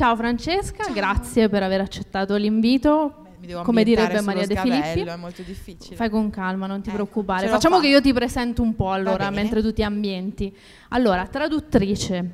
Ciao 0.00 0.16
Francesca, 0.16 0.84
Ciao. 0.84 0.94
grazie 0.94 1.50
per 1.50 1.62
aver 1.62 1.82
accettato 1.82 2.34
l'invito. 2.36 3.26
Come 3.62 3.84
direbbe 3.84 4.22
Maria 4.22 4.46
De 4.46 4.56
Filippi. 4.56 5.02
È 5.02 5.16
molto 5.16 5.42
difficile. 5.42 5.94
Fai 5.94 6.08
con 6.08 6.30
calma, 6.30 6.66
non 6.66 6.80
ti 6.80 6.88
ecco, 6.88 6.96
preoccupare. 6.96 7.48
Facciamo 7.48 7.76
fa. 7.76 7.82
che 7.82 7.88
io 7.88 8.00
ti 8.00 8.10
presento 8.14 8.62
un 8.62 8.74
po' 8.74 8.92
allora, 8.92 9.28
mentre 9.28 9.60
tu 9.60 9.74
ti 9.74 9.82
ambienti. 9.82 10.56
Allora, 10.88 11.26
traduttrice, 11.26 12.30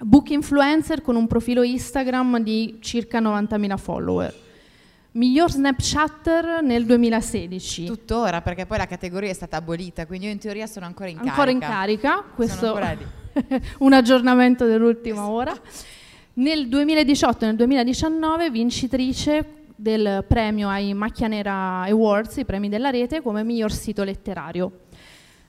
book 0.00 0.30
influencer 0.30 1.02
con 1.02 1.14
un 1.14 1.28
profilo 1.28 1.62
Instagram 1.62 2.40
di 2.40 2.78
circa 2.80 3.20
90.000 3.20 3.76
follower. 3.76 4.34
Miglior 5.12 5.52
Snapchatter 5.52 6.64
nel 6.64 6.84
2016. 6.84 7.84
Tuttora, 7.84 8.40
perché 8.40 8.66
poi 8.66 8.78
la 8.78 8.86
categoria 8.86 9.30
è 9.30 9.34
stata 9.34 9.58
abolita, 9.58 10.04
quindi 10.04 10.26
io 10.26 10.32
in 10.32 10.38
teoria 10.40 10.66
sono 10.66 10.86
ancora 10.86 11.10
in 11.10 11.18
ancora 11.18 11.44
carica. 11.44 11.66
Ancora 11.66 11.90
in 11.90 12.00
carica, 12.00 12.24
questo 12.34 12.76
un 13.84 13.92
aggiornamento 13.92 14.66
dell'ultima 14.66 15.28
ora. 15.28 15.54
Nel 16.34 16.66
2018 16.66 17.44
e 17.44 17.46
nel 17.48 17.56
2019 17.56 18.50
vincitrice 18.50 19.64
del 19.76 20.24
premio 20.26 20.66
ai 20.70 20.94
Macchia 20.94 21.28
Nera 21.28 21.82
Awards, 21.82 22.38
i 22.38 22.46
premi 22.46 22.70
della 22.70 22.88
rete, 22.88 23.20
come 23.20 23.44
miglior 23.44 23.70
sito 23.70 24.02
letterario. 24.02 24.84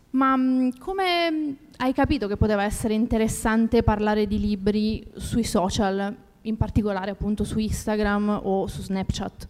Ma 0.09 0.35
mm, 0.35 0.71
come 0.79 1.55
hai 1.77 1.93
capito 1.93 2.27
che 2.27 2.35
poteva 2.35 2.63
essere 2.63 2.95
interessante 2.95 3.81
parlare 3.81 4.27
di 4.27 4.37
libri 4.41 5.07
sui 5.15 5.45
social, 5.45 6.13
in 6.41 6.57
particolare 6.57 7.11
appunto 7.11 7.45
su 7.45 7.59
Instagram 7.59 8.41
o 8.43 8.67
su 8.67 8.81
Snapchat? 8.81 9.47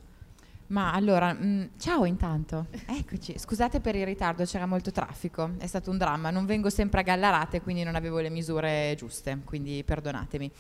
Ma 0.68 0.94
allora, 0.94 1.34
mh, 1.34 1.46
mm, 1.46 1.63
ciao 1.80 2.05
intanto, 2.05 2.68
eccoci. 2.86 3.40
Scusate 3.40 3.80
per 3.80 3.96
il 3.96 4.05
ritardo, 4.05 4.44
c'era 4.44 4.68
molto 4.68 4.91
traffico, 4.91 5.54
è 5.58 5.66
stato 5.66 5.90
un 5.90 5.98
dramma. 5.98 6.30
Non 6.30 6.46
vengo 6.46 6.70
sempre 6.70 7.00
a 7.00 7.04
gallarate, 7.04 7.60
quindi 7.62 7.82
non 7.82 7.96
avevo 7.96 8.20
le 8.20 8.30
misure 8.30 8.94
giuste, 8.96 9.40
quindi 9.44 9.84
perdonatemi. 9.84 10.52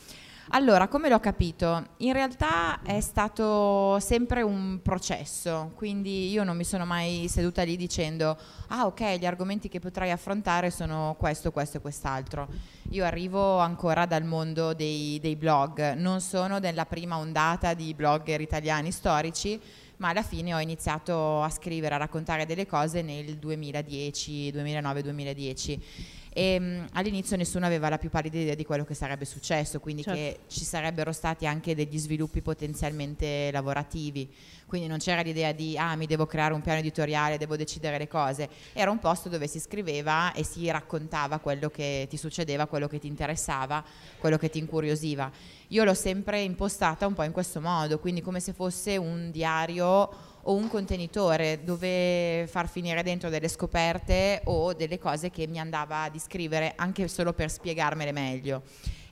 Allora, 0.49 0.89
come 0.89 1.07
l'ho 1.07 1.21
capito? 1.21 1.87
In 1.97 2.11
realtà 2.11 2.81
è 2.81 2.99
stato 2.99 3.97
sempre 3.99 4.41
un 4.41 4.81
processo, 4.83 5.71
quindi 5.73 6.29
io 6.31 6.43
non 6.43 6.57
mi 6.57 6.65
sono 6.65 6.85
mai 6.85 7.27
seduta 7.29 7.63
lì 7.63 7.77
dicendo 7.77 8.37
ah 8.67 8.85
ok, 8.85 9.17
gli 9.17 9.25
argomenti 9.25 9.69
che 9.69 9.79
potrai 9.79 10.11
affrontare 10.11 10.69
sono 10.69 11.15
questo, 11.17 11.51
questo 11.51 11.77
e 11.77 11.79
quest'altro. 11.79 12.49
Io 12.89 13.05
arrivo 13.05 13.59
ancora 13.59 14.05
dal 14.05 14.25
mondo 14.25 14.73
dei, 14.73 15.17
dei 15.21 15.37
blog, 15.37 15.93
non 15.93 16.19
sono 16.19 16.59
della 16.59 16.85
prima 16.85 17.17
ondata 17.17 17.73
di 17.73 17.93
blogger 17.93 18.41
italiani 18.41 18.91
storici, 18.91 19.59
ma 19.97 20.09
alla 20.09 20.23
fine 20.23 20.53
ho 20.53 20.59
iniziato 20.59 21.41
a 21.41 21.49
scrivere, 21.49 21.95
a 21.95 21.99
raccontare 21.99 22.45
delle 22.45 22.67
cose 22.67 23.01
nel 23.01 23.37
2010, 23.37 24.51
2009-2010 24.51 26.21
e 26.33 26.59
mh, 26.59 26.63
mm, 26.63 26.85
all'inizio 26.93 27.37
nessuno 27.37 27.65
aveva 27.65 27.89
la 27.89 27.97
più 27.97 28.09
pallida 28.09 28.37
idea 28.37 28.55
di 28.55 28.65
quello 28.65 28.83
che 28.83 28.95
sarebbe 28.95 29.25
successo, 29.25 29.79
quindi 29.79 30.03
certo. 30.03 30.19
che 30.19 30.39
ci 30.47 30.65
sarebbero 30.65 31.11
stati 31.11 31.45
anche 31.45 31.75
degli 31.75 31.97
sviluppi 31.99 32.41
potenzialmente 32.41 33.49
lavorativi. 33.51 34.29
Quindi 34.65 34.87
non 34.87 34.97
c'era 34.97 35.21
l'idea 35.21 35.51
di 35.51 35.77
ah 35.77 35.95
mi 35.95 36.07
devo 36.07 36.25
creare 36.25 36.53
un 36.53 36.61
piano 36.61 36.79
editoriale, 36.79 37.37
devo 37.37 37.55
decidere 37.55 37.99
le 37.99 38.07
cose. 38.07 38.49
Era 38.73 38.89
un 38.89 38.97
posto 38.97 39.29
dove 39.29 39.47
si 39.47 39.59
scriveva 39.59 40.33
e 40.33 40.43
si 40.43 40.69
raccontava 40.71 41.37
quello 41.37 41.69
che 41.69 42.07
ti 42.09 42.17
succedeva, 42.17 42.65
quello 42.65 42.87
che 42.87 42.97
ti 42.97 43.07
interessava, 43.07 43.83
quello 44.17 44.37
che 44.37 44.49
ti 44.49 44.57
incuriosiva. 44.57 45.31
Io 45.67 45.83
l'ho 45.83 45.93
sempre 45.93 46.41
impostata 46.41 47.05
un 47.05 47.13
po' 47.13 47.23
in 47.23 47.31
questo 47.31 47.61
modo, 47.61 47.99
quindi 47.99 48.21
come 48.21 48.39
se 48.39 48.53
fosse 48.53 48.97
un 48.97 49.29
diario 49.31 50.31
o 50.43 50.55
un 50.55 50.67
contenitore 50.67 51.63
dove 51.63 52.47
far 52.47 52.67
finire 52.67 53.03
dentro 53.03 53.29
delle 53.29 53.47
scoperte 53.47 54.41
o 54.45 54.73
delle 54.73 54.99
cose 54.99 55.29
che 55.29 55.47
mi 55.47 55.59
andava 55.59 56.09
di 56.09 56.19
scrivere 56.19 56.73
anche 56.75 57.07
solo 57.07 57.33
per 57.33 57.49
spiegarmele 57.49 58.11
meglio. 58.11 58.63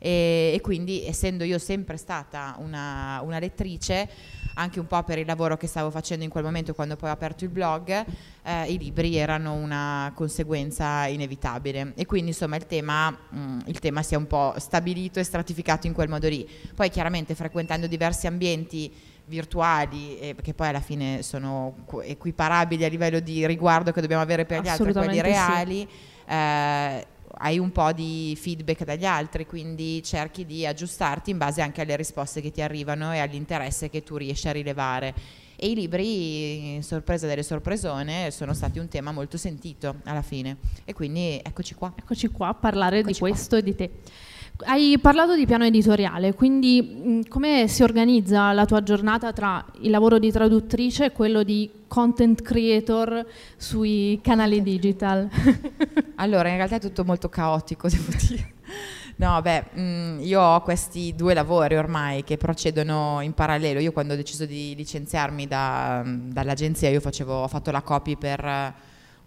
E, 0.03 0.53
e 0.55 0.61
quindi 0.61 1.05
essendo 1.05 1.43
io 1.43 1.59
sempre 1.59 1.95
stata 1.95 2.55
una, 2.57 3.21
una, 3.21 3.38
lettrice, 3.38 4.09
anche 4.55 4.79
un 4.79 4.88
po' 4.88 5.03
per 5.03 5.19
il 5.19 5.27
lavoro 5.27 5.57
che 5.57 5.67
stavo 5.67 5.91
facendo 5.91 6.23
in 6.23 6.31
quel 6.31 6.43
momento 6.43 6.73
quando 6.73 6.95
poi 6.95 7.09
ho 7.09 7.13
aperto 7.13 7.43
il 7.43 7.51
blog, 7.51 8.05
eh, 8.41 8.71
i 8.71 8.79
libri 8.79 9.16
erano 9.16 9.53
una 9.53 10.11
conseguenza 10.16 11.06
inevitabile 11.06 11.94
e 11.95 12.07
quindi 12.07 12.31
insomma 12.31 12.56
il 12.56 12.66
tema, 12.66 13.11
mh, 13.11 13.39
mm, 13.39 13.59
il 13.67 13.77
tema 13.77 14.01
si 14.01 14.16
è 14.16 14.17
un 14.17 14.25
po' 14.25 14.56
stabilito 14.57 15.19
e 15.19 15.23
stratificato 15.23 15.85
in 15.85 15.94
quel 15.94 16.09
modo 16.09 16.27
lì. 16.27 16.50
Poi 16.73 16.89
chiaramente 16.89 17.35
frequentando 17.35 17.85
diversi 17.85 18.25
ambienti 18.25 18.91
virtuali, 19.25 20.19
eh, 20.19 20.35
che 20.41 20.53
poi 20.53 20.67
alla 20.67 20.79
fine 20.79 21.21
sono 21.23 21.85
equiparabili 22.03 22.83
a 22.83 22.89
livello 22.89 23.19
di 23.19 23.45
riguardo 23.45 23.91
che 23.91 24.01
dobbiamo 24.01 24.21
avere 24.21 24.45
per 24.45 24.61
gli 24.61 24.67
altri, 24.67 24.93
quelli 24.93 25.21
reali, 25.21 25.87
sì. 25.89 26.31
eh, 26.31 27.07
hai 27.37 27.57
un 27.57 27.71
po' 27.71 27.91
di 27.93 28.37
feedback 28.39 28.83
dagli 28.83 29.05
altri, 29.05 29.45
quindi 29.45 30.03
cerchi 30.03 30.45
di 30.45 30.65
aggiustarti 30.65 31.31
in 31.31 31.37
base 31.37 31.61
anche 31.61 31.81
alle 31.81 31.95
risposte 31.95 32.41
che 32.41 32.51
ti 32.51 32.61
arrivano 32.61 33.13
e 33.13 33.19
all'interesse 33.19 33.89
che 33.89 34.03
tu 34.03 34.17
riesci 34.17 34.47
a 34.47 34.51
rilevare. 34.51 35.13
E 35.55 35.69
i 35.69 35.75
libri, 35.75 36.81
sorpresa 36.81 37.27
delle 37.27 37.43
sorpresone, 37.43 38.31
sono 38.31 38.53
stati 38.53 38.79
un 38.79 38.88
tema 38.88 39.11
molto 39.11 39.38
sentito 39.38 39.97
alla 40.05 40.23
fine. 40.23 40.57
E 40.85 40.93
quindi 40.93 41.39
eccoci 41.41 41.75
qua. 41.75 41.93
Eccoci 41.95 42.29
qua 42.29 42.47
a 42.47 42.53
parlare 42.55 42.99
eccoci 42.99 43.13
di 43.13 43.19
questo 43.19 43.49
qua. 43.49 43.59
e 43.59 43.63
di 43.63 43.75
te. 43.75 43.91
Hai 44.63 44.97
parlato 44.99 45.35
di 45.35 45.45
piano 45.45 45.66
editoriale, 45.66 46.33
quindi 46.33 46.81
mh, 46.81 47.27
come 47.29 47.67
si 47.67 47.83
organizza 47.83 48.51
la 48.51 48.66
tua 48.66 48.83
giornata 48.83 49.33
tra 49.33 49.66
il 49.81 49.89
lavoro 49.89 50.19
di 50.19 50.31
traduttrice 50.31 51.05
e 51.05 51.11
quello 51.11 51.44
di 51.44 51.69
content 51.88 52.41
creator 52.41 53.25
sui 53.57 54.19
canali 54.21 54.61
digital? 54.61 55.29
allora, 56.16 56.50
in 56.50 56.57
realtà 56.57 56.75
è 56.75 56.79
tutto 56.79 57.03
molto 57.03 57.29
caotico, 57.29 57.88
devo 57.89 58.11
dire. 58.19 58.53
No, 59.16 59.41
beh, 59.41 59.66
mh, 59.73 60.19
io 60.21 60.41
ho 60.41 60.61
questi 60.61 61.13
due 61.16 61.33
lavori 61.33 61.75
ormai 61.75 62.23
che 62.23 62.38
procedono 62.38 63.19
in 63.21 63.33
parallelo. 63.33 63.79
Io 63.79 63.91
quando 63.91 64.13
ho 64.13 64.16
deciso 64.16 64.45
di 64.45 64.75
licenziarmi 64.75 65.47
da, 65.47 66.03
dall'agenzia, 66.05 66.89
io 66.89 67.00
facevo, 67.00 67.44
ho 67.44 67.47
fatto 67.47 67.71
la 67.71 67.81
copy 67.81 68.16
per 68.16 68.73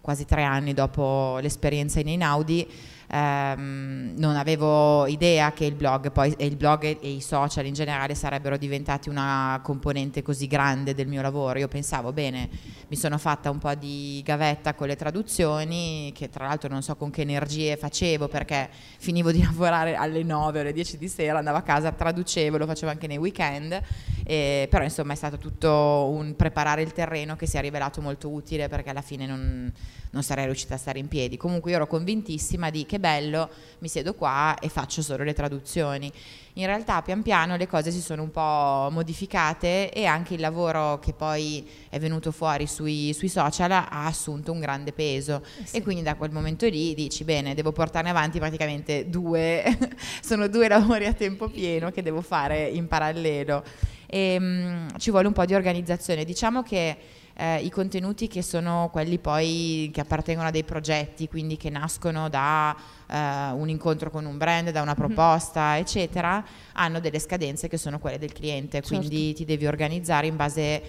quasi 0.01 0.25
tre 0.25 0.43
anni 0.43 0.73
dopo 0.73 1.39
l'esperienza 1.41 1.99
in 1.99 2.09
Einaudi 2.09 2.67
ehm, 3.07 4.13
non 4.17 4.35
avevo 4.35 5.05
idea 5.07 5.51
che 5.53 5.65
il 5.65 5.75
blog 5.75 6.11
poi, 6.11 6.33
e 6.37 6.45
il 6.45 6.55
blog 6.55 6.83
e, 6.83 6.97
i 7.01 7.21
social 7.21 7.65
in 7.65 7.73
generale 7.73 8.15
sarebbero 8.15 8.57
diventati 8.57 9.09
una 9.09 9.59
componente 9.63 10.21
così 10.21 10.47
grande 10.47 10.93
del 10.93 11.07
mio 11.07 11.21
lavoro. 11.21 11.59
Io 11.59 11.67
pensavo, 11.67 12.11
bene, 12.11 12.49
mi 12.87 12.95
sono 12.95 13.17
fatta 13.17 13.49
un 13.49 13.57
po' 13.57 13.73
di 13.75 14.21
gavetta 14.23 14.73
con 14.73 14.87
le 14.87 14.95
traduzioni, 14.95 16.11
che 16.13 16.29
tra 16.29 16.47
l'altro 16.47 16.69
non 16.69 16.81
so 16.81 16.95
con 16.95 17.09
che 17.09 17.21
energie 17.21 17.77
facevo 17.77 18.27
perché 18.27 18.69
finivo 18.97 19.31
di 19.31 19.41
lavorare 19.43 19.95
alle 19.95 20.23
9 20.23 20.59
o 20.59 20.61
alle 20.61 20.73
10 20.73 20.97
di 20.97 21.07
sera, 21.07 21.37
andavo 21.37 21.57
a 21.57 21.61
casa, 21.61 21.91
traducevo, 21.91 22.57
lo 22.57 22.65
facevo 22.65 22.91
anche 22.91 23.07
nei 23.07 23.17
weekend, 23.17 23.79
eh, 24.23 24.67
però 24.69 24.83
insomma 24.83 25.13
è 25.13 25.15
stato 25.15 25.37
tutto 25.37 26.09
un 26.11 26.35
preparare 26.35 26.81
il 26.81 26.91
terreno 26.91 27.35
che 27.35 27.47
si 27.47 27.57
è 27.57 27.61
rivelato 27.61 28.01
molto 28.01 28.29
utile 28.29 28.67
perché 28.67 28.89
alla 28.89 29.01
fine 29.01 29.25
non 29.25 29.73
non 30.15 30.23
sarei 30.23 30.45
riuscita 30.45 30.75
a 30.75 30.77
stare 30.77 30.97
in 30.97 31.09
piedi. 31.09 31.35
Comunque 31.35 31.71
io 31.71 31.75
ero 31.75 31.87
convintissima 31.87 32.69
di 32.69 32.85
che 32.85 32.94
bello, 32.99 33.49
mi 33.79 33.87
siedo 33.87 34.13
qua 34.13 34.57
e 34.59 34.69
faccio 34.69 35.01
solo 35.01 35.23
le 35.23 35.33
traduzioni. 35.33 36.11
In 36.53 36.65
realtà 36.65 37.01
pian 37.01 37.21
piano 37.21 37.57
le 37.57 37.67
cose 37.67 37.91
si 37.91 37.99
sono 37.99 38.21
un 38.21 38.31
po' 38.31 38.89
modificate 38.91 39.91
e 39.91 40.05
anche 40.05 40.35
il 40.35 40.39
lavoro 40.39 40.99
che 40.99 41.13
poi 41.13 41.67
è 41.89 41.99
venuto 41.99 42.31
fuori 42.31 42.65
sui, 42.65 43.13
sui 43.13 43.27
social 43.27 43.71
ha 43.71 44.05
assunto 44.05 44.51
un 44.53 44.59
grande 44.59 44.93
peso 44.93 45.43
eh 45.61 45.65
sì. 45.65 45.75
e 45.77 45.81
quindi 45.81 46.03
da 46.03 46.15
quel 46.15 46.31
momento 46.31 46.67
lì 46.67 46.93
dici 46.93 47.25
bene, 47.25 47.53
devo 47.53 47.73
portarne 47.73 48.09
avanti 48.09 48.39
praticamente 48.39 49.09
due, 49.09 49.77
sono 50.23 50.47
due 50.47 50.69
lavori 50.69 51.05
a 51.05 51.13
tempo 51.13 51.49
pieno 51.49 51.91
che 51.91 52.01
devo 52.01 52.21
fare 52.21 52.67
in 52.67 52.87
parallelo 52.87 53.63
e 54.07 54.39
mh, 54.39 54.97
ci 54.97 55.11
vuole 55.11 55.27
un 55.27 55.33
po' 55.33 55.45
di 55.45 55.53
organizzazione. 55.53 56.23
Diciamo 56.23 56.63
che 56.63 56.97
eh, 57.37 57.57
i 57.57 57.69
contenuti 57.69 58.27
che 58.27 58.41
sono 58.41 58.89
quelli 58.91 59.17
poi 59.17 59.89
che 59.93 60.01
appartengono 60.01 60.47
a 60.47 60.51
dei 60.51 60.63
progetti, 60.63 61.27
quindi 61.27 61.57
che 61.57 61.69
nascono 61.69 62.29
da 62.29 62.75
eh, 63.07 63.51
un 63.51 63.67
incontro 63.67 64.09
con 64.09 64.25
un 64.25 64.37
brand, 64.37 64.69
da 64.71 64.81
una 64.81 64.95
mhm. 64.97 64.97
proposta, 64.97 65.71
mm-hmm. 65.71 65.81
eccetera, 65.81 66.45
hanno 66.73 66.99
delle 66.99 67.19
scadenze 67.19 67.67
che 67.67 67.77
sono 67.77 67.99
quelle 67.99 68.17
del 68.17 68.31
cliente, 68.31 68.81
certo. 68.81 68.95
quindi 68.95 69.33
ti 69.33 69.43
devi 69.43 69.67
organizzare 69.67 70.27
in 70.27 70.37
base 70.37 70.81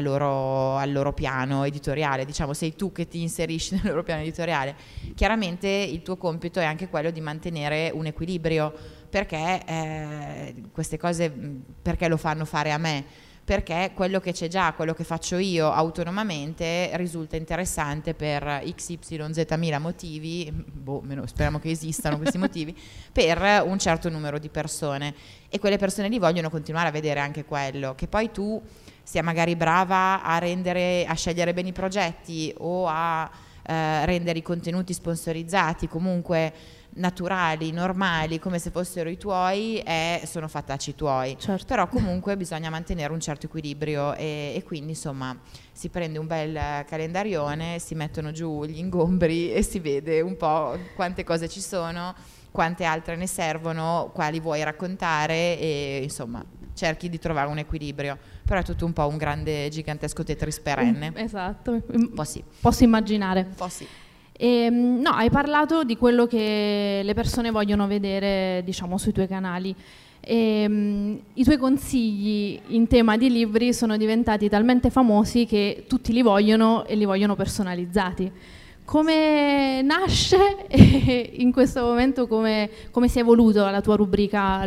loro, 0.00 0.76
al 0.76 0.92
loro 0.92 1.12
piano 1.14 1.64
editoriale, 1.64 2.26
diciamo 2.26 2.52
sei 2.52 2.76
tu 2.76 2.92
che 2.92 3.08
ti 3.08 3.22
inserisci 3.22 3.74
nel 3.80 3.86
loro 3.86 4.02
piano 4.02 4.20
editoriale. 4.20 4.74
Chiaramente 5.14 5.68
il 5.68 6.02
tuo 6.02 6.16
compito 6.16 6.60
è 6.60 6.64
anche 6.64 6.88
quello 6.88 7.10
di 7.10 7.20
mantenere 7.22 7.90
un 7.94 8.04
equilibrio 8.04 8.72
perché 9.08 9.62
eh, 9.64 10.54
queste 10.72 10.98
cose 10.98 11.32
perché 11.80 12.08
lo 12.08 12.16
fanno 12.16 12.44
fare 12.44 12.72
a 12.72 12.76
me 12.76 13.04
perché 13.46 13.92
quello 13.94 14.18
che 14.18 14.32
c'è 14.32 14.48
già, 14.48 14.72
quello 14.72 14.92
che 14.92 15.04
faccio 15.04 15.38
io 15.38 15.70
autonomamente 15.70 16.90
risulta 16.94 17.36
interessante 17.36 18.12
per 18.12 18.64
XYZ 18.74 19.44
mila 19.56 19.78
motivi, 19.78 20.50
boh, 20.52 21.04
speriamo 21.26 21.60
che 21.60 21.70
esistano 21.70 22.16
questi 22.16 22.38
motivi, 22.42 22.76
per 23.12 23.62
un 23.64 23.78
certo 23.78 24.08
numero 24.08 24.40
di 24.40 24.48
persone. 24.48 25.14
E 25.48 25.60
quelle 25.60 25.78
persone 25.78 26.08
lì 26.08 26.18
vogliono 26.18 26.50
continuare 26.50 26.88
a 26.88 26.90
vedere 26.90 27.20
anche 27.20 27.44
quello, 27.44 27.94
che 27.94 28.08
poi 28.08 28.32
tu 28.32 28.60
sia 29.04 29.22
magari 29.22 29.54
brava 29.54 30.24
a, 30.24 30.38
rendere, 30.38 31.04
a 31.06 31.14
scegliere 31.14 31.54
bene 31.54 31.68
i 31.68 31.72
progetti 31.72 32.52
o 32.58 32.88
a 32.88 33.30
eh, 33.62 34.04
rendere 34.06 34.40
i 34.40 34.42
contenuti 34.42 34.92
sponsorizzati, 34.92 35.86
comunque 35.86 36.52
naturali, 36.96 37.72
normali, 37.72 38.38
come 38.38 38.58
se 38.58 38.70
fossero 38.70 39.08
i 39.08 39.16
tuoi, 39.16 39.78
e 39.78 40.22
sono 40.26 40.48
fattacci 40.48 40.94
tuoi. 40.94 41.36
Certo. 41.38 41.64
Però 41.66 41.88
comunque 41.88 42.36
bisogna 42.36 42.70
mantenere 42.70 43.12
un 43.12 43.20
certo 43.20 43.46
equilibrio 43.46 44.14
e, 44.14 44.52
e, 44.54 44.62
quindi 44.62 44.90
insomma 44.90 45.36
si 45.72 45.88
prende 45.88 46.18
un 46.18 46.26
bel 46.26 46.84
calendarione, 46.86 47.78
si 47.78 47.94
mettono 47.94 48.30
giù 48.32 48.64
gli 48.64 48.78
ingombri 48.78 49.52
e 49.52 49.62
si 49.62 49.78
vede 49.78 50.20
un 50.20 50.36
po' 50.36 50.78
quante 50.94 51.24
cose 51.24 51.48
ci 51.48 51.60
sono, 51.60 52.14
quante 52.50 52.84
altre 52.84 53.16
ne 53.16 53.26
servono, 53.26 54.10
quali 54.14 54.40
vuoi 54.40 54.62
raccontare 54.62 55.58
e 55.58 56.00
insomma 56.02 56.44
cerchi 56.74 57.08
di 57.08 57.18
trovare 57.18 57.48
un 57.48 57.58
equilibrio. 57.58 58.18
Però 58.44 58.60
è 58.60 58.64
tutto 58.64 58.84
un 58.84 58.92
po' 58.92 59.06
un 59.08 59.16
grande, 59.16 59.68
gigantesco 59.68 60.22
Tetris 60.22 60.60
perenne. 60.60 61.12
Esatto. 61.16 61.82
Un 61.88 62.12
po' 62.14 62.24
sì. 62.24 62.42
Posso 62.60 62.84
immaginare. 62.84 63.46
Un 63.48 63.54
po' 63.54 63.68
sì. 63.68 63.86
E, 64.38 64.46
ehm, 64.46 65.00
no, 65.00 65.10
hai 65.10 65.30
parlato 65.30 65.84
di 65.84 65.96
quello 65.96 66.26
che 66.26 67.00
le 67.02 67.14
persone 67.14 67.50
vogliono 67.50 67.86
vedere, 67.86 68.62
diciamo, 68.64 68.98
sui 68.98 69.12
tuoi 69.12 69.26
canali. 69.26 69.74
E, 70.20 70.64
um, 70.68 71.18
I 71.34 71.44
tuoi 71.44 71.56
consigli 71.56 72.58
in 72.68 72.86
tema 72.86 73.16
di 73.16 73.30
libri 73.30 73.72
sono 73.72 73.96
diventati 73.96 74.48
talmente 74.48 74.90
famosi 74.90 75.46
che 75.46 75.84
tutti 75.86 76.12
li 76.12 76.22
vogliono 76.22 76.84
e 76.84 76.96
li 76.96 77.04
vogliono 77.04 77.34
personalizzati. 77.34 78.30
Come 78.84 79.82
nasce 79.82 80.66
e 80.68 81.32
in 81.38 81.52
questo 81.52 81.82
momento 81.82 82.26
come, 82.28 82.70
come 82.90 83.08
si 83.08 83.18
è 83.18 83.22
evoluto 83.22 83.68
la 83.68 83.80
tua 83.80 83.96
rubrica 83.96 84.62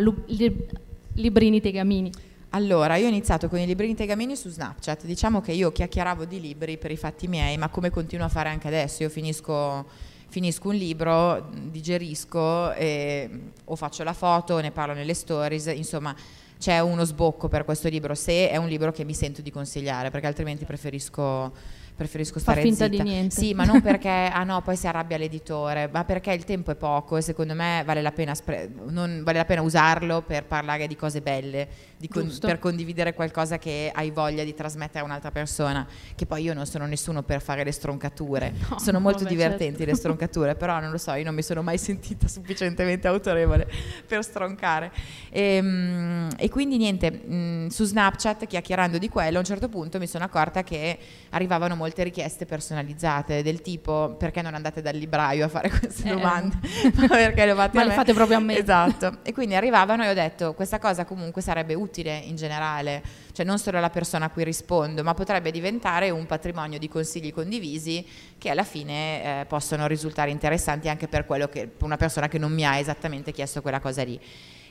Librini 1.13 1.61
Tegamini? 1.61 2.11
Allora, 2.53 2.95
io 2.95 3.05
ho 3.05 3.09
iniziato 3.09 3.47
con 3.47 3.59
i 3.59 3.65
librini 3.67 3.93
tegamini 3.93 4.35
su 4.35 4.49
Snapchat. 4.49 5.05
Diciamo 5.05 5.39
che 5.39 5.51
io 5.51 5.71
chiacchieravo 5.71 6.25
di 6.25 6.41
libri 6.41 6.79
per 6.79 6.89
i 6.89 6.97
fatti 6.97 7.27
miei, 7.27 7.57
ma 7.57 7.69
come 7.69 7.91
continuo 7.91 8.25
a 8.25 8.29
fare 8.29 8.49
anche 8.49 8.67
adesso. 8.67 9.03
Io 9.03 9.09
finisco, 9.09 9.85
finisco 10.29 10.69
un 10.69 10.75
libro, 10.75 11.47
digerisco 11.51 12.73
e 12.73 13.29
o 13.65 13.75
faccio 13.75 14.03
la 14.03 14.13
foto, 14.13 14.55
o 14.55 14.59
ne 14.61 14.71
parlo 14.71 14.95
nelle 14.95 15.13
stories, 15.13 15.67
insomma 15.67 16.15
c'è 16.57 16.79
uno 16.79 17.05
sbocco 17.05 17.47
per 17.47 17.63
questo 17.63 17.87
libro 17.87 18.15
se 18.15 18.49
è 18.49 18.57
un 18.57 18.67
libro 18.67 18.91
che 18.91 19.03
mi 19.03 19.13
sento 19.13 19.43
di 19.43 19.51
consigliare, 19.51 20.09
perché 20.09 20.25
altrimenti 20.25 20.65
preferisco 20.65 21.53
preferisco 21.99 22.39
stare 22.39 22.61
Fa 22.61 22.65
finta 22.65 22.85
zitta. 22.85 23.03
di 23.03 23.09
niente. 23.09 23.35
Sì, 23.35 23.53
ma 23.53 23.65
non 23.65 23.81
perché 23.81 24.09
ah 24.31 24.45
no, 24.45 24.61
poi 24.61 24.77
si 24.77 24.87
arrabbia 24.87 25.17
l'editore, 25.17 25.89
ma 25.91 26.05
perché 26.05 26.31
il 26.31 26.45
tempo 26.45 26.71
è 26.71 26.75
poco 26.75 27.17
e 27.17 27.21
secondo 27.21 27.53
me 27.53 27.83
vale 27.85 28.01
la 28.01 28.13
pena, 28.13 28.33
spre- 28.35 28.69
non, 28.87 29.21
vale 29.25 29.37
la 29.39 29.43
pena 29.43 29.61
usarlo 29.61 30.21
per 30.21 30.45
parlare 30.45 30.87
di 30.87 30.95
cose 30.95 31.19
belle, 31.19 31.67
di 31.97 32.07
con- 32.07 32.33
per 32.39 32.57
condividere 32.57 33.13
qualcosa 33.13 33.57
che 33.57 33.91
hai 33.93 34.11
voglia 34.11 34.45
di 34.45 34.53
trasmettere 34.53 34.99
a 34.99 35.03
un'altra 35.03 35.31
persona. 35.31 35.85
Che 36.15 36.25
poi 36.25 36.43
io 36.43 36.53
non 36.53 36.65
sono 36.65 36.85
nessuno 36.85 37.21
per 37.21 37.41
fare 37.41 37.63
le 37.65 37.71
stroncature. 37.71 38.53
No, 38.69 38.77
sono 38.77 38.99
molto 38.99 39.23
vabbè, 39.23 39.29
divertenti 39.31 39.77
certo. 39.77 39.91
le 39.91 39.95
stroncature, 39.97 40.55
però 40.55 40.79
non 40.79 40.91
lo 40.91 40.97
so, 40.97 41.11
io 41.13 41.23
non 41.23 41.33
mi 41.33 41.41
sono 41.41 41.63
mai 41.63 41.77
sentita 41.79 42.27
sufficientemente 42.27 43.07
autorevole 43.07 43.67
per 44.07 44.23
stroncare. 44.23 44.91
E, 45.31 45.55
ehm, 45.55 46.29
e 46.37 46.49
quindi 46.49 46.77
niente, 46.77 47.09
mh, 47.09 47.67
su 47.67 47.83
Snapchat 47.83 48.45
chiacchierando 48.45 48.97
di 48.99 49.09
quello, 49.09 49.37
a 49.37 49.39
un 49.39 49.45
certo 49.45 49.67
punto 49.67 49.97
mi 49.97 50.07
sono 50.07 50.23
accorta 50.23 50.63
che 50.63 50.97
arrivavano 51.31 51.75
molti 51.75 51.88
molte 51.89 52.03
richieste 52.03 52.45
personalizzate 52.45 53.41
del 53.41 53.61
tipo 53.61 54.15
perché 54.17 54.43
non 54.43 54.53
andate 54.53 54.81
dal 54.81 54.95
libraio 54.95 55.45
a 55.45 55.47
fare 55.47 55.69
queste 55.73 56.07
eh, 56.07 56.13
domande? 56.13 56.57
Perché 57.09 57.45
lo 57.47 57.55
fate, 57.55 57.77
ma 57.77 57.83
le 57.83 57.93
fate 57.93 58.13
proprio 58.13 58.37
a 58.37 58.39
me. 58.39 58.57
Esatto. 58.57 59.17
E 59.23 59.33
quindi 59.33 59.55
arrivavano 59.55 60.03
e 60.03 60.09
ho 60.09 60.13
detto 60.13 60.53
questa 60.53 60.77
cosa 60.77 61.05
comunque 61.05 61.41
sarebbe 61.41 61.73
utile 61.73 62.17
in 62.17 62.35
generale. 62.35 63.01
Cioè 63.31 63.45
non 63.45 63.57
solo 63.57 63.77
alla 63.77 63.89
persona 63.89 64.25
a 64.25 64.29
cui 64.29 64.43
rispondo 64.43 65.03
ma 65.03 65.13
potrebbe 65.13 65.49
diventare 65.49 66.09
un 66.09 66.25
patrimonio 66.25 66.77
di 66.77 66.87
consigli 66.87 67.33
condivisi 67.33 68.05
che 68.37 68.49
alla 68.49 68.63
fine 68.63 69.41
eh, 69.41 69.45
possono 69.45 69.87
risultare 69.87 70.29
interessanti 70.29 70.89
anche 70.89 71.07
per 71.07 71.25
quello 71.25 71.47
che 71.47 71.71
una 71.79 71.97
persona 71.97 72.27
che 72.27 72.37
non 72.37 72.51
mi 72.51 72.65
ha 72.65 72.77
esattamente 72.77 73.31
chiesto 73.31 73.61
quella 73.61 73.79
cosa 73.79 74.03
lì 74.03 74.19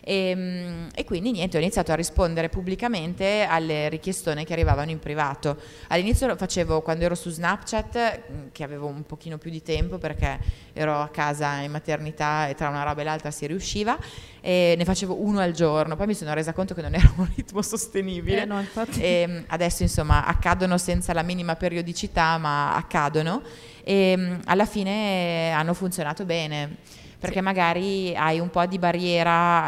e, 0.09 0.31
ehm, 0.31 0.89
e, 0.95 1.05
quindi 1.05 1.33
niente, 1.33 1.59
ho 1.59 1.61
iniziato 1.61 1.93
a 1.93 1.95
rispondere 1.95 2.49
pubblicamente 2.49 3.47
alle 3.49 3.91
richiestone 3.91 4.45
che 4.45 4.55
arrivavano 4.55 4.91
in 4.91 4.99
privato. 4.99 5.59
All'inizio 5.89 6.27
lo 6.27 6.37
facevo 6.37 6.81
quando 6.81 7.05
ero 7.05 7.15
su 7.15 7.29
Snapchat, 7.29 8.21
mm, 8.33 8.47
che 8.53 8.65
avevo 8.65 8.87
un 8.87 9.05
pochino 9.05 9.37
più 9.37 9.51
di 9.51 9.63
tempo 9.63 9.99
perché 9.99 10.39
ero 10.73 10.99
a 10.99 11.09
casa 11.09 11.57
in 11.59 11.71
maternità 11.71 12.49
e 12.49 12.55
tra 12.55 12.71
una 12.71 12.83
roba 12.83 13.03
e 13.03 13.05
l'altra 13.05 13.31
si 13.31 13.47
riusciva, 13.47 13.99
e 14.41 14.75
ne 14.79 14.85
facevo 14.87 15.23
uno 15.23 15.41
al 15.41 15.53
giorno. 15.53 15.95
Poi 15.95 16.07
mi 16.07 16.15
sono 16.15 16.33
resa 16.33 16.55
conto 16.55 16.73
che 16.73 16.81
non 16.81 16.95
era 16.95 17.13
un 17.17 17.29
ritmo 17.35 17.61
sostenibile. 17.61 18.43
Eh 18.43 18.47
no, 18.47 18.65
e 18.97 19.27
mm, 19.29 19.43
adesso 19.49 19.83
insomma 19.83 20.25
accadono 20.25 20.79
senza 20.79 21.13
la 21.13 21.23
minima 21.23 21.55
periodicità, 21.57 22.39
ma 22.39 22.75
accadono 22.75 23.43
e 23.85 24.15
mm, 24.17 24.35
alla 24.47 24.67
fine 24.67 25.53
hanno 25.53 25.75
funzionato 25.75 26.25
bene 26.25 26.97
perché 27.19 27.39
sì. 27.39 27.45
magari 27.45 28.15
hai 28.15 28.39
un 28.39 28.49
po' 28.49 28.65
di 28.67 28.79
barriera, 28.79 29.65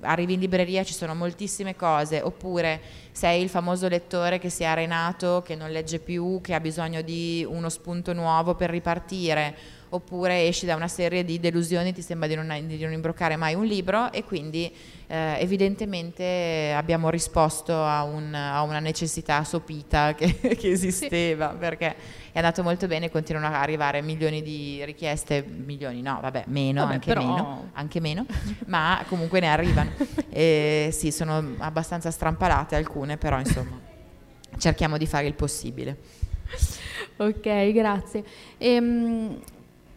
arrivi 0.00 0.34
in 0.34 0.40
libreria, 0.40 0.82
ci 0.84 0.94
sono 0.94 1.14
moltissime 1.14 1.76
cose, 1.76 2.22
oppure 2.22 2.80
sei 3.12 3.42
il 3.42 3.50
famoso 3.50 3.88
lettore 3.88 4.38
che 4.38 4.48
si 4.48 4.62
è 4.62 4.66
arenato, 4.66 5.42
che 5.44 5.54
non 5.54 5.70
legge 5.70 5.98
più, 5.98 6.40
che 6.40 6.54
ha 6.54 6.60
bisogno 6.60 7.02
di 7.02 7.44
uno 7.46 7.68
spunto 7.68 8.14
nuovo 8.14 8.54
per 8.54 8.70
ripartire, 8.70 9.54
oppure 9.90 10.46
esci 10.46 10.64
da 10.64 10.76
una 10.76 10.88
serie 10.88 11.24
di 11.24 11.38
delusioni, 11.38 11.92
ti 11.92 12.00
sembra 12.02 12.26
di 12.26 12.34
non, 12.34 12.66
di 12.66 12.78
non 12.78 12.92
imbroccare 12.92 13.36
mai 13.36 13.54
un 13.54 13.64
libro 13.64 14.10
e 14.10 14.24
quindi 14.24 14.72
eh, 15.10 15.38
evidentemente 15.40 16.72
abbiamo 16.76 17.08
risposto 17.08 17.82
a, 17.82 18.04
un, 18.04 18.34
a, 18.34 18.62
una 18.62 18.78
necessità 18.78 19.42
sopita 19.42 20.14
che, 20.14 20.34
che 20.56 20.70
esisteva, 20.70 21.52
sì. 21.52 21.56
perché 21.56 21.96
è 22.30 22.36
andato 22.38 22.62
molto 22.62 22.86
bene 22.86 23.10
continuano 23.10 23.46
a 23.46 23.60
arrivare 23.60 24.02
milioni 24.02 24.42
di 24.42 24.84
richieste, 24.84 25.42
milioni 25.42 26.02
no, 26.02 26.18
vabbè, 26.20 26.44
meno, 26.48 26.82
vabbè, 26.82 26.92
anche, 26.92 27.12
però... 27.12 27.26
meno 27.26 27.70
anche 27.72 28.00
meno, 28.00 28.26
ma 28.66 29.02
comunque 29.08 29.40
ne 29.40 29.48
arrivano. 29.48 29.92
E, 30.28 30.90
sì, 30.92 31.10
sono 31.10 31.54
abbastanza 31.58 32.10
strampalate 32.10 32.76
alcune, 32.76 33.16
però 33.16 33.38
insomma 33.38 33.80
cerchiamo 34.58 34.98
di 34.98 35.06
fare 35.06 35.26
il 35.26 35.34
possibile. 35.34 35.96
Ok, 37.16 37.72
grazie. 37.72 38.24
Ehm, 38.58 39.40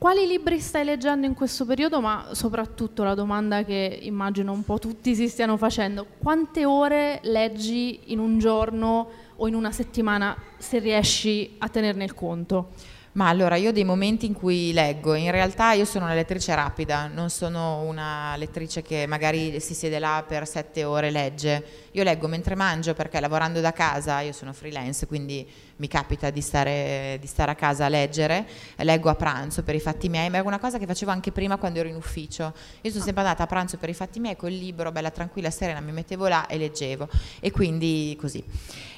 quali 0.02 0.26
libri 0.26 0.60
stai 0.60 0.84
leggendo 0.84 1.28
in 1.28 1.36
questo 1.36 1.64
periodo? 1.64 2.02
Ma 2.02 2.30
soprattutto 2.32 3.04
la 3.04 3.14
domanda 3.14 3.64
che 3.64 4.00
immagino 4.02 4.52
un 4.52 4.64
po' 4.64 4.80
tutti 4.80 5.14
si 5.14 5.28
stiano 5.28 5.58
facendo, 5.58 6.08
quante 6.18 6.66
ore 6.66 7.20
leggi 7.26 8.00
in 8.06 8.18
un 8.18 8.40
giorno 8.40 9.08
o 9.36 9.48
in 9.48 9.54
una 9.54 9.72
settimana 9.72 10.36
se 10.58 10.80
riesci 10.80 11.54
a 11.60 11.70
tenerne 11.70 12.04
il 12.04 12.16
conto? 12.16 12.70
Ma 13.14 13.28
allora, 13.28 13.58
io 13.58 13.70
ho 13.70 13.74
dei 13.74 13.84
momenti 13.84 14.26
in 14.26 14.32
cui 14.32 14.72
leggo, 14.72 15.16
in 15.16 15.32
realtà 15.32 15.74
io 15.74 15.84
sono 15.84 16.06
una 16.06 16.14
lettrice 16.14 16.56
rapida, 16.56 17.08
non 17.08 17.30
sono 17.30 17.82
una 17.82 18.38
lettrice 18.38 18.82
che 18.82 19.06
magari 19.06 19.60
si 19.60 19.74
siede 19.74 20.00
là 20.00 20.24
per 20.26 20.48
sette 20.48 20.86
ore 20.86 21.08
e 21.08 21.12
legge. 21.12 21.66
Io 21.92 22.04
leggo 22.04 22.30
mentre 22.30 22.56
mangio 22.56 22.94
perché 22.94 23.20
lavorando 23.20 23.60
da 23.60 23.74
casa, 23.74 24.22
io 24.22 24.32
sono 24.32 24.54
freelance, 24.54 25.08
quindi 25.08 25.46
mi 25.76 25.90
capita 25.90 26.30
di 26.30 26.40
stare, 26.40 27.18
di 27.20 27.28
stare, 27.28 27.52
a 27.52 27.56
casa 27.56 27.86
a 27.86 27.90
leggere, 27.90 28.48
leggo 28.78 29.10
a 29.10 29.16
pranzo 29.16 29.62
per 29.62 29.76
i 29.76 29.82
fatti 29.82 30.08
miei, 30.08 30.30
ma 30.30 30.38
è 30.38 30.42
una 30.42 30.60
cosa 30.60 30.78
che 30.78 30.86
facevo 30.86 31.12
anche 31.12 31.34
prima 31.34 31.58
quando 31.58 31.80
ero 31.80 31.90
in 31.90 31.96
ufficio. 31.96 32.54
Io 32.80 32.92
sono 32.92 33.04
sempre 33.04 33.24
andata 33.24 33.44
a 33.44 33.48
pranzo 33.48 33.76
per 33.76 33.90
i 33.90 33.94
fatti 33.94 34.22
miei 34.22 34.38
col 34.38 34.54
libro, 34.54 34.90
bella 34.94 35.10
tranquilla, 35.10 35.50
serena, 35.50 35.82
mi 35.82 35.92
mettevo 35.92 36.28
là 36.30 36.48
e 36.48 36.58
leggevo. 36.58 37.10
E 37.42 37.52
quindi 37.52 38.16
così. 38.18 38.42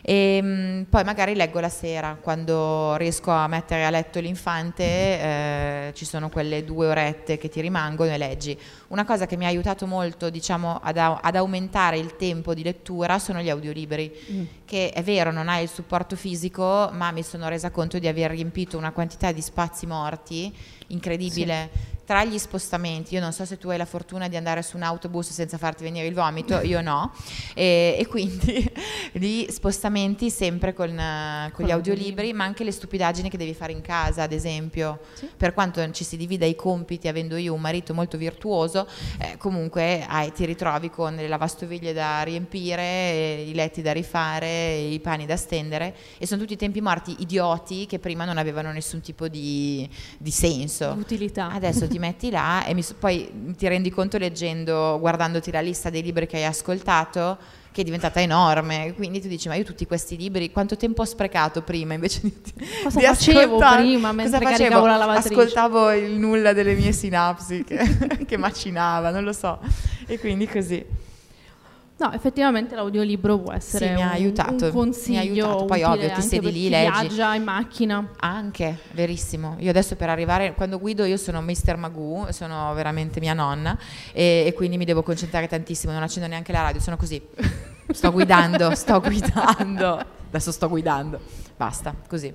E, 0.06 0.38
ehm, 0.38 0.86
poi 0.88 1.04
magari 1.04 1.34
leggo 1.34 1.60
la 1.60 1.70
sera, 1.70 2.18
quando 2.22 2.96
riesco 2.98 3.32
a 3.32 3.48
mettere 3.48 3.86
a 3.86 3.90
letto 3.90 4.02
l'infante, 4.20 4.84
eh, 4.84 5.92
ci 5.94 6.06
sono 6.06 6.30
quelle 6.30 6.64
due 6.64 6.88
orette 6.88 7.38
che 7.38 7.50
ti 7.50 7.62
rimangono 7.62 8.12
e 8.12 8.18
leggi. 8.18 8.58
Una 8.88 9.06
cosa 9.06 9.26
che 9.26 9.38
mi 9.38 9.46
ha 9.46 9.48
aiutato 9.48 9.86
molto 9.86 10.30
diciamo, 10.30 10.80
ad, 10.82 10.98
ad 10.98 11.36
aumentare 11.36 11.98
il 11.98 12.16
tempo 12.16 12.54
di 12.54 12.64
lettura 12.64 13.20
sono 13.20 13.42
gli 13.42 13.50
audiolibri, 13.50 14.14
mm. 14.32 14.44
che 14.66 14.92
è 14.92 15.04
vero 15.04 15.32
non 15.32 15.50
hai 15.50 15.64
il 15.64 15.70
supporto 15.70 16.16
fisico, 16.16 16.90
ma 16.94 17.12
mi 17.12 17.24
sono 17.24 17.48
resa 17.48 17.72
conto 17.72 18.00
di 18.00 18.08
aver 18.08 18.32
riempito 18.32 18.78
una 18.78 18.92
quantità 18.92 19.32
di 19.32 19.42
spazi 19.42 19.86
morti 19.86 20.54
incredibile. 20.88 21.70
Sì 21.72 21.93
tra 22.06 22.26
gli 22.26 22.38
spostamenti, 22.38 23.14
io 23.14 23.22
non 23.22 23.32
so 23.32 23.46
se 23.46 23.58
tu 23.58 23.70
hai 23.70 23.78
la 23.78 23.86
fortuna 23.86 24.28
di 24.28 24.36
andare 24.36 24.62
su 24.62 24.76
un 24.76 24.84
autobus 24.84 25.32
senza 25.32 25.58
farti 25.58 25.84
venire 25.84 26.06
il 26.06 26.14
vomito, 26.14 26.60
io 26.60 26.82
no, 26.82 27.14
e, 27.54 27.96
e 27.98 28.06
quindi 28.08 28.72
gli 29.14 29.46
spostamenti 29.50 30.30
sempre 30.30 30.74
con, 30.74 30.90
con, 30.90 31.52
con 31.54 31.66
gli 31.66 31.72
audiolibri, 31.72 32.34
ma 32.34 32.44
anche 32.44 32.64
le 32.64 32.72
stupidaggini 32.72 33.30
che 33.30 33.38
devi 33.38 33.54
fare 33.54 33.72
in 33.72 33.82
casa, 33.82 34.24
ad 34.24 34.34
esempio, 34.34 35.00
sì. 35.14 35.30
per 35.36 35.54
quanto 35.54 35.90
ci 35.92 36.04
si 36.04 36.18
divida 36.18 36.46
i 36.46 36.56
compiti, 36.56 37.08
avendo 37.08 37.38
io 37.38 37.54
un 37.54 37.62
marito 37.62 37.94
molto 37.94 38.18
virtuoso, 38.18 38.88
eh, 39.20 39.38
comunque 39.38 40.06
hai, 40.08 40.32
ti 40.34 40.46
ritrovi 40.46 40.90
con 40.90 41.16
le 41.16 41.28
lavastoviglie 41.28 41.94
da 41.94 42.22
riempire, 42.24 43.44
i 43.48 43.54
letti 43.54 43.82
da 43.82 43.94
rifare, 43.94 44.76
i 44.76 45.00
pani 45.00 45.26
da 45.26 45.38
stendere, 45.38 45.96
e 46.18 46.28
sono 46.28 46.42
tutti 46.42 46.58
tempi 46.58 46.82
morti 46.82 47.16
idioti 47.20 47.86
che 47.86 48.00
prima 48.00 48.26
non 48.26 48.38
avevano 48.38 48.72
nessun 48.72 49.00
tipo 49.02 49.28
di, 49.28 49.88
di 50.18 50.32
senso. 50.32 50.96
Utilità. 50.98 51.52
Adesso 51.52 51.88
ti 51.94 52.00
metti 52.00 52.32
là 52.32 52.66
e 52.66 52.74
mi, 52.74 52.84
poi 52.98 53.54
ti 53.56 53.68
rendi 53.68 53.92
conto 53.92 54.18
leggendo, 54.18 54.98
guardandoti 55.00 55.52
la 55.52 55.62
lista 55.62 55.92
dei 55.92 56.02
libri 56.02 56.26
che 56.26 56.38
hai 56.38 56.46
ascoltato, 56.46 57.38
che 57.72 57.82
è 57.82 57.84
diventata 57.84 58.20
enorme. 58.20 58.94
Quindi 58.96 59.22
tu 59.22 59.28
dici, 59.28 59.48
ma 59.48 59.54
io 59.54 59.64
tutti 59.64 59.86
questi 59.86 60.18
libri, 60.18 60.52
quanto 60.52 60.76
tempo 60.76 61.04
ho 61.04 61.06
sprecato 61.06 61.62
prima 61.62 61.94
invece 61.94 62.22
di, 62.24 62.34
cosa 62.84 62.98
di 62.98 63.06
facevo 63.06 63.58
prima 63.58 64.12
mentre 64.12 64.40
cosa 64.40 64.52
caricavo 64.56 64.88
la 64.88 64.98
lavatrice? 64.98 65.40
Ascoltavo 65.40 65.92
il 65.92 66.14
nulla 66.14 66.52
delle 66.54 66.74
mie 66.74 66.94
sinapsi 66.94 67.64
che, 67.64 67.78
che 68.26 68.38
macinava, 68.38 69.12
non 69.12 69.24
lo 69.24 69.34
so. 69.34 69.60
E 70.08 70.18
quindi 70.20 70.48
così. 70.48 70.84
No, 72.04 72.12
effettivamente 72.12 72.76
l'audiolibro 72.76 73.40
può 73.40 73.54
essere 73.54 73.88
sì, 73.88 73.94
mi 73.94 74.02
ha 74.02 74.12
aiutato, 74.12 74.66
un 74.66 74.72
consiglio 74.74 75.20
mi 75.20 75.40
ha 75.40 75.46
aiutato. 75.46 75.66
Poi 75.66 75.84
ovvio, 75.84 76.12
ti 76.12 76.22
siedi 76.22 76.52
lì, 76.52 76.68
leggi. 76.68 76.92
viaggia 76.92 77.34
in 77.34 77.44
macchina. 77.44 78.10
Anche, 78.20 78.80
verissimo. 78.92 79.56
Io 79.60 79.70
adesso 79.70 79.96
per 79.96 80.10
arrivare, 80.10 80.54
quando 80.54 80.80
guido 80.80 81.06
io 81.06 81.16
sono 81.16 81.42
Mr. 81.42 81.78
Magoo, 81.78 82.34
sono 82.34 82.74
veramente 82.74 83.22
mia 83.22 83.34
nonna 83.34 83.78
e, 84.12 84.44
e 84.46 84.54
quindi 84.54 84.76
mi 84.76 84.84
devo 84.84 85.02
concentrare 85.02 85.48
tantissimo, 85.48 85.94
non 85.94 86.04
accendo 86.04 86.28
neanche 86.28 86.52
la 86.52 86.64
radio, 86.64 86.82
sono 86.82 86.98
così. 86.98 87.22
Sto 87.90 88.12
guidando, 88.12 88.72
sto 88.76 89.00
guidando. 89.00 90.06
Adesso 90.28 90.52
sto 90.52 90.68
guidando. 90.68 91.22
Basta, 91.56 91.96
così. 92.10 92.34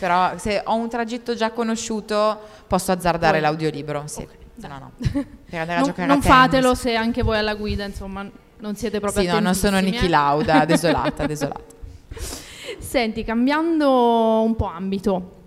Però 0.00 0.36
se 0.38 0.60
ho 0.64 0.74
un 0.74 0.88
tragitto 0.88 1.36
già 1.36 1.52
conosciuto 1.52 2.36
posso 2.66 2.90
azzardare 2.90 3.34
Poi. 3.34 3.42
l'audiolibro, 3.42 4.02
sì. 4.06 4.22
Okay. 4.22 4.68
No, 4.68 4.78
no. 4.78 4.92
Per 4.98 5.60
andare 5.60 5.74
a 5.74 5.78
non, 5.78 5.88
giocare 5.88 6.08
non 6.08 6.18
a 6.18 6.20
fatelo 6.20 6.74
se 6.74 6.96
anche 6.96 7.22
voi 7.22 7.38
alla 7.38 7.54
guida, 7.54 7.84
insomma, 7.84 8.28
non 8.64 8.76
siete 8.76 8.98
proprio 8.98 9.22
Sì, 9.22 9.28
no, 9.28 9.40
non 9.40 9.54
sono 9.54 9.78
Niki 9.78 10.06
eh? 10.06 10.08
Lauda, 10.08 10.64
desolata, 10.64 11.26
desolata. 11.28 11.60
Senti, 12.78 13.22
cambiando 13.22 14.42
un 14.42 14.56
po' 14.56 14.66
ambito, 14.66 15.42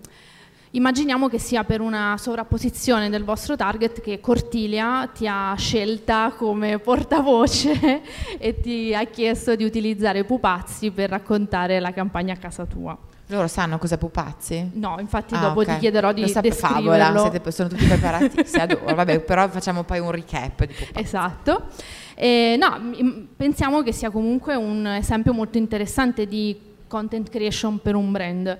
Immaginiamo 0.72 1.28
che 1.28 1.38
sia 1.38 1.64
per 1.64 1.80
una 1.80 2.16
sovrapposizione 2.18 3.08
del 3.08 3.24
vostro 3.24 3.56
target 3.56 4.02
che 4.02 4.20
Cortilia 4.20 5.08
ti 5.12 5.26
ha 5.26 5.54
scelta 5.56 6.34
come 6.36 6.78
portavoce 6.78 8.02
e 8.36 8.60
ti 8.60 8.94
ha 8.94 9.02
chiesto 9.04 9.56
di 9.56 9.64
utilizzare 9.64 10.24
Pupazzi 10.24 10.90
per 10.90 11.08
raccontare 11.08 11.80
la 11.80 11.90
campagna 11.94 12.34
a 12.34 12.36
casa 12.36 12.66
tua. 12.66 12.96
Loro 13.30 13.46
sanno 13.46 13.76
cos'è 13.76 13.98
Pupazzi? 13.98 14.70
No, 14.74 14.96
infatti 15.00 15.34
ah, 15.34 15.40
dopo 15.40 15.60
okay. 15.60 15.74
ti 15.74 15.80
chiederò 15.80 16.12
di 16.12 16.22
Lo 16.22 16.26
sa 16.28 16.40
favola, 16.42 17.28
siete, 17.30 17.50
sono 17.50 17.68
tutti 17.68 17.84
preparati, 17.84 18.44
si 18.46 18.56
adoro, 18.56 18.94
vabbè, 18.94 19.20
però 19.20 19.48
facciamo 19.48 19.84
poi 19.84 19.98
un 19.98 20.10
recap 20.10 20.64
di 20.64 20.72
Pupazzi. 20.72 21.04
Esatto. 21.04 21.66
Eh, 22.14 22.58
no, 22.58 23.26
pensiamo 23.36 23.82
che 23.82 23.92
sia 23.92 24.10
comunque 24.10 24.54
un 24.54 24.86
esempio 24.86 25.34
molto 25.34 25.58
interessante 25.58 26.26
di 26.26 26.58
content 26.86 27.28
creation 27.28 27.78
per 27.80 27.94
un 27.94 28.10
brand. 28.10 28.58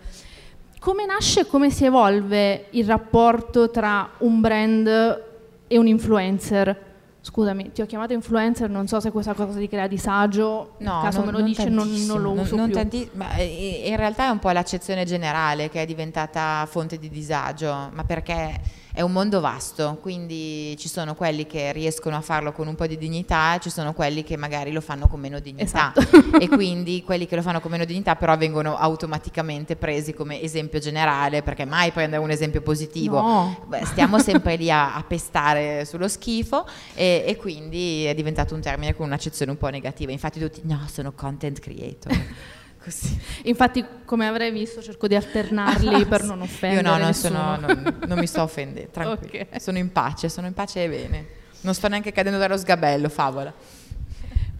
Come 0.79 1.07
nasce 1.07 1.41
e 1.41 1.47
come 1.47 1.71
si 1.71 1.87
evolve 1.87 2.67
il 2.71 2.87
rapporto 2.87 3.71
tra 3.71 4.11
un 4.19 4.41
brand 4.41 5.23
e 5.67 5.79
un 5.79 5.87
influencer? 5.87 6.88
Scusami, 7.29 7.73
ti 7.73 7.83
ho 7.83 7.87
chiamato 7.87 8.15
influencer, 8.15 8.71
non 8.71 8.89
so 8.89 9.01
se 9.01 9.11
questa 9.11 9.35
cosa 9.35 9.59
ti 9.59 9.69
crea 9.69 9.87
disagio, 9.87 10.77
no, 10.79 11.01
caso 11.03 11.19
non, 11.19 11.27
me 11.27 11.33
lo 11.33 11.45
dice 11.45 11.69
non, 11.69 11.87
non, 12.07 12.23
lo 12.23 12.31
uso 12.31 12.57
non, 12.57 12.71
tanti, 12.71 13.07
eh, 13.37 13.83
in 13.85 13.97
realtà 13.97 14.29
è 14.29 14.31
un 14.31 14.39
po' 14.39 14.51
l'accezione 14.51 15.05
generale 15.05 15.69
che 15.69 15.83
è 15.83 15.85
diventata 15.85 16.67
fonte 16.71 16.99
di 16.99 17.11
disagio, 17.11 17.91
ma 17.93 18.03
perché 18.07 18.59
è 18.99 19.03
un 19.03 19.13
mondo 19.13 19.39
vasto, 19.39 19.97
quindi 20.01 20.77
ci 20.77 20.89
sono 20.89 21.15
quelli 21.15 21.47
che 21.47 21.71
riescono 21.71 22.17
a 22.17 22.21
farlo 22.21 22.51
con 22.51 22.67
un 22.67 22.75
po' 22.75 22.89
di 22.89 22.99
dignità 22.99 23.57
ci 23.61 23.71
sono 23.71 23.93
quelli 23.93 24.25
che 24.25 24.37
magari 24.37 24.73
lo 24.73 24.81
fanno 24.81 25.07
con 25.07 25.21
meno 25.21 25.39
dignità. 25.39 25.93
Esatto. 25.95 26.37
e 26.37 26.49
quindi 26.49 27.05
quelli 27.05 27.29
che 27.29 27.37
lo 27.37 27.43
fanno 27.43 27.61
con 27.61 27.71
meno 27.71 27.85
dignità 27.85 28.17
però 28.17 28.37
vengono 28.37 28.77
automaticamente 28.77 29.77
presi 29.77 30.13
come 30.13 30.43
esempio 30.43 30.81
generale, 30.81 31.45
perché 31.45 31.65
mai 31.65 31.93
prendere 31.93 32.21
un 32.21 32.31
esempio 32.31 32.61
positivo. 32.61 33.21
No. 33.21 33.65
Beh, 33.69 33.85
stiamo 33.85 34.19
sempre 34.19 34.57
lì 34.57 34.69
a, 34.69 34.97
a, 34.97 35.05
pestare 35.05 35.85
sullo 35.85 36.09
schifo 36.09 36.67
e, 36.95 37.23
e 37.25 37.37
quindi 37.37 38.03
è 38.03 38.15
diventato 38.15 38.57
un 38.57 38.61
termine 38.61 38.97
con 38.97 39.07
un'accezione 39.07 39.53
un 39.53 39.59
po' 39.59 39.69
negativa. 39.69 40.11
Infatti 40.11 40.41
tutti, 40.41 40.63
no, 40.65 40.85
sono 40.91 41.13
content 41.13 41.61
creator. 41.61 42.17
Così. 42.83 43.19
Infatti, 43.45 43.85
come 44.05 44.27
avrei 44.27 44.51
visto, 44.51 44.81
cerco 44.81 45.07
di 45.09 45.15
alternarli 45.15 46.07
per 46.07 46.23
non 46.23 46.41
offendere. 46.41 46.83
Io 46.83 46.91
no, 46.91 46.97
non, 46.97 47.15
sono, 47.15 47.57
non, 47.57 47.99
non 48.07 48.19
mi 48.19 48.27
sto 48.27 48.43
offendendo, 48.43 48.91
tranquillo. 48.91 49.45
Okay. 49.45 49.61
Sono 49.61 49.79
in 49.79 49.93
pace, 49.93 50.29
sono 50.29 50.47
in 50.47 50.55
pace 50.55 50.85
e 50.85 50.89
bene. 50.89 51.27
Non 51.63 51.75
sto 51.75 51.89
neanche 51.89 52.13
cadendo 52.13 52.39
dallo 52.39 52.57
sgabello, 52.57 53.09
favola. 53.09 53.53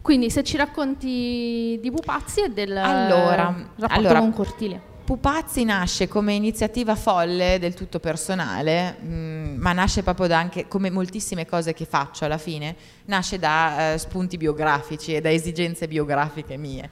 Quindi 0.01 0.31
se 0.31 0.43
ci 0.43 0.57
racconti 0.57 1.79
di 1.81 1.91
Pupazzi 1.91 2.41
e 2.41 2.49
del 2.49 2.77
allora, 2.77 3.55
rapporto 3.77 3.95
allora, 3.95 4.19
con 4.21 4.33
Cortile. 4.33 4.81
Pupazzi 5.09 5.65
nasce 5.65 6.07
come 6.07 6.35
iniziativa 6.35 6.95
folle 6.95 7.59
del 7.59 7.73
tutto 7.73 7.99
personale, 7.99 8.97
mh, 9.01 9.07
mm, 9.07 9.57
ma 9.59 9.73
nasce 9.73 10.03
proprio 10.03 10.27
da 10.27 10.39
anche, 10.39 10.69
come 10.69 10.91
moltissime 10.91 11.47
cose 11.47 11.73
che 11.73 11.87
faccio 11.87 12.27
alla 12.27 12.37
fine, 12.37 12.77
nasce 13.07 13.39
da 13.39 13.93
eh, 13.93 13.99
spunti 13.99 14.37
biografici 14.37 15.15
e 15.15 15.21
da 15.21 15.31
esigenze 15.31 15.89
biografiche 15.89 16.59
mie. 16.59 16.91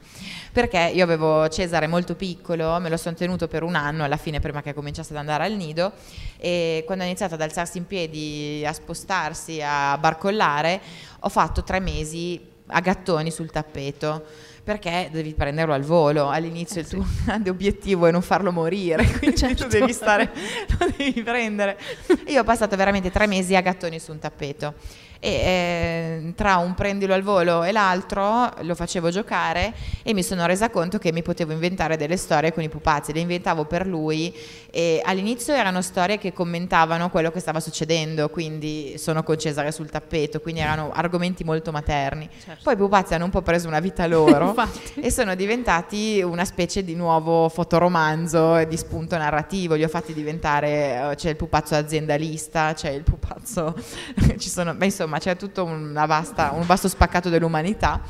Perché 0.56 0.90
io 0.94 1.04
avevo 1.04 1.50
Cesare 1.50 1.86
molto 1.86 2.14
piccolo, 2.14 2.80
me 2.80 2.88
lo 2.88 2.96
sono 2.96 3.14
tenuto 3.14 3.46
per 3.46 3.62
un 3.62 3.74
anno 3.74 4.04
alla 4.04 4.16
fine 4.16 4.40
prima 4.40 4.62
che 4.62 4.72
cominciasse 4.72 5.12
ad 5.12 5.18
andare 5.18 5.44
al 5.44 5.52
nido 5.52 5.92
e 6.38 6.82
quando 6.86 7.04
ha 7.04 7.06
iniziato 7.06 7.34
ad 7.34 7.42
alzarsi 7.42 7.76
in 7.76 7.86
piedi, 7.86 8.64
a 8.64 8.72
spostarsi, 8.72 9.60
a 9.62 9.98
barcollare, 9.98 10.80
ho 11.20 11.28
fatto 11.28 11.62
tre 11.62 11.78
mesi 11.78 12.40
a 12.68 12.80
gattoni 12.80 13.30
sul 13.30 13.50
tappeto 13.50 14.24
perché 14.66 15.10
devi 15.12 15.32
prenderlo 15.32 15.72
al 15.72 15.82
volo. 15.82 16.28
All'inizio 16.28 16.80
eh, 16.80 16.82
il 16.82 16.88
tuo 16.88 17.04
sì. 17.04 17.24
grande 17.24 17.50
obiettivo 17.50 18.06
è 18.06 18.10
non 18.10 18.20
farlo 18.20 18.50
morire, 18.50 19.06
quindi 19.16 19.36
certo. 19.36 19.62
tu 19.62 19.68
devi 19.68 19.92
stare, 19.92 20.28
lo 20.80 20.92
devi 20.96 21.22
prendere. 21.22 21.78
Io 22.26 22.40
ho 22.40 22.44
passato 22.44 22.74
veramente 22.74 23.12
tre 23.12 23.28
mesi 23.28 23.54
a 23.54 23.60
gattoni 23.60 24.00
su 24.00 24.10
un 24.10 24.18
tappeto 24.18 24.74
e 25.20 25.30
eh, 25.30 26.32
tra 26.34 26.56
un 26.56 26.74
prendilo 26.74 27.14
al 27.14 27.22
volo 27.22 27.64
e 27.64 27.72
l'altro 27.72 28.52
lo 28.60 28.74
facevo 28.74 29.10
giocare 29.10 29.72
e 30.02 30.12
mi 30.12 30.22
sono 30.22 30.46
resa 30.46 30.70
conto 30.70 30.98
che 30.98 31.12
mi 31.12 31.22
potevo 31.22 31.52
inventare 31.52 31.96
delle 31.96 32.16
storie 32.16 32.52
con 32.52 32.62
i 32.62 32.68
pupazzi, 32.68 33.12
le 33.12 33.20
inventavo 33.20 33.64
per 33.64 33.86
lui 33.86 34.34
e 34.70 35.00
all'inizio 35.04 35.54
erano 35.54 35.80
storie 35.82 36.18
che 36.18 36.32
commentavano 36.32 37.10
quello 37.10 37.30
che 37.30 37.40
stava 37.40 37.60
succedendo, 37.60 38.28
quindi 38.28 38.94
sono 38.98 39.22
con 39.22 39.38
Cesare 39.38 39.72
sul 39.72 39.90
tappeto, 39.90 40.40
quindi 40.40 40.60
erano 40.60 40.90
argomenti 40.92 41.44
molto 41.44 41.72
materni. 41.72 42.28
Certo. 42.44 42.60
Poi 42.62 42.74
i 42.74 42.76
pupazzi 42.76 43.14
hanno 43.14 43.24
un 43.24 43.30
po' 43.30 43.42
preso 43.42 43.68
una 43.68 43.80
vita 43.80 44.06
loro 44.06 44.52
e 44.94 45.10
sono 45.10 45.34
diventati 45.34 46.22
una 46.22 46.44
specie 46.44 46.84
di 46.84 46.94
nuovo 46.94 47.48
fotoromanzo 47.48 48.62
di 48.64 48.76
spunto 48.76 49.16
narrativo, 49.16 49.74
li 49.74 49.84
ho 49.84 49.88
fatti 49.88 50.12
diventare, 50.12 51.10
eh, 51.10 51.14
c'è 51.16 51.30
il 51.30 51.36
pupazzo 51.36 51.74
aziendalista, 51.74 52.74
c'è 52.74 52.90
il 52.90 53.02
pupazzo, 53.02 53.74
sono, 54.38 54.74
beh, 54.74 54.84
insomma 54.84 55.06
insomma 55.06 55.18
c'è 55.18 55.36
tutto 55.36 55.66
vasta, 55.92 56.52
un 56.52 56.66
vasto 56.66 56.88
spaccato 56.88 57.28
dell'umanità. 57.28 58.02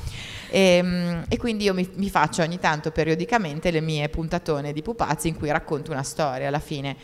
E, 0.49 0.61
ehm, 0.61 1.25
e, 1.29 1.37
quindi 1.39 1.65
io 1.65 1.75
mi, 1.75 1.89
mi, 1.95 2.09
faccio 2.09 2.43
ogni 2.43 2.59
tanto 2.59 2.91
periodicamente 2.91 3.71
le 3.71 3.81
mie 3.81 4.09
puntatone 4.09 4.73
di 4.73 4.83
pupazzi 4.83 5.29
in 5.29 5.37
cui 5.37 5.51
racconto 5.51 5.91
una 5.91 6.03
storia 6.03 6.49
alla 6.49 6.61
fine. 6.61 6.97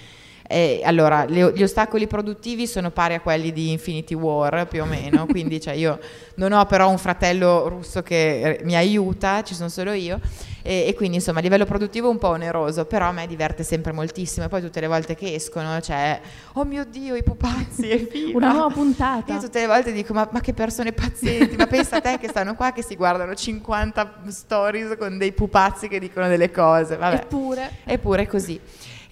E 0.52 0.82
allora, 0.84 1.24
le, 1.24 1.50
gli 1.54 1.62
ostacoli 1.62 2.06
produttivi 2.06 2.66
sono 2.66 2.90
pari 2.90 3.14
a 3.14 3.20
quelli 3.20 3.52
di 3.52 3.70
Infinity 3.70 4.12
War 4.14 4.68
più 4.68 4.82
o 4.82 4.84
meno, 4.84 5.24
quindi 5.30 5.58
cioè, 5.58 5.72
io 5.72 5.98
non 6.34 6.52
ho 6.52 6.66
però 6.66 6.90
un 6.90 6.98
fratello 6.98 7.68
russo 7.68 8.02
che 8.02 8.60
mi 8.64 8.76
aiuta, 8.76 9.42
ci 9.42 9.54
sono 9.54 9.70
solo 9.70 9.92
io 9.92 10.20
e, 10.62 10.84
e, 10.86 10.94
quindi 10.94 11.16
insomma 11.16 11.40
a 11.40 11.42
livello 11.42 11.64
produttivo 11.64 12.10
un 12.10 12.18
po' 12.18 12.28
oneroso, 12.28 12.84
però 12.84 13.06
a 13.06 13.12
me 13.12 13.26
diverte 13.26 13.64
sempre 13.64 13.92
moltissimo 13.92 14.44
e 14.44 14.48
poi 14.48 14.60
tutte 14.60 14.80
le 14.80 14.86
volte 14.86 15.14
che 15.14 15.34
escono 15.34 15.78
c'è 15.80 16.20
oh 16.52 16.64
mio 16.64 16.84
Dio 16.84 17.14
i 17.16 17.22
pupazzi, 17.22 17.90
evviva! 17.90 18.36
Una 18.36 18.52
nuova 18.52 18.72
puntata. 18.72 19.32
Io 19.32 19.40
tutte 19.40 19.60
le 19.60 19.66
volte 19.66 19.90
dico 19.90 20.12
ma, 20.12 20.28
ma 20.30 20.40
che 20.40 20.52
persone 20.52 20.92
pazienti, 20.92 21.56
ma 21.56 21.66
pensa 21.66 21.96
a 21.96 22.00
te 22.00 22.18
che 22.18 22.28
stanno 22.28 22.54
qua 22.54 22.72
che 22.72 22.82
si 22.82 22.94
guardano 22.94 23.34
50 23.34 24.22
stories 24.28 24.96
con 24.98 25.18
dei 25.18 25.32
pupazzi 25.32 25.88
che 25.88 25.98
dicono 25.98 26.28
delle 26.28 26.50
cose, 26.50 26.96
vabbè. 26.96 27.16
Eppure. 27.16 27.70
Eppure 27.84 28.26
così. 28.26 28.60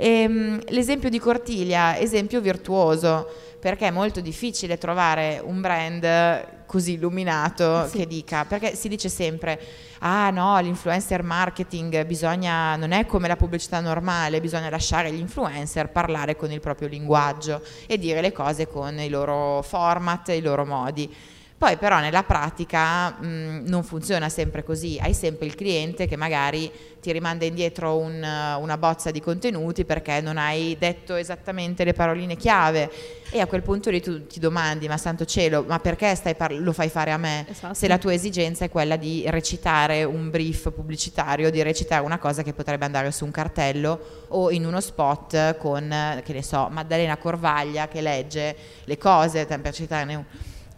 Ehm, 0.02 0.62
l'esempio 0.68 1.10
di 1.10 1.18
Cortiglia, 1.18 1.98
esempio 1.98 2.40
virtuoso, 2.40 3.28
perché 3.60 3.88
è 3.88 3.90
molto 3.90 4.22
difficile 4.22 4.78
trovare 4.78 5.42
un 5.44 5.60
brand 5.60 6.64
così 6.64 6.92
illuminato 6.94 7.86
sì. 7.86 7.98
che 7.98 8.06
dica, 8.06 8.46
perché 8.46 8.74
si 8.76 8.88
dice 8.88 9.10
sempre, 9.10 9.60
ah 9.98 10.30
no, 10.30 10.58
l'influencer 10.60 11.22
marketing 11.22 12.06
bisogna, 12.06 12.76
non 12.76 12.92
è 12.92 13.04
come 13.04 13.28
la 13.28 13.36
pubblicità 13.36 13.80
normale, 13.80 14.40
bisogna 14.40 14.70
lasciare 14.70 15.12
gli 15.12 15.18
influencer 15.18 15.90
parlare 15.90 16.34
con 16.34 16.50
il 16.50 16.60
proprio 16.60 16.88
linguaggio 16.88 17.60
e 17.86 17.98
dire 17.98 18.22
le 18.22 18.32
cose 18.32 18.66
con 18.66 18.98
i 18.98 19.10
loro 19.10 19.60
format, 19.60 20.28
i 20.28 20.40
loro 20.40 20.64
modi. 20.64 21.14
Poi 21.60 21.76
però 21.76 22.00
nella 22.00 22.22
pratica 22.22 23.10
mh, 23.10 23.64
non 23.66 23.82
funziona 23.82 24.30
sempre 24.30 24.64
così, 24.64 24.98
hai 24.98 25.12
sempre 25.12 25.44
il 25.44 25.54
cliente 25.54 26.06
che 26.06 26.16
magari 26.16 26.72
ti 27.02 27.12
rimanda 27.12 27.44
indietro 27.44 27.98
un, 27.98 28.14
una 28.14 28.78
bozza 28.78 29.10
di 29.10 29.20
contenuti 29.20 29.84
perché 29.84 30.22
non 30.22 30.38
hai 30.38 30.74
detto 30.78 31.16
esattamente 31.16 31.84
le 31.84 31.92
paroline 31.92 32.36
chiave. 32.36 32.90
E 33.28 33.42
a 33.42 33.46
quel 33.46 33.60
punto 33.60 33.90
lì 33.90 34.00
tu 34.00 34.26
ti 34.26 34.40
domandi 34.40 34.88
ma 34.88 34.96
santo 34.96 35.26
cielo 35.26 35.62
ma 35.68 35.78
perché 35.80 36.18
par- 36.34 36.54
lo 36.54 36.72
fai 36.72 36.88
fare 36.88 37.10
a 37.10 37.18
me? 37.18 37.44
Esatto. 37.50 37.74
se 37.74 37.88
la 37.88 37.98
tua 37.98 38.14
esigenza 38.14 38.64
è 38.64 38.70
quella 38.70 38.96
di 38.96 39.24
recitare 39.26 40.02
un 40.02 40.30
brief 40.30 40.72
pubblicitario, 40.72 41.50
di 41.50 41.60
recitare 41.60 42.02
una 42.02 42.18
cosa 42.18 42.42
che 42.42 42.54
potrebbe 42.54 42.86
andare 42.86 43.10
su 43.10 43.26
un 43.26 43.32
cartello 43.32 44.24
o 44.28 44.50
in 44.50 44.64
uno 44.64 44.80
spot 44.80 45.58
con 45.58 46.22
che 46.24 46.32
ne 46.32 46.42
so 46.42 46.68
Maddalena 46.70 47.18
Corvaglia 47.18 47.86
che 47.86 48.00
legge 48.00 48.56
le 48.84 48.96
cose 48.96 49.44
per 49.44 49.74
citarne 49.74 50.14
un 50.14 50.24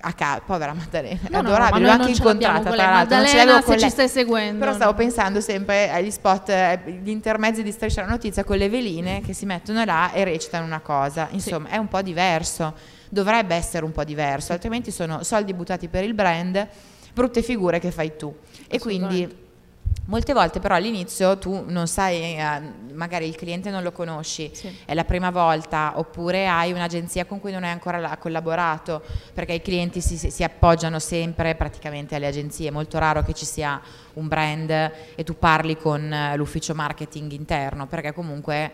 a 0.04 0.12
casa, 0.14 0.40
povera 0.44 0.72
Maddalena, 0.74 1.20
No, 1.30 1.40
no, 1.42 1.48
adorabile, 1.48 1.86
ma 1.86 1.96
l'ho 1.96 2.02
anche 2.02 2.12
incontrata 2.16 2.54
con 2.62 2.72
tra 2.72 2.74
lei. 2.74 2.86
l'altro, 2.86 3.16
non 3.16 3.26
ce 3.26 3.36
l'avevo 3.36 3.60
con 3.62 3.72
se 3.72 3.72
ci 3.74 3.80
lei. 3.80 3.90
stai 3.90 4.08
seguendo. 4.08 4.58
Però 4.58 4.72
stavo 4.74 4.94
pensando 4.94 5.40
sempre 5.40 5.90
agli 5.90 6.10
spot, 6.10 6.48
eh, 6.48 6.80
gli 7.02 7.08
intermezzi 7.10 7.62
di 7.62 7.70
Striscia 7.70 8.00
la 8.02 8.08
Notizia 8.08 8.42
con 8.44 8.56
le 8.56 8.68
veline 8.68 9.20
che 9.20 9.32
si 9.32 9.46
mettono 9.46 9.84
là 9.84 10.12
e 10.12 10.24
recitano 10.24 10.64
una 10.64 10.80
cosa, 10.80 11.28
insomma 11.30 11.68
è 11.68 11.76
un 11.76 11.88
po' 11.88 12.02
diverso, 12.02 12.74
dovrebbe 13.08 13.54
essere 13.54 13.84
un 13.84 13.92
po' 13.92 14.04
diverso, 14.04 14.52
altrimenti 14.52 14.90
sono 14.90 15.22
soldi 15.22 15.54
buttati 15.54 15.88
per 15.88 16.02
il 16.04 16.14
brand, 16.14 16.66
brutte 17.14 17.42
figure 17.42 17.78
che 17.78 17.90
fai 17.90 18.16
tu. 18.16 18.34
E 18.68 18.78
quindi 18.78 19.40
Molte 20.06 20.32
volte 20.32 20.58
però 20.58 20.74
all'inizio 20.74 21.38
tu 21.38 21.64
non 21.68 21.86
sai, 21.86 22.36
eh, 22.36 22.60
magari 22.92 23.26
il 23.28 23.36
cliente 23.36 23.70
non 23.70 23.82
lo 23.84 23.92
conosci, 23.92 24.50
Sì. 24.52 24.76
è 24.84 24.94
la 24.94 25.04
prima 25.04 25.30
volta, 25.30 25.92
oppure 25.96 26.48
hai 26.48 26.72
un'agenzia 26.72 27.24
con 27.24 27.38
cui 27.40 27.52
non 27.52 27.62
hai 27.62 27.70
ancora 27.70 27.98
la- 27.98 28.16
collaborato, 28.18 29.00
perché 29.32 29.52
i 29.54 29.62
clienti 29.62 30.00
si, 30.00 30.16
si- 30.16 30.30
si 30.30 30.42
appoggiano 30.42 30.98
sempre 30.98 31.54
praticamente 31.54 32.16
alle 32.16 32.26
agenzie, 32.26 32.68
è 32.68 32.72
molto 32.72 32.98
raro 32.98 33.22
che 33.22 33.32
ci 33.32 33.44
sia 33.46 33.80
un 34.14 34.26
brand 34.28 34.70
e 34.70 35.24
tu 35.24 35.38
parli 35.38 35.76
con 35.76 36.12
eh, 36.12 36.36
l'ufficio 36.36 36.74
marketing 36.74 37.30
interno, 37.32 37.86
perché 37.86 38.12
comunque 38.12 38.70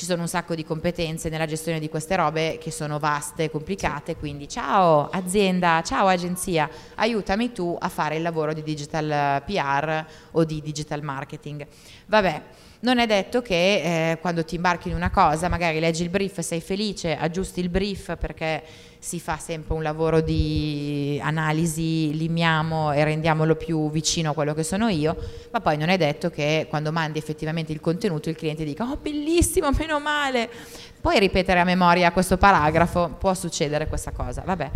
ci 0.00 0.06
sono 0.06 0.22
un 0.22 0.28
sacco 0.28 0.54
di 0.54 0.64
competenze 0.64 1.28
nella 1.28 1.44
gestione 1.44 1.78
di 1.78 1.90
queste 1.90 2.16
robe 2.16 2.56
che 2.56 2.70
sono 2.70 2.98
vaste 2.98 3.50
complicate, 3.50 4.16
quindi 4.16 4.48
ciao 4.48 5.10
azienda, 5.10 5.82
ciao 5.84 6.06
agenzia, 6.06 6.70
aiutami 6.94 7.52
tu 7.52 7.76
a 7.78 7.90
fare 7.90 8.16
il 8.16 8.22
lavoro 8.22 8.54
di 8.54 8.62
digital 8.62 9.10
eh, 9.10 9.42
PR 9.44 10.04
o 10.30 10.44
di 10.44 10.62
digital 10.62 11.02
marketing. 11.02 11.66
Vabbè, 12.06 12.42
non 12.80 12.98
è 12.98 13.06
detto 13.06 13.42
che 13.42 14.12
eh, 14.12 14.18
quando 14.20 14.44
ti 14.44 14.54
imbarchi 14.54 14.88
in 14.88 14.94
una 14.94 15.10
cosa, 15.10 15.48
magari 15.48 15.80
leggi 15.80 16.02
il 16.02 16.08
brief, 16.08 16.40
sei 16.40 16.60
felice, 16.60 17.16
aggiusti 17.16 17.60
il 17.60 17.68
brief 17.68 18.16
perché 18.16 18.62
si 18.98 19.20
fa 19.20 19.36
sempre 19.38 19.74
un 19.74 19.82
lavoro 19.82 20.20
di 20.20 21.18
analisi, 21.22 22.16
limiamo 22.16 22.92
e 22.92 23.04
rendiamolo 23.04 23.56
più 23.56 23.90
vicino 23.90 24.30
a 24.30 24.34
quello 24.34 24.54
che 24.54 24.62
sono 24.62 24.88
io, 24.88 25.16
ma 25.50 25.60
poi 25.60 25.76
non 25.76 25.88
è 25.88 25.96
detto 25.96 26.30
che 26.30 26.66
quando 26.68 26.90
mandi 26.92 27.18
effettivamente 27.18 27.72
il 27.72 27.80
contenuto 27.80 28.28
il 28.28 28.36
cliente 28.36 28.64
dica 28.64 28.84
oh 28.84 28.96
bellissimo, 28.96 29.70
meno 29.72 30.00
male, 30.00 30.48
puoi 31.00 31.18
ripetere 31.18 31.60
a 31.60 31.64
memoria 31.64 32.12
questo 32.12 32.38
paragrafo, 32.38 33.16
può 33.18 33.34
succedere 33.34 33.88
questa 33.88 34.10
cosa, 34.12 34.42
vabbè. 34.44 34.70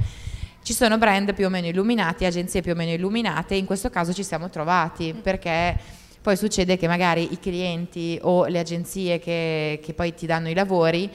Ci 0.62 0.72
sono 0.72 0.96
brand 0.96 1.34
più 1.34 1.44
o 1.44 1.50
meno 1.50 1.66
illuminati, 1.66 2.24
agenzie 2.24 2.62
più 2.62 2.72
o 2.72 2.74
meno 2.74 2.92
illuminate, 2.92 3.54
in 3.54 3.66
questo 3.66 3.90
caso 3.90 4.14
ci 4.14 4.24
siamo 4.24 4.48
trovati 4.48 5.12
perché 5.12 6.02
poi 6.24 6.38
succede 6.38 6.78
che 6.78 6.88
magari 6.88 7.34
i 7.34 7.38
clienti 7.38 8.18
o 8.22 8.46
le 8.46 8.58
agenzie 8.58 9.18
che, 9.18 9.78
che 9.82 9.92
poi 9.92 10.14
ti 10.14 10.24
danno 10.24 10.48
i 10.48 10.54
lavori 10.54 11.10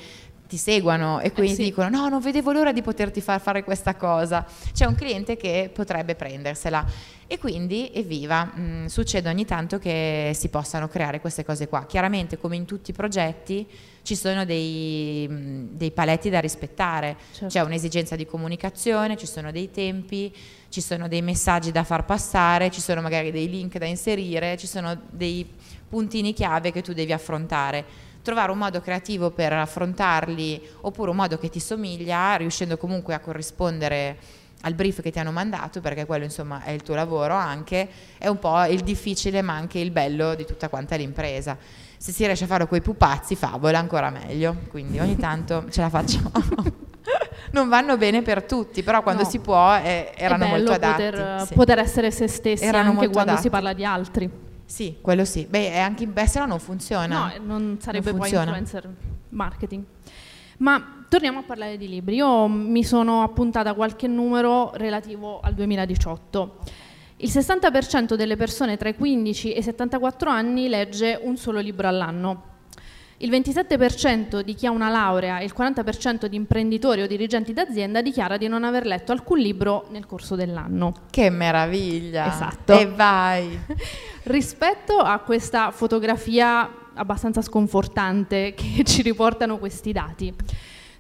ti 0.50 0.58
seguono 0.58 1.20
e 1.20 1.32
quindi 1.32 1.54
sì. 1.54 1.64
dicono 1.66 1.90
no 1.90 2.10
non 2.10 2.22
vedevo 2.22 2.52
l'ora 2.52 2.72
di 2.72 2.82
poterti 2.82 3.22
far 3.22 3.40
fare 3.40 3.64
questa 3.64 3.96
cosa. 3.96 4.44
C'è 4.74 4.86
un 4.86 4.96
cliente 4.96 5.38
che 5.38 5.70
potrebbe 5.72 6.16
prendersela. 6.16 6.84
E 7.28 7.38
quindi 7.38 7.92
evviva 7.94 8.46
mh, 8.46 8.88
succede 8.88 9.30
ogni 9.30 9.46
tanto 9.46 9.78
che 9.78 10.32
si 10.34 10.50
possano 10.50 10.88
creare 10.88 11.22
queste 11.22 11.46
cose 11.46 11.68
qua. 11.68 11.86
Chiaramente 11.86 12.40
come 12.40 12.56
in 12.56 12.66
tutti 12.66 12.90
i 12.90 12.94
progetti 12.96 13.68
ci 14.02 14.16
sono 14.16 14.44
dei, 14.44 15.28
mh, 15.30 15.78
dei 15.78 15.92
paletti 15.92 16.32
da 16.32 16.40
rispettare. 16.40 17.16
Certo. 17.32 17.46
c'è 17.46 17.62
un'esigenza 17.62 18.16
di 18.16 18.26
comunicazione 18.26 19.18
ci 19.18 19.28
sono 19.28 19.52
dei 19.52 19.70
tempi 19.70 20.36
ci 20.70 20.82
sono 20.82 21.08
dei 21.08 21.22
messaggi 21.22 21.72
da 21.72 21.84
far 21.84 22.06
passare 22.06 22.72
ci 22.72 22.82
sono 22.82 23.02
magari 23.02 23.30
dei 23.30 23.48
link 23.48 23.78
da 23.78 23.86
inserire 23.86 24.58
ci 24.58 24.66
sono 24.66 25.00
dei 25.12 25.48
puntini 25.88 26.34
chiave 26.34 26.72
che 26.72 26.82
tu 26.82 26.94
devi 26.94 27.14
affrontare 27.14 28.08
trovare 28.22 28.52
un 28.52 28.58
modo 28.58 28.82
creativo 28.82 29.32
per 29.32 29.54
affrontarli 29.54 30.62
oppure 30.82 31.10
un 31.12 31.16
modo 31.16 31.38
che 31.38 31.50
ti 31.50 31.60
somiglia, 31.60 32.36
riuscendo 32.36 32.78
comunque 32.78 33.14
a 33.14 33.20
corrispondere 33.20 34.18
al 34.64 34.74
brief 34.74 35.02
che 35.02 35.10
ti 35.12 35.20
hanno 35.20 35.32
mandato, 35.32 35.80
perché 35.80 36.06
quello 36.06 36.26
insomma 36.26 36.64
è 36.64 36.72
il 36.72 36.84
tuo 36.84 36.94
lavoro 36.96 37.34
anche, 37.34 37.88
è 38.18 38.28
un 38.28 38.40
po' 38.40 38.62
il 38.66 38.82
difficile 38.82 39.42
ma 39.42 39.54
anche 39.54 39.80
il 39.80 39.92
bello 39.92 40.36
di 40.36 40.46
tutta 40.46 40.68
quanta 40.68 40.96
l'impresa. 40.96 41.58
Se 41.98 42.12
si 42.12 42.26
riesce 42.26 42.44
a 42.44 42.48
fare 42.48 42.66
quei 42.68 42.82
pupazzi, 42.82 43.36
favola 43.36 43.78
ancora 43.80 44.10
meglio, 44.10 44.56
quindi 44.70 45.00
ogni 45.00 45.16
tanto 45.18 45.66
ce 45.70 45.82
la 45.82 45.90
facciamo. 45.90 46.32
non 47.52 47.70
vanno 47.70 47.98
bene 47.98 48.22
per 48.22 48.44
tutti, 48.44 48.84
però 48.84 49.02
quando 49.02 49.24
No. 49.24 49.30
si 49.30 49.40
può 49.40 49.76
eh, 49.78 50.12
erano 50.16 50.48
molto 50.48 50.72
adatti. 50.74 51.04
poter, 51.04 51.46
sì. 51.48 51.54
poter 51.54 51.80
essere 51.80 52.12
se 52.12 52.28
stessi 52.28 52.64
Erano 52.66 52.90
anche 52.92 53.08
quando 53.10 53.32
adatti. 53.32 53.42
si 53.42 53.50
parla 53.50 53.74
di 53.74 53.86
altri. 53.86 54.30
Sì, 54.70 54.98
quello 55.02 55.26
sì. 55.26 55.48
Beh, 55.50 55.72
è 55.72 55.80
anche 55.80 56.06
beh, 56.06 56.28
se 56.28 56.38
no 56.38 56.46
non 56.46 56.60
funziona. 56.60 57.08
No, 57.08 57.34
eh, 57.34 57.40
non 57.40 57.78
sarebbe 57.82 58.12
poi 58.12 58.20
funziona. 58.20 58.56
influencer 58.56 58.88
marketing. 59.30 59.84
Ma 60.58 61.06
torniamo 61.10 61.40
a 61.40 61.42
parlare 61.42 61.76
di 61.76 61.90
libri. 61.90 62.18
Io 62.18 62.48
mi 62.48 62.84
sono 62.84 63.24
appuntata 63.24 63.74
qualche 63.74 64.06
numero 64.06 64.72
relativo 64.76 65.40
al 65.40 65.56
2018. 65.56 66.58
Il 67.18 67.30
60% 67.30 68.14
delle 68.14 68.36
persone 68.36 68.78
tra 68.78 68.90
i 68.90 68.96
15 68.96 69.54
e 69.54 69.58
i 69.58 69.64
74 69.64 70.30
anni 70.30 70.70
legge 70.70 71.20
un 71.20 71.36
solo 71.36 71.60
libro 71.60 71.88
all'anno. 71.88 72.44
Il 73.22 73.30
27% 73.32 74.40
di 74.40 74.54
chi 74.54 74.66
ha 74.66 74.72
una 74.72 74.88
laurea 74.88 75.40
e 75.40 75.44
il 75.44 75.54
40% 75.54 76.26
di 76.28 76.38
imprenditori 76.38 77.02
o 77.02 77.08
dirigenti 77.08 77.52
d'azienda 77.52 78.02
dichiara 78.02 78.38
di 78.38 78.48
non 78.48 78.64
aver 78.64 78.86
letto 78.86 79.12
alcun 79.12 79.40
libro 79.40 79.88
nel 79.90 80.06
corso 80.06 80.36
dell'anno. 80.36 80.94
Che 81.10 81.30
meraviglia! 81.30 82.28
Esatto. 82.28 82.80
E 82.80 82.88
vai! 82.88 83.60
Rispetto 84.24 85.00
a 85.00 85.20
questa 85.20 85.72
fotografia 85.72 86.88
abbastanza 86.94 87.42
sconfortante 87.42 88.54
che 88.54 88.84
ci 88.88 89.02
riportano 89.02 89.58
questi 89.58 89.92
dati, 89.92 90.34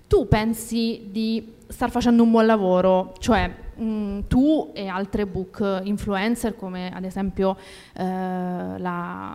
tu 0.05 0.27
pensi 0.27 1.07
di 1.11 1.53
star 1.69 1.89
facendo 1.89 2.23
un 2.23 2.31
buon 2.31 2.45
lavoro? 2.45 3.13
Cioè, 3.19 3.49
mh, 3.79 4.27
tu 4.27 4.71
e 4.73 4.87
altre 4.87 5.25
book 5.25 5.81
influencer 5.83 6.55
come 6.55 6.91
ad 6.93 7.05
esempio 7.05 7.55
eh, 7.93 8.03
la, 8.03 9.28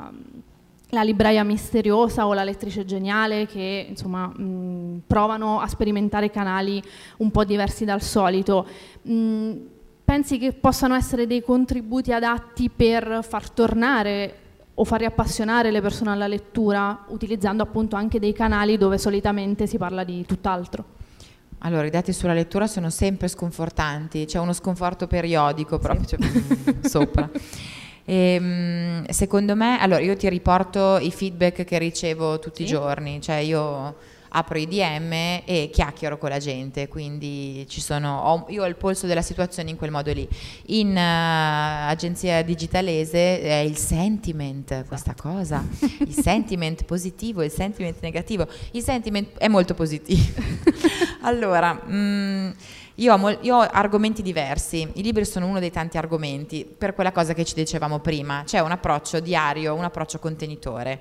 la 0.94 1.02
libraia 1.02 1.44
misteriosa 1.44 2.26
o 2.26 2.33
la 2.33 2.44
lettrice 2.44 2.87
geniale 2.87 3.46
che 3.46 3.87
insomma 3.88 4.26
mh, 4.28 5.02
provano 5.07 5.61
a 5.61 5.66
sperimentare 5.66 6.30
canali 6.30 6.83
un 7.18 7.30
po' 7.30 7.44
diversi 7.44 7.85
dal 7.85 8.00
solito. 8.00 8.66
Mh, 9.02 9.52
pensi 10.04 10.38
che 10.38 10.52
possano 10.52 10.94
essere 10.94 11.26
dei 11.26 11.42
contributi 11.42 12.12
adatti 12.12 12.70
per 12.70 13.20
far 13.22 13.50
tornare 13.50 14.38
o 14.74 14.85
far 14.85 15.00
riappassionare 15.00 15.70
le 15.70 15.80
persone 15.80 16.11
alla 16.11 16.26
lettura 16.26 17.04
utilizzando 17.09 17.62
appunto 17.62 17.96
anche 17.96 18.18
dei 18.18 18.33
canali 18.33 18.76
dove 18.76 18.98
solitamente 18.98 19.66
si 19.66 19.78
parla 19.78 20.04
di 20.04 20.24
tutt'altro? 20.26 20.85
Allora, 21.59 21.87
i 21.87 21.90
dati 21.90 22.12
sulla 22.12 22.35
lettura 22.35 22.66
sono 22.66 22.90
sempre 22.90 23.28
sconfortanti, 23.28 24.26
c'è 24.26 24.38
uno 24.38 24.52
sconforto 24.52 25.07
periodico 25.07 25.78
proprio 25.78 26.07
cioè, 26.07 26.18
mm, 26.22 26.80
sopra. 26.83 27.30
Ehm, 28.06 29.06
secondo 29.08 29.54
me, 29.54 29.78
allora 29.80 30.00
io 30.00 30.16
ti 30.16 30.28
riporto 30.28 30.98
i 30.98 31.10
feedback 31.10 31.64
che 31.64 31.78
ricevo 31.78 32.38
tutti 32.38 32.62
i 32.62 32.66
Sì. 32.66 32.72
giorni, 32.72 33.20
cioè 33.20 33.36
io 33.36 34.12
apro 34.36 34.58
i 34.58 34.66
DM 34.66 35.12
e 35.44 35.70
chiacchiero 35.72 36.18
con 36.18 36.28
la 36.28 36.38
gente, 36.40 36.88
quindi 36.88 37.64
ci 37.68 37.80
sono, 37.80 38.18
ho- 38.22 38.46
io 38.48 38.64
ho 38.64 38.66
il 38.66 38.74
polso 38.74 39.06
della 39.06 39.22
situazione 39.22 39.70
in 39.70 39.76
quel 39.76 39.92
modo 39.92 40.12
lì. 40.12 40.28
In 40.66 40.96
eh, 40.96 41.00
agenzia 41.88 42.42
digitalese 42.42 43.40
è 43.40 43.54
il 43.60 43.76
sentiment, 43.76 44.86
questa 44.88 45.14
cosa, 45.14 45.64
il 46.00 46.10
sentiment 46.20 46.82
positivo 46.84 47.42
e 47.42 47.44
il 47.46 47.52
sentiment 47.52 47.96
negativo. 48.00 48.48
Il 48.72 48.82
sentiment 48.82 49.38
è 49.38 49.46
molto 49.46 49.74
positivo. 49.74 50.20
allora, 51.22 51.80
mm, 51.88 52.50
io 52.96 53.14
ho, 53.14 53.38
io 53.40 53.57
ho 53.57 53.61
argomenti 53.61 54.22
diversi, 54.22 54.88
i 54.94 55.02
libri 55.02 55.24
sono 55.24 55.46
uno 55.46 55.59
dei 55.59 55.70
tanti 55.70 55.98
argomenti, 55.98 56.64
per 56.64 56.94
quella 56.94 57.12
cosa 57.12 57.35
che 57.35 57.44
ci 57.44 57.54
dicevamo 57.54 57.98
prima, 57.98 58.42
c'è 58.44 58.61
un 58.61 58.70
approccio 58.70 59.20
diario, 59.20 59.74
un 59.74 59.85
approccio 59.85 60.18
contenitore. 60.18 61.00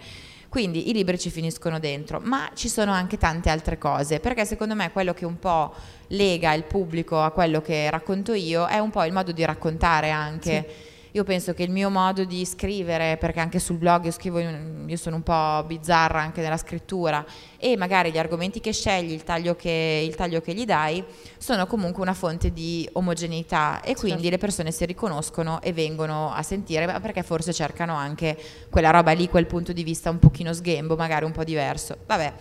Quindi 0.50 0.90
i 0.90 0.94
libri 0.94 1.18
ci 1.18 1.32
finiscono 1.32 1.80
dentro, 1.80 2.20
ma 2.24 2.52
ci 2.54 2.70
sono 2.70 2.92
anche 2.92 3.18
tante 3.18 3.50
altre 3.50 3.80
cose, 3.80 4.20
perché 4.20 4.46
secondo 4.46 4.76
me 4.76 4.92
quello 4.92 5.14
che 5.14 5.26
un 5.26 5.40
po' 5.40 5.74
lega 6.10 6.54
il 6.54 6.64
pubblico 6.64 7.20
a 7.22 7.32
quello 7.32 7.60
che 7.62 7.90
racconto 7.90 8.34
io 8.34 8.68
è 8.68 8.78
un 8.78 8.92
po' 8.92 9.04
il 9.04 9.14
modo 9.14 9.32
di 9.32 9.44
raccontare 9.44 10.12
anche. 10.12 10.92
Io 11.16 11.24
penso 11.24 11.54
che 11.54 11.62
il 11.62 11.70
mio 11.70 11.92
modo 11.92 12.24
di 12.24 12.44
scrivere, 12.44 13.18
perché 13.18 13.40
anche 13.40 13.60
sul 13.60 13.78
blog 13.78 14.06
io 14.06 14.12
scrivo, 14.12 14.40
io 14.40 14.98
sono 14.98 15.18
un 15.18 15.22
po' 15.22 15.64
bizzarra 15.64 16.20
anche 16.20 16.42
nella 16.42 16.58
scrittura, 16.58 17.24
e 17.58 17.78
magari 17.78 18.12
gli 18.12 18.18
argomenti 18.18 18.60
che 18.60 18.74
scegli, 18.74 19.12
il 19.12 19.24
taglio 19.24 19.56
che, 19.56 20.04
il 20.08 20.16
taglio 20.16 20.42
che 20.42 20.56
gli 20.56 20.66
dai, 20.66 21.04
sono 21.38 21.68
comunque 21.68 22.02
una 22.02 22.16
fonte 22.16 22.52
di 22.52 22.90
omogeneità 22.94 23.82
e 23.82 23.94
quindi 23.94 24.24
Certo. 24.24 24.30
le 24.30 24.38
persone 24.40 24.72
si 24.72 24.86
riconoscono 24.88 25.62
e 25.62 25.72
vengono 25.72 26.32
a 26.34 26.42
sentire, 26.42 26.88
perché 27.00 27.22
forse 27.22 27.54
cercano 27.54 27.94
anche 27.94 28.36
quella 28.72 28.90
roba 28.90 29.12
lì, 29.12 29.30
quel 29.30 29.46
punto 29.46 29.72
di 29.72 29.84
vista 29.84 30.10
un 30.10 30.18
pochino 30.18 30.52
sghembo, 30.52 30.96
magari 30.96 31.26
un 31.26 31.32
po' 31.32 31.44
diverso. 31.44 31.96
Vabbè. 32.08 32.34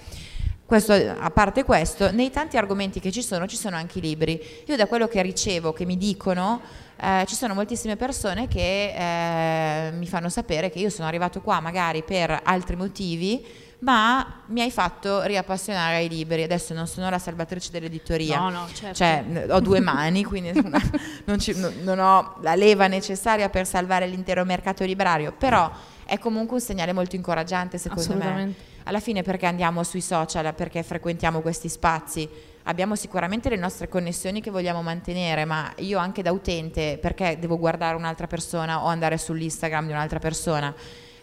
Questo, 0.64 0.94
a 0.94 1.30
parte 1.30 1.64
questo, 1.64 2.10
nei 2.12 2.30
tanti 2.30 2.56
argomenti 2.56 2.98
che 2.98 3.12
ci 3.12 3.20
sono, 3.20 3.46
ci 3.46 3.56
sono 3.56 3.76
anche 3.76 3.98
i 3.98 4.00
libri. 4.00 4.42
Io 4.68 4.76
da 4.76 4.86
quello 4.86 5.06
che 5.06 5.20
ricevo, 5.20 5.74
che 5.74 5.84
mi 5.84 5.98
dicono, 5.98 6.62
eh, 7.02 7.24
ci 7.26 7.34
sono 7.34 7.52
moltissime 7.52 7.96
persone 7.96 8.46
che 8.46 8.94
eh, 8.94 9.90
mi 9.90 10.06
fanno 10.06 10.28
sapere 10.28 10.70
che 10.70 10.78
io 10.78 10.88
sono 10.88 11.08
arrivato 11.08 11.40
qua 11.40 11.58
magari 11.58 12.04
per 12.04 12.42
altri 12.44 12.76
motivi, 12.76 13.44
ma 13.80 14.42
mi 14.46 14.60
hai 14.60 14.70
fatto 14.70 15.22
riappassionare 15.22 15.96
ai 15.96 16.08
libri. 16.08 16.44
Adesso 16.44 16.74
non 16.74 16.86
sono 16.86 17.10
la 17.10 17.18
salvatrice 17.18 17.72
dell'editoria, 17.72 18.38
no, 18.38 18.50
no, 18.50 18.68
certo. 18.72 18.94
cioè 18.94 19.24
ho 19.48 19.58
due 19.58 19.80
mani, 19.80 20.22
quindi 20.22 20.52
non, 21.26 21.40
ci, 21.40 21.56
non, 21.82 21.98
ho 21.98 22.36
la 22.40 22.54
leva 22.54 22.86
necessaria 22.86 23.48
per 23.48 23.66
salvare 23.66 24.06
l'intero 24.06 24.44
mercato 24.44 24.84
librario, 24.84 25.32
però 25.32 25.68
è 26.04 26.20
comunque 26.20 26.58
un 26.58 26.62
segnale 26.62 26.92
molto 26.92 27.16
incoraggiante 27.16 27.78
secondo 27.78 28.14
me. 28.14 28.54
Alla 28.84 29.00
fine 29.00 29.22
perché 29.22 29.46
andiamo 29.46 29.82
sui 29.82 30.00
social, 30.00 30.54
perché 30.54 30.84
frequentiamo 30.84 31.40
questi 31.40 31.68
spazi, 31.68 32.28
abbiamo 32.64 32.94
sicuramente 32.96 33.48
le 33.48 33.56
nostre 33.56 33.88
connessioni 33.88 34.40
che 34.40 34.50
vogliamo 34.50 34.82
mantenere, 34.82 35.44
ma 35.44 35.72
io 35.78 35.98
anche 35.98 36.22
da 36.22 36.32
utente 36.32 36.98
perché 37.00 37.38
devo 37.38 37.58
guardare 37.58 37.96
un'altra 37.96 38.26
persona 38.26 38.82
o 38.84 38.86
andare 38.86 39.18
sull'Instagram 39.18 39.86
di 39.86 39.92
un'altra 39.92 40.18
persona? 40.18 40.74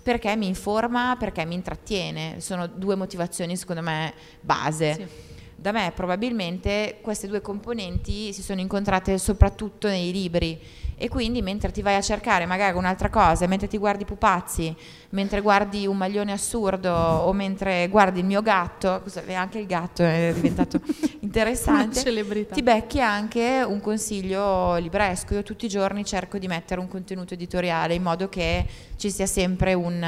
Perché 0.02 0.36
mi 0.36 0.48
informa, 0.48 1.16
perché 1.20 1.46
mi 1.46 1.56
intrattiene. 1.56 2.40
Sono 2.40 2.68
due 2.68 2.96
motivazioni 2.96 3.56
secondo 3.56 3.82
me 3.82 4.14
base. 4.42 4.94
Sì. 4.94 5.08
Da 5.56 5.74
me 5.74 5.92
probabilmente 5.94 7.00
queste 7.02 7.28
due 7.28 7.42
componenti 7.42 8.32
si 8.32 8.42
sono 8.42 8.62
incontrate 8.62 9.18
soprattutto 9.18 9.90
nei 9.90 10.12
libri 10.12 10.58
e 11.02 11.08
quindi 11.08 11.42
mentre 11.42 11.72
ti 11.72 11.82
vai 11.82 11.96
a 11.96 12.02
cercare 12.02 12.46
magari 12.46 12.76
un'altra 12.76 13.10
cosa, 13.10 13.48
mentre 13.48 13.70
ti 13.70 13.78
guardi 13.78 14.04
pupazzi, 14.04 14.76
mentre 15.12 15.40
guardi 15.40 15.88
un 15.88 15.96
maglione 15.96 16.34
assurdo 16.34 16.92
o 16.92 17.32
mentre 17.32 17.88
guardi 17.88 18.20
il 18.20 18.26
mio 18.26 18.42
gatto, 18.42 19.02
anche 19.34 19.60
il 19.60 19.66
gatto 19.66 20.04
è 20.04 20.34
diventato 20.34 20.82
interessante, 21.22 22.04
ti 22.52 22.62
becchi 22.62 23.00
anche 23.00 23.64
un 23.66 23.80
consiglio 23.80 24.76
libresco. 24.76 25.36
Io 25.36 25.44
tutti 25.44 25.68
i 25.68 25.70
giorni 25.70 26.04
cerco 26.04 26.38
di 26.38 26.48
mettere 26.48 26.82
un 26.82 26.90
contenuto 26.90 27.34
editoriale 27.34 27.94
in 27.94 28.04
modo 28.04 28.28
che 28.28 28.66
ci 28.98 29.10
sia 29.10 29.26
sempre 29.26 29.74
un, 29.74 30.06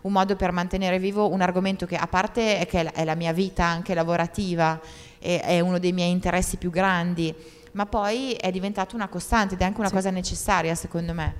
un 0.00 0.12
modo 0.12 0.34
per 0.34 0.50
mantenere 0.50 0.98
vivo 0.98 1.30
un 1.30 1.40
argomento 1.40 1.86
che 1.86 1.94
a 1.94 2.08
parte 2.08 2.58
è 2.58 2.66
che 2.66 2.90
è 2.90 3.04
la 3.04 3.14
mia 3.14 3.32
vita 3.32 3.64
anche 3.64 3.94
lavorativa, 3.94 4.80
è 5.20 5.60
uno 5.60 5.78
dei 5.78 5.92
miei 5.92 6.10
interessi 6.10 6.56
più 6.56 6.70
grandi 6.70 7.32
ma 7.76 7.84
poi 7.84 8.32
è 8.32 8.50
diventato 8.50 8.96
una 8.96 9.06
costante 9.06 9.54
ed 9.54 9.60
è 9.60 9.64
anche 9.64 9.78
una 9.78 9.88
sì. 9.88 9.94
cosa 9.94 10.10
necessaria 10.10 10.74
secondo 10.74 11.12
me. 11.12 11.34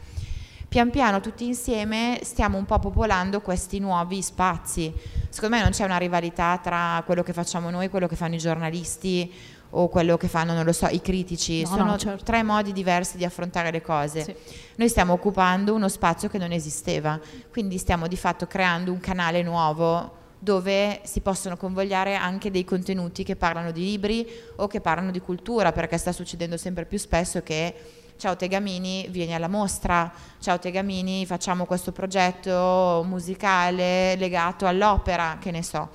Pian 0.69 0.91
piano 0.91 1.21
tutti 1.21 1.47
insieme 1.47 2.21
stiamo 2.23 2.59
un 2.59 2.67
po' 2.67 2.79
popolando 2.79 3.41
questi 3.41 3.79
nuovi 3.79 4.21
spazi. 4.21 4.93
Secondo 5.31 5.57
me 5.57 5.63
non 5.63 5.71
c'è 5.71 5.85
una 5.85 5.97
rivalità 5.97 6.59
tra 6.63 7.03
quello 7.07 7.23
che 7.23 7.33
facciamo 7.33 7.71
noi 7.71 7.89
quello 7.89 8.07
che 8.07 8.17
fanno 8.17 8.35
i 8.35 8.39
giornalisti 8.39 9.33
o 9.71 9.89
quello 9.89 10.17
che 10.17 10.29
fanno, 10.29 10.53
non 10.53 10.65
lo 10.65 10.73
so, 10.73 10.87
i 10.91 11.01
critici. 11.01 11.63
No, 11.63 11.69
Sono 11.69 11.85
no, 11.85 11.97
certo. 11.97 12.25
tre 12.25 12.43
modi 12.43 12.73
diversi 12.73 13.17
di 13.17 13.25
affrontare 13.25 13.71
le 13.71 13.81
cose. 13.81 14.23
Sì. 14.23 14.35
Noi 14.77 14.89
stiamo 14.89 15.15
occupando 15.15 15.75
uno 15.75 15.89
spazio 15.89 16.29
che 16.29 16.39
non 16.39 16.53
esisteva, 16.53 17.19
quindi 17.51 17.79
stiamo 17.79 18.07
di 18.09 18.17
fatto 18.17 18.47
creando 18.47 18.93
un 18.93 19.01
canale 19.01 19.43
nuovo 19.43 20.25
dove 20.47 21.01
si 21.03 21.23
possono 21.23 21.57
convogliare 21.57 22.15
anche 22.15 22.53
dei 22.53 22.63
contenuti 22.63 23.25
che 23.25 23.35
parlano 23.35 23.73
di 23.73 23.81
libri 23.81 24.25
o 24.59 24.69
che 24.69 24.81
parlano 24.81 25.11
di 25.11 25.19
cultura, 25.19 25.73
perché 25.73 25.99
sta 25.99 26.13
succedendo 26.13 26.57
sempre 26.57 26.85
più 26.85 26.99
spesso 26.99 27.43
che 27.43 27.75
ciao 28.17 28.37
Tegamini 28.37 29.09
vieni 29.11 29.35
alla 29.35 29.49
mostra, 29.49 30.09
ciao 30.39 30.61
Tegamini 30.61 31.27
facciamo 31.27 31.65
questo 31.65 31.91
progetto 31.91 33.05
musicale 33.09 34.15
legato 34.15 34.67
all'opera, 34.67 35.37
che 35.41 35.51
ne 35.51 35.65
so. 35.65 35.89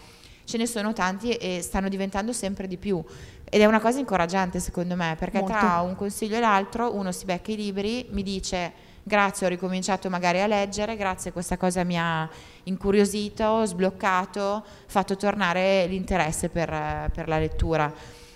Ce 0.43 0.57
ne 0.57 0.67
sono 0.67 0.91
tanti 0.91 1.31
e 1.31 1.61
stanno 1.61 1.87
diventando 1.87 2.33
sempre 2.33 2.67
di 2.67 2.75
più. 2.75 3.01
Ed 3.45 3.61
è 3.61 3.65
una 3.65 3.79
cosa 3.79 3.99
incoraggiante 3.99 4.59
secondo 4.59 4.97
me, 4.97 5.15
perché 5.17 5.39
Molto. 5.39 5.53
tra 5.53 5.79
un 5.79 5.95
consiglio 5.95 6.35
e 6.35 6.41
l'altro 6.41 6.93
uno 6.93 7.13
si 7.13 7.23
becca 7.23 7.53
i 7.53 7.55
libri, 7.55 8.05
mi 8.09 8.21
dice 8.21 8.73
grazie 9.03 9.45
ho 9.45 9.49
ricominciato 9.49 10.09
magari 10.09 10.41
a 10.41 10.47
leggere, 10.47 10.95
grazie 10.95 11.31
questa 11.31 11.57
cosa 11.57 11.83
mi 11.83 11.97
ha 11.97 12.29
incuriosito, 12.63 13.65
sbloccato, 13.65 14.63
fatto 14.85 15.15
tornare 15.15 15.87
l'interesse 15.87 16.49
per, 16.49 17.11
per 17.13 17.27
la 17.27 17.39
lettura. 17.39 17.91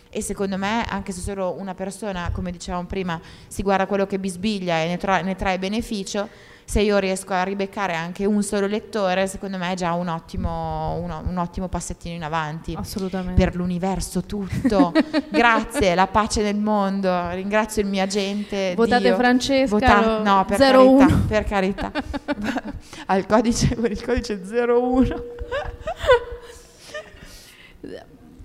E 0.09 0.21
secondo 0.21 0.57
me 0.57 0.83
anche 0.87 1.11
se 1.11 1.19
solo 1.19 1.55
una 1.59 1.75
persona, 1.75 2.29
come 2.31 2.51
dicevamo 2.51 2.85
prima, 2.85 3.19
si 3.47 3.61
guarda 3.63 3.85
quello 3.85 4.07
che 4.07 4.17
bisbiglia 4.17 4.81
e 4.81 4.87
ne, 4.87 4.97
tra- 4.97 5.21
ne 5.21 5.35
trae 5.35 5.59
beneficio, 5.59 6.29
se 6.65 6.81
io 6.81 6.97
riesco 6.97 7.31
a 7.31 7.43
ribeccare 7.43 7.93
anche 7.93 8.25
un 8.25 8.41
solo 8.41 8.65
lettore, 8.65 9.27
secondo 9.27 9.57
me 9.57 9.71
è 9.71 9.75
già 9.75 9.93
un 9.93 10.07
ottimo, 10.07 10.95
uno, 10.95 11.21
un 11.25 11.37
ottimo 11.37 11.67
passettino 11.67 12.15
in 12.15 12.23
avanti. 12.23 12.73
Assolutamente. 12.75 13.41
Per 13.41 13.55
l'universo 13.55 14.23
tutto. 14.23 14.91
Grazie, 15.29 15.93
la 15.93 16.07
pace 16.07 16.41
nel 16.41 16.57
mondo. 16.57 17.29
Ringrazio 17.29 17.83
il 17.83 17.87
mio 17.87 18.01
agente. 18.01 18.73
Votate 18.75 19.03
Dio. 19.03 19.15
Francesca. 19.15 19.77
Vota- 19.77 20.21
no, 20.23 20.43
per 20.45 20.59
01. 20.59 20.97
carità, 20.97 21.23
per 21.27 21.43
carità. 21.43 21.91
Al 23.05 23.25
codice, 23.27 23.77
il 23.79 24.03
codice 24.03 24.41
01. 24.43 25.23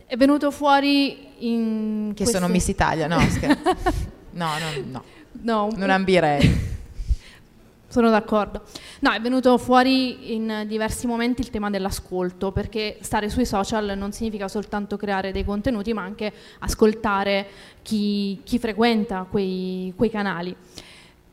è 0.05 0.17
venuto 0.17 0.51
fuori 0.51 1.29
in... 1.39 2.09
Che 2.11 2.23
questi... 2.23 2.35
sono 2.35 2.49
Miss 2.49 2.69
Italia, 2.69 3.07
no? 3.07 3.19
Scherzo. 3.21 3.63
no, 4.33 4.51
no, 4.59 4.85
no. 4.91 5.05
No, 5.43 5.71
non 5.75 5.89
ambirei. 5.89 6.70
Sono 7.91 8.09
d'accordo. 8.09 8.63
No, 9.01 9.11
è 9.11 9.21
venuto 9.21 9.59
fuori 9.59 10.33
in 10.33 10.63
diversi 10.69 11.09
momenti 11.09 11.41
il 11.41 11.51
tema 11.51 11.71
dell'ascolto, 11.71 12.53
perché 12.53 12.99
stare 13.01 13.29
sui 13.29 13.45
social 13.45 13.99
non 13.99 14.13
significa 14.13 14.47
soltanto 14.47 14.97
creare 14.97 15.33
dei 15.33 15.45
contenuti, 15.45 15.93
ma 15.93 16.03
anche 16.03 16.33
ascoltare 16.61 17.49
chi, 17.83 18.43
chi 18.45 18.61
frequenta 18.61 19.27
quei, 19.29 19.93
quei 19.97 20.09
canali. 20.09 20.55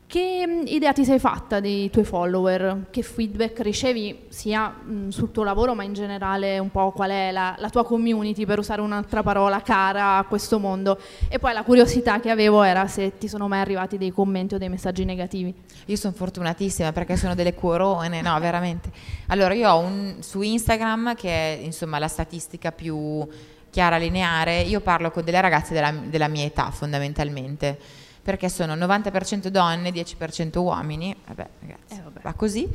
Che 0.08 0.46
mm, 0.46 0.62
idea 0.68 0.94
ti 0.94 1.04
sei 1.04 1.18
fatta 1.18 1.60
dei 1.60 1.90
tuoi 1.90 2.06
follower? 2.06 2.86
Che 2.88 3.02
feedback 3.02 3.60
ricevi 3.60 4.20
sia 4.30 4.70
mh, 4.70 4.90
mm, 4.90 5.08
sul 5.10 5.30
tuo 5.30 5.44
lavoro 5.44 5.74
ma 5.74 5.82
in 5.82 5.92
generale 5.92 6.58
un 6.58 6.70
po' 6.70 6.92
qual 6.92 7.10
è 7.10 7.30
la, 7.30 7.54
la, 7.58 7.68
tua 7.68 7.84
community 7.84 8.46
per 8.46 8.58
usare 8.58 8.80
un'altra 8.80 9.22
parola 9.22 9.60
cara 9.60 10.16
a 10.16 10.24
questo 10.24 10.58
mondo? 10.58 10.98
E 11.28 11.38
poi 11.38 11.52
la 11.52 11.62
curiosità 11.62 12.20
che 12.20 12.30
avevo 12.30 12.62
era 12.62 12.86
se 12.86 13.18
ti 13.18 13.28
sono 13.28 13.48
mai 13.48 13.60
arrivati 13.60 13.98
dei 13.98 14.10
commenti 14.10 14.54
o 14.54 14.58
dei 14.58 14.70
messaggi 14.70 15.04
negativi. 15.04 15.54
Io 15.84 15.96
sono 15.96 16.14
fortunatissima 16.14 16.90
perché 16.90 17.14
sono 17.18 17.34
delle 17.34 17.52
cuorone, 17.52 18.22
no 18.22 18.40
veramente. 18.40 18.90
Allora 19.26 19.52
io 19.52 19.70
ho 19.70 19.78
un, 19.78 20.14
su 20.20 20.40
Instagram 20.40 21.16
che 21.16 21.28
è 21.28 21.58
insomma 21.62 21.98
la 21.98 22.08
statistica 22.08 22.72
più 22.72 23.28
chiara, 23.68 23.98
lineare, 23.98 24.62
io 24.62 24.80
parlo 24.80 25.10
con 25.10 25.22
delle 25.22 25.42
ragazze 25.42 25.74
della, 25.74 25.92
della 25.92 26.28
mia 26.28 26.46
età 26.46 26.70
fondamentalmente 26.70 28.06
perché 28.28 28.50
sono 28.50 28.74
90% 28.74 29.46
donne, 29.46 29.88
10% 29.88 30.58
uomini, 30.58 31.16
vabbè 31.28 31.48
ragazzi, 31.60 31.94
eh, 31.94 32.02
vabbè. 32.02 32.20
va 32.20 32.34
così, 32.34 32.68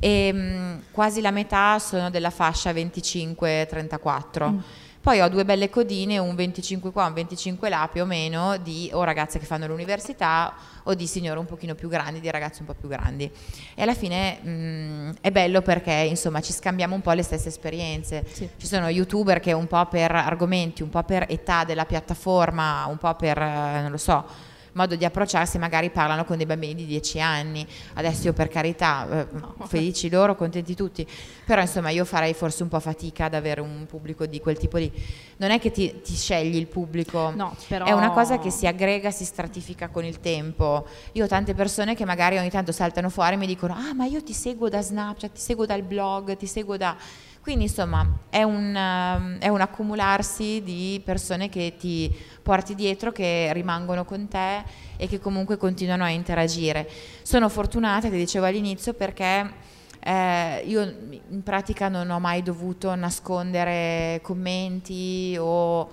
e 0.00 0.32
mh, 0.32 0.38
mm, 0.38 0.78
quasi 0.92 1.20
la 1.20 1.30
metà 1.30 1.78
sono 1.78 2.08
della 2.08 2.30
fascia 2.30 2.72
25-34. 2.72 4.50
Mm. 4.50 4.58
Poi 5.02 5.20
ho 5.20 5.28
due 5.28 5.44
belle 5.44 5.68
codine, 5.68 6.16
un 6.16 6.34
25 6.34 6.90
qua, 6.90 7.04
un 7.04 7.12
25 7.12 7.68
là 7.68 7.86
più 7.92 8.00
o 8.00 8.06
meno, 8.06 8.56
di 8.56 8.88
o 8.94 9.04
ragazze 9.04 9.38
che 9.38 9.44
fanno 9.44 9.66
l'università 9.66 10.54
o 10.84 10.94
di 10.94 11.06
signore 11.06 11.38
un 11.38 11.44
pochino 11.44 11.74
più 11.74 11.90
grandi, 11.90 12.20
di 12.20 12.30
ragazzi 12.30 12.62
un 12.62 12.68
po' 12.68 12.74
più 12.74 12.88
grandi. 12.88 13.30
E 13.74 13.82
alla 13.82 13.94
fine 13.94 14.38
mh, 14.40 14.48
mm, 14.48 15.10
è 15.20 15.30
bello 15.30 15.60
perché 15.60 15.92
insomma 15.92 16.40
ci 16.40 16.54
scambiamo 16.54 16.94
un 16.94 17.02
po' 17.02 17.12
le 17.12 17.22
stesse 17.22 17.48
esperienze. 17.48 18.24
Sì. 18.32 18.48
Ci 18.56 18.66
sono 18.66 18.88
youtuber 18.88 19.38
che 19.38 19.52
un 19.52 19.66
po' 19.66 19.84
per 19.84 20.12
argomenti, 20.12 20.82
un 20.82 20.88
po' 20.88 21.02
per 21.02 21.26
età 21.28 21.64
della 21.64 21.84
piattaforma, 21.84 22.86
un 22.86 22.96
po' 22.96 23.14
per, 23.16 23.36
eh, 23.36 23.80
non 23.82 23.90
lo 23.90 23.98
so, 23.98 24.52
modo 24.74 24.94
di 24.94 25.04
approcciarsi, 25.04 25.58
magari 25.58 25.90
parlano 25.90 26.24
con 26.24 26.36
dei 26.36 26.46
bambini 26.46 26.74
di 26.74 26.86
10 26.86 27.20
anni. 27.20 27.66
Adesso 27.94 28.26
io 28.26 28.32
per 28.32 28.48
carità, 28.48 29.20
eh, 29.20 29.26
felici 29.66 30.10
loro, 30.10 30.34
contenti 30.36 30.74
tutti, 30.74 31.06
però 31.44 31.60
insomma 31.60 31.90
io 31.90 32.04
farei 32.04 32.34
forse 32.34 32.62
un 32.62 32.68
po' 32.68 32.80
fatica 32.80 33.24
ad 33.26 33.34
avere 33.34 33.60
un 33.60 33.86
pubblico 33.86 34.26
di 34.26 34.40
quel 34.40 34.58
tipo 34.58 34.76
lì. 34.76 34.90
Non 35.36 35.50
è 35.50 35.58
che 35.58 35.70
ti, 35.70 36.00
ti 36.02 36.14
scegli 36.14 36.56
il 36.56 36.66
pubblico, 36.66 37.32
no, 37.34 37.56
però... 37.68 37.86
è 37.86 37.92
una 37.92 38.10
cosa 38.10 38.38
che 38.38 38.50
si 38.50 38.66
aggrega, 38.66 39.10
si 39.10 39.24
stratifica 39.24 39.88
con 39.88 40.04
il 40.04 40.20
tempo. 40.20 40.86
Io 41.12 41.24
ho 41.24 41.28
tante 41.28 41.54
persone 41.54 41.94
che 41.94 42.04
magari 42.04 42.38
ogni 42.38 42.50
tanto 42.50 42.72
saltano 42.72 43.08
fuori 43.08 43.34
e 43.34 43.36
mi 43.36 43.46
dicono 43.46 43.74
ah 43.74 43.94
ma 43.94 44.04
io 44.04 44.22
ti 44.22 44.32
seguo 44.32 44.68
da 44.68 44.82
Snapchat, 44.82 45.32
ti 45.32 45.40
seguo 45.40 45.66
dal 45.66 45.82
blog, 45.82 46.36
ti 46.36 46.46
seguo 46.46 46.76
da... 46.76 46.96
Quindi 47.44 47.64
insomma 47.64 48.08
è 48.30 48.42
un, 48.42 48.74
um, 48.74 49.38
è 49.38 49.48
un, 49.48 49.60
accumularsi 49.60 50.62
di 50.64 50.98
persone 51.04 51.50
che 51.50 51.74
ti 51.78 52.10
porti 52.42 52.74
dietro, 52.74 53.12
che 53.12 53.50
rimangono 53.52 54.06
con 54.06 54.28
te 54.28 54.64
e 54.96 55.06
che 55.06 55.20
comunque 55.20 55.58
continuano 55.58 56.04
a 56.04 56.08
interagire. 56.08 56.88
Sono 57.20 57.50
fortunata, 57.50 58.08
ti 58.08 58.16
dicevo 58.16 58.46
all'inizio, 58.46 58.94
perché 58.94 59.52
eh, 60.00 60.62
io 60.64 60.80
in 61.28 61.42
pratica 61.42 61.90
non 61.90 62.08
ho 62.08 62.18
mai 62.18 62.42
dovuto 62.42 62.94
nascondere 62.94 64.20
commenti 64.22 65.36
o 65.38 65.90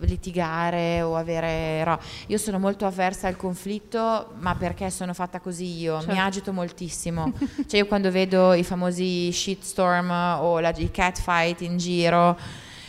litigare 0.00 1.02
o 1.02 1.16
avere 1.16 1.82
ro- 1.84 2.00
io 2.26 2.38
sono 2.38 2.58
molto 2.58 2.86
avversa 2.86 3.28
al 3.28 3.36
conflitto 3.36 4.32
ma 4.38 4.54
perché 4.54 4.90
sono 4.90 5.14
fatta 5.14 5.40
così 5.40 5.78
io? 5.78 5.98
Certo. 5.98 6.12
mi 6.12 6.20
agito 6.20 6.52
moltissimo. 6.52 7.32
Cioè 7.66 7.80
io 7.80 7.86
quando 7.86 8.10
vedo 8.10 8.52
i 8.52 8.62
famosi 8.62 9.32
shitstorm 9.32 10.10
o 10.40 10.60
la, 10.60 10.72
i 10.76 10.90
catfight 10.90 11.60
in 11.62 11.76
giro 11.78 12.36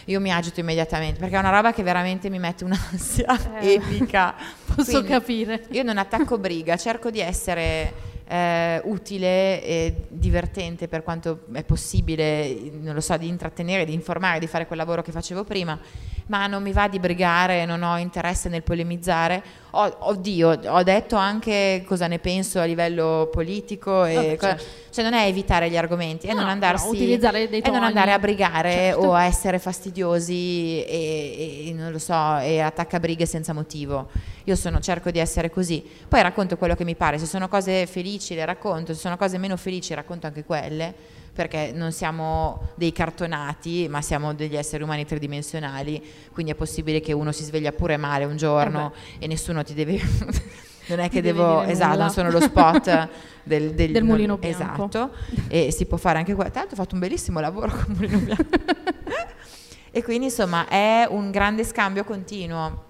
io 0.05 0.19
mi 0.19 0.31
agito 0.31 0.59
immediatamente 0.59 1.19
perché 1.19 1.35
è 1.35 1.39
una 1.39 1.49
roba 1.49 1.73
che 1.73 1.83
veramente 1.83 2.29
mi 2.29 2.39
mette 2.39 2.63
un'ansia 2.63 3.59
eh, 3.59 3.73
epica. 3.73 4.35
Posso 4.75 4.91
Quindi, 4.91 5.07
capire. 5.07 5.65
io 5.71 5.83
non 5.83 5.97
attacco 5.97 6.37
briga 6.37 6.77
cerco 6.77 7.09
di 7.09 7.19
essere 7.19 8.15
eh, 8.27 8.81
utile 8.83 9.63
e 9.63 10.05
divertente 10.09 10.87
per 10.87 11.03
quanto 11.03 11.45
è 11.53 11.63
possibile, 11.63 12.55
non 12.81 12.93
lo 12.93 13.01
so, 13.01 13.15
di 13.17 13.27
intrattenere, 13.27 13.85
di 13.85 13.93
informare, 13.93 14.39
di 14.39 14.47
fare 14.47 14.67
quel 14.67 14.77
lavoro 14.77 15.01
che 15.01 15.11
facevo 15.11 15.43
prima, 15.43 15.79
ma 16.27 16.47
non 16.47 16.61
mi 16.61 16.73
va 16.73 16.87
di 16.87 16.99
brigare, 16.99 17.65
non 17.65 17.83
ho 17.83 17.97
interesse 17.97 18.49
nel 18.49 18.63
polemizzare. 18.63 19.41
Ho, 19.79 19.95
oddio, 19.99 20.59
ho 20.65 20.81
detto 20.81 21.15
anche 21.17 21.83
cosa 21.85 22.07
ne 22.07 22.17
penso 22.17 22.59
a 22.59 22.63
livello 22.63 23.29
politico, 23.31 24.05
e 24.05 24.15
Vabbè, 24.15 24.35
cosa, 24.35 24.57
certo. 24.57 24.65
cioè 24.89 25.03
non 25.03 25.13
è 25.13 25.27
evitare 25.27 25.69
gli 25.69 25.77
argomenti, 25.77 26.25
è 26.25 26.29
No, 26.31 26.37
non 26.37 26.45
no, 26.45 26.51
andarsi 26.51 26.85
no, 26.85 26.91
utilizzare 26.93 27.47
dei 27.47 27.61
e 27.61 27.69
non 27.69 27.83
andare 27.83 28.11
a 28.11 28.17
brigare 28.17 28.71
Certo. 28.71 28.99
o 29.01 29.13
a 29.13 29.25
essere 29.25 29.59
fastidiosi 29.59 30.83
e, 30.83 31.67
e 31.67 31.73
non 31.73 31.91
lo 31.91 31.99
so, 31.99 32.39
e 32.39 32.59
attaccabrighe 32.59 33.27
senza 33.27 33.53
motivo. 33.53 34.09
Io 34.45 34.55
sono, 34.55 34.79
cerco 34.79 35.11
di 35.11 35.19
essere 35.19 35.51
così. 35.51 35.85
Poi 36.07 36.23
racconto 36.23 36.57
quello 36.57 36.73
che 36.73 36.83
mi 36.83 36.95
pare, 36.95 37.19
se 37.19 37.27
sono 37.27 37.47
cose 37.47 37.85
felici 37.85 38.33
le 38.33 38.45
racconto, 38.45 38.95
se 38.95 38.99
sono 38.99 39.15
cose 39.15 39.37
meno 39.37 39.57
felici 39.57 39.93
racconto 39.93 40.25
anche 40.25 40.43
quelle, 40.43 40.95
perché 41.37 41.71
non 41.71 41.91
siamo 41.91 42.69
dei 42.73 42.91
cartonati, 42.91 43.87
ma 43.87 44.01
siamo 44.01 44.33
degli 44.33 44.55
esseri 44.55 44.81
umani 44.81 45.05
tridimensionali, 45.05 46.03
quindi 46.33 46.51
è 46.51 46.55
possibile 46.55 46.99
che 46.99 47.13
uno 47.13 47.31
si 47.31 47.43
sveglia 47.43 47.71
pure 47.73 47.95
male 47.95 48.25
un 48.25 48.37
giorno 48.37 48.91
e 49.19 49.27
nessuno 49.27 49.63
ti 49.63 49.75
deve... 49.75 50.01
non 50.89 50.97
è 50.99 51.09
che 51.09 51.21
devo... 51.21 51.61
Esatto, 51.61 51.91
nulla. 51.91 52.03
non 52.05 52.09
sono 52.09 52.31
lo 52.31 52.41
spot 52.41 53.09
del, 53.43 53.75
del- 53.75 53.91
Del 53.91 54.03
mulino 54.03 54.35
bianco. 54.37 54.87
Esatto, 54.87 55.11
e 55.47 55.71
si 55.71 55.85
può 55.85 55.97
fare 55.97 56.17
anche 56.17 56.33
qua. 56.33 56.45
Tra 56.45 56.61
l'altro 56.61 56.75
ho 56.75 56.81
fatto 56.81 56.95
un 56.95 57.01
bellissimo 57.01 57.39
lavoro 57.39 57.69
con 57.69 57.93
Mulino 57.95 58.17
Bianco. 58.17 58.43
e 59.91 60.03
quindi 60.03 60.25
insomma 60.25 60.67
è 60.67 61.05
un 61.07 61.29
grande 61.29 61.63
scambio 61.63 62.03
continuo, 62.03 62.85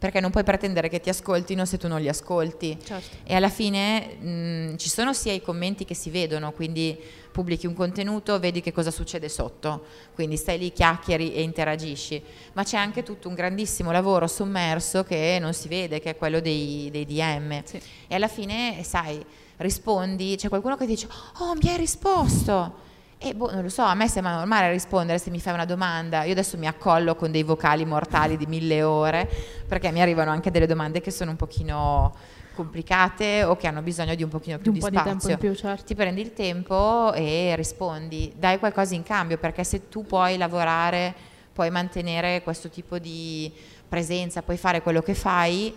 perché 0.00 0.18
non 0.18 0.30
puoi 0.30 0.44
pretendere 0.44 0.88
che 0.88 0.98
ti 0.98 1.10
ascoltino 1.10 1.66
se 1.66 1.76
tu 1.76 1.86
non 1.86 2.00
li 2.00 2.08
ascolti. 2.08 2.76
Certo. 2.82 3.16
E 3.22 3.34
alla 3.34 3.50
fine 3.50 4.14
mh, 4.16 4.76
ci 4.78 4.88
sono 4.88 5.12
sia 5.12 5.32
i 5.32 5.42
commenti 5.42 5.84
che 5.84 5.94
si 5.94 6.08
vedono, 6.08 6.52
quindi 6.52 6.98
pubblichi 7.30 7.66
un 7.66 7.74
contenuto, 7.74 8.40
vedi 8.40 8.62
che 8.62 8.72
cosa 8.72 8.90
succede 8.90 9.28
sotto, 9.28 9.84
quindi 10.14 10.38
stai 10.38 10.58
lì, 10.58 10.72
chiacchieri 10.72 11.34
e 11.34 11.42
interagisci, 11.42 12.20
ma 12.54 12.64
c'è 12.64 12.78
anche 12.78 13.02
tutto 13.02 13.28
un 13.28 13.34
grandissimo 13.34 13.92
lavoro 13.92 14.26
sommerso 14.26 15.04
che 15.04 15.36
non 15.38 15.52
si 15.52 15.68
vede, 15.68 16.00
che 16.00 16.10
è 16.10 16.16
quello 16.16 16.40
dei, 16.40 16.88
dei 16.90 17.04
DM. 17.04 17.62
Sì. 17.62 17.78
E 18.08 18.14
alla 18.14 18.28
fine, 18.28 18.82
sai, 18.82 19.22
rispondi, 19.58 20.34
c'è 20.36 20.48
qualcuno 20.48 20.78
che 20.78 20.86
dice, 20.86 21.08
oh 21.40 21.54
mi 21.60 21.68
hai 21.68 21.76
risposto. 21.76 22.88
E 23.22 23.34
boh, 23.34 23.52
non 23.52 23.62
lo 23.62 23.68
so, 23.68 23.82
a 23.82 23.94
me 23.94 24.08
sembra 24.08 24.34
normale 24.34 24.70
rispondere 24.70 25.18
se 25.18 25.28
mi 25.28 25.40
fai 25.40 25.52
una 25.52 25.66
domanda. 25.66 26.24
Io 26.24 26.32
adesso 26.32 26.56
mi 26.56 26.66
accollo 26.66 27.14
con 27.16 27.30
dei 27.30 27.42
vocali 27.42 27.84
mortali 27.84 28.38
di 28.38 28.46
mille 28.46 28.82
ore, 28.82 29.28
perché 29.68 29.92
mi 29.92 30.00
arrivano 30.00 30.30
anche 30.30 30.50
delle 30.50 30.66
domande 30.66 31.02
che 31.02 31.10
sono 31.10 31.30
un 31.32 31.36
pochino 31.36 32.14
complicate 32.54 33.44
o 33.44 33.56
che 33.56 33.66
hanno 33.66 33.82
bisogno 33.82 34.14
di 34.14 34.22
un 34.22 34.30
pochino 34.30 34.56
Di 34.56 34.62
più 34.62 34.70
un 34.72 34.78
di, 34.78 34.82
po' 34.82 34.88
di 34.88 34.96
spazio. 34.96 35.30
in 35.32 35.38
più, 35.38 35.54
certo. 35.54 35.84
Ti 35.84 35.94
prendi 35.94 36.22
il 36.22 36.32
tempo 36.32 37.12
e 37.12 37.52
rispondi, 37.56 38.32
dai 38.38 38.58
qualcosa 38.58 38.94
in 38.94 39.02
cambio, 39.02 39.36
perché 39.36 39.64
se 39.64 39.90
tu 39.90 40.06
puoi 40.06 40.38
lavorare, 40.38 41.14
puoi 41.52 41.68
mantenere 41.70 42.42
questo 42.42 42.70
tipo 42.70 42.98
di 42.98 43.52
presenza, 43.86 44.40
puoi 44.40 44.56
fare 44.56 44.80
quello 44.80 45.02
che 45.02 45.12
fai, 45.12 45.74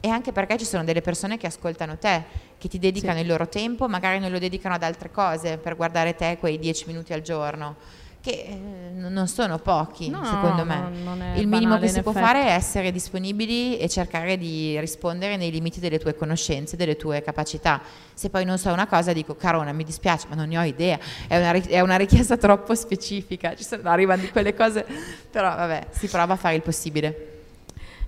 e 0.00 0.08
anche 0.08 0.32
perché 0.32 0.56
ci 0.56 0.64
sono 0.64 0.82
delle 0.84 1.00
persone 1.02 1.36
che 1.36 1.46
ascoltano 1.46 1.98
te, 1.98 2.22
che 2.58 2.68
ti 2.68 2.78
dedicano 2.78 3.16
Sì. 3.16 3.20
il 3.22 3.26
loro 3.28 3.48
tempo, 3.48 3.86
magari 3.88 4.18
non 4.18 4.30
lo 4.30 4.38
dedicano 4.38 4.74
ad 4.74 4.82
altre 4.82 5.10
cose 5.10 5.58
per 5.58 5.76
guardare 5.76 6.14
te 6.14 6.36
quei 6.40 6.58
dieci 6.58 6.84
minuti 6.86 7.12
al 7.12 7.20
giorno, 7.20 7.76
che 8.22 8.30
eh, 8.48 8.54
non 8.92 9.28
sono 9.28 9.58
pochi, 9.58 10.10
No, 10.10 10.18
no, 10.18 10.24
secondo 10.26 10.62
no, 10.62 11.14
me. 11.14 11.34
è 11.34 11.38
il 11.38 11.46
minimo 11.46 11.72
banale, 11.72 11.86
che 11.86 11.92
si 11.92 12.02
può 12.02 12.10
effetti. 12.12 12.26
fare 12.26 12.44
è 12.48 12.52
essere 12.52 12.92
disponibili 12.92 13.78
e 13.78 13.88
cercare 13.88 14.36
di 14.36 14.78
rispondere 14.78 15.36
nei 15.38 15.50
limiti 15.50 15.80
delle 15.80 15.98
tue 15.98 16.14
conoscenze, 16.14 16.76
delle 16.76 16.96
tue 16.96 17.22
capacità. 17.22 17.80
Se 18.12 18.28
poi 18.28 18.44
non 18.44 18.58
so 18.58 18.70
una 18.72 18.86
cosa 18.86 19.14
dico, 19.14 19.36
Carona, 19.36 19.72
mi 19.72 19.84
dispiace, 19.84 20.26
ma 20.28 20.34
non 20.34 20.48
ne 20.48 20.58
ho 20.58 20.62
idea, 20.64 20.98
è 21.28 21.38
una, 21.38 21.52
è 21.52 21.80
una 21.80 21.96
richiesta 21.96 22.36
troppo 22.38 22.74
specifica, 22.74 23.54
ci 23.54 23.64
sono, 23.64 23.88
arrivano 23.88 24.20
di 24.20 24.30
quelle 24.30 24.54
cose, 24.54 24.84
però 25.30 25.54
vabbè, 25.56 25.86
si 25.90 26.06
prova 26.08 26.34
a 26.34 26.36
fare 26.36 26.56
il 26.56 26.62
possibile. 26.62 27.26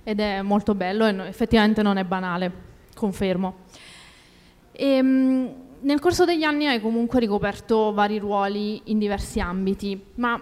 Ed 0.03 0.19
è 0.19 0.41
molto 0.41 0.75
bello 0.75 1.05
e 1.07 1.27
effettivamente 1.27 1.81
non 1.81 1.97
è 1.97 2.03
banale, 2.03 2.51
confermo. 2.95 3.55
Ehm, 4.71 5.53
nel 5.81 5.99
corso 5.99 6.25
degli 6.25 6.43
anni 6.43 6.67
hai 6.67 6.81
comunque 6.81 7.19
ricoperto 7.19 7.93
vari 7.93 8.17
ruoli 8.17 8.81
in 8.85 8.97
diversi 8.99 9.39
ambiti, 9.39 10.01
ma 10.15 10.41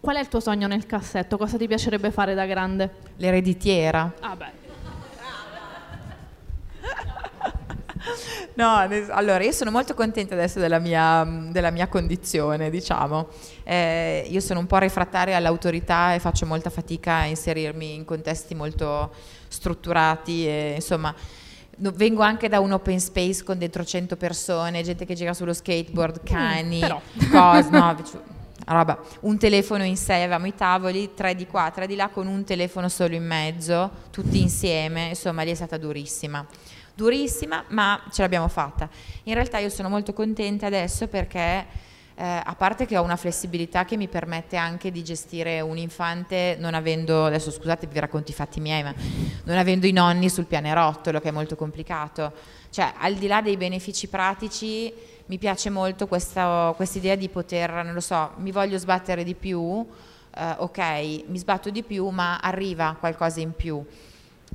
qual 0.00 0.16
è 0.16 0.20
il 0.20 0.28
tuo 0.28 0.40
sogno 0.40 0.66
nel 0.66 0.86
cassetto? 0.86 1.36
Cosa 1.36 1.56
ti 1.56 1.66
piacerebbe 1.66 2.10
fare 2.10 2.34
da 2.34 2.46
grande? 2.46 2.94
L'ereditiera. 3.16 4.12
Ah 4.20 4.34
beh, 4.34 4.50
No, 8.54 8.76
allora 9.10 9.42
io 9.42 9.52
sono 9.52 9.70
molto 9.70 9.94
contenta 9.94 10.34
adesso 10.34 10.58
della 10.58 10.78
mia, 10.78 11.26
della 11.50 11.70
mia 11.70 11.88
condizione, 11.88 12.70
diciamo. 12.70 13.28
Eh, 13.64 14.26
io 14.28 14.40
sono 14.40 14.60
un 14.60 14.66
po' 14.66 14.78
refrattaria 14.78 15.36
all'autorità 15.36 16.14
e 16.14 16.18
faccio 16.18 16.46
molta 16.46 16.70
fatica 16.70 17.14
a 17.16 17.24
inserirmi 17.24 17.94
in 17.94 18.04
contesti 18.04 18.54
molto 18.54 19.12
strutturati 19.48 20.46
e 20.46 20.72
insomma 20.76 21.14
vengo 21.78 22.22
anche 22.22 22.48
da 22.48 22.60
un 22.60 22.72
open 22.72 23.00
space 23.00 23.42
con 23.42 23.58
dentro 23.58 23.84
100 23.84 24.16
persone, 24.16 24.82
gente 24.82 25.04
che 25.04 25.14
gira 25.14 25.32
sullo 25.34 25.52
skateboard, 25.54 26.22
cani, 26.22 26.80
però. 26.80 27.00
cose, 27.30 27.70
no, 27.70 27.96
roba. 28.66 29.00
un 29.20 29.38
telefono 29.38 29.84
in 29.84 29.96
sé, 29.96 30.14
avevamo 30.14 30.46
i 30.46 30.54
tavoli, 30.54 31.14
tre 31.14 31.34
di 31.34 31.46
qua, 31.46 31.70
tre 31.74 31.86
di 31.86 31.96
là 31.96 32.08
con 32.08 32.26
un 32.26 32.44
telefono 32.44 32.88
solo 32.88 33.14
in 33.14 33.26
mezzo, 33.26 33.90
tutti 34.10 34.40
insieme, 34.40 35.08
insomma 35.08 35.42
lì 35.42 35.50
è 35.50 35.54
stata 35.54 35.78
durissima 35.78 36.46
durissima, 36.94 37.64
ma 37.68 38.02
ce 38.10 38.22
l'abbiamo 38.22 38.48
fatta. 38.48 38.88
In 39.24 39.34
realtà 39.34 39.58
io 39.58 39.68
sono 39.68 39.88
molto 39.88 40.12
contenta 40.12 40.66
adesso 40.66 41.08
perché 41.08 41.66
eh, 42.14 42.24
a 42.44 42.54
parte 42.56 42.86
che 42.86 42.96
ho 42.98 43.02
una 43.02 43.16
flessibilità 43.16 43.84
che 43.84 43.96
mi 43.96 44.08
permette 44.08 44.56
anche 44.56 44.90
di 44.90 45.02
gestire 45.02 45.60
un 45.60 45.78
infante 45.78 46.56
non 46.58 46.74
avendo, 46.74 47.24
adesso 47.24 47.50
scusate 47.50 47.86
vi 47.86 47.98
racconto 47.98 48.30
i 48.30 48.34
fatti 48.34 48.60
miei, 48.60 48.82
ma 48.82 48.94
non 49.44 49.56
avendo 49.56 49.86
i 49.86 49.92
nonni 49.92 50.28
sul 50.28 50.44
pianerottolo 50.44 51.20
che 51.20 51.28
è 51.28 51.32
molto 51.32 51.56
complicato. 51.56 52.32
Cioè 52.70 52.92
al 52.98 53.14
di 53.14 53.26
là 53.26 53.40
dei 53.40 53.56
benefici 53.56 54.08
pratici 54.08 54.92
mi 55.26 55.38
piace 55.38 55.70
molto 55.70 56.06
questa 56.06 56.74
idea 56.92 57.14
di 57.14 57.28
poter, 57.28 57.72
non 57.84 57.94
lo 57.94 58.00
so, 58.00 58.32
mi 58.36 58.50
voglio 58.50 58.76
sbattere 58.76 59.24
di 59.24 59.34
più, 59.34 59.86
eh, 60.36 60.54
ok, 60.58 61.24
mi 61.26 61.38
sbatto 61.38 61.70
di 61.70 61.82
più 61.82 62.08
ma 62.08 62.38
arriva 62.38 62.96
qualcosa 63.00 63.40
in 63.40 63.52
più 63.52 63.84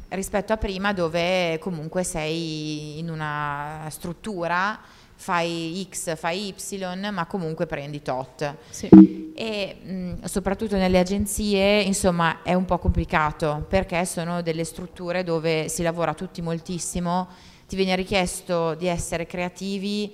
rispetto 0.10 0.54
a 0.54 0.58
prima 0.58 0.94
dove 0.94 1.58
comunque 1.60 2.04
sei 2.04 3.00
in 3.00 3.10
una 3.10 3.88
struttura, 3.90 4.80
fai 5.16 5.88
X, 5.90 6.16
fai 6.16 6.54
Y, 6.56 7.10
ma 7.12 7.26
comunque 7.26 7.66
prendi 7.66 8.02
tot. 8.02 8.56
sì. 8.70 8.90
E 9.36 9.78
mh, 9.84 10.24
soprattutto 10.24 10.78
nelle 10.78 11.00
agenzie, 11.00 11.82
insomma, 11.82 12.42
è 12.42 12.54
un 12.54 12.66
po' 12.66 12.80
complicato 12.80 13.66
perché 13.70 14.04
sono 14.06 14.42
delle 14.42 14.64
strutture 14.64 15.24
dove 15.24 15.70
si 15.70 15.84
lavora 15.84 16.14
tutti 16.14 16.42
moltissimo, 16.42 17.28
ti 17.68 17.76
viene 17.76 17.96
richiesto 17.96 18.74
di 18.76 18.88
essere 18.88 19.28
creativi 19.28 20.12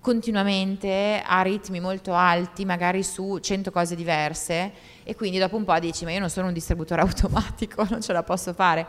continuamente 0.00 1.22
a 1.24 1.42
ritmi 1.42 1.80
molto 1.80 2.12
alti, 2.12 2.64
magari 2.64 3.02
su 3.02 3.38
100 3.38 3.70
cose 3.70 3.94
diverse 3.94 4.72
e 5.04 5.14
quindi 5.14 5.38
dopo 5.38 5.56
un 5.56 5.64
po' 5.64 5.78
dici 5.78 6.04
ma 6.04 6.10
io 6.10 6.18
non 6.18 6.28
sono 6.28 6.48
un 6.48 6.52
distributore 6.52 7.00
automatico, 7.02 7.86
non 7.88 8.00
ce 8.00 8.12
la 8.12 8.22
posso 8.22 8.52
fare. 8.52 8.86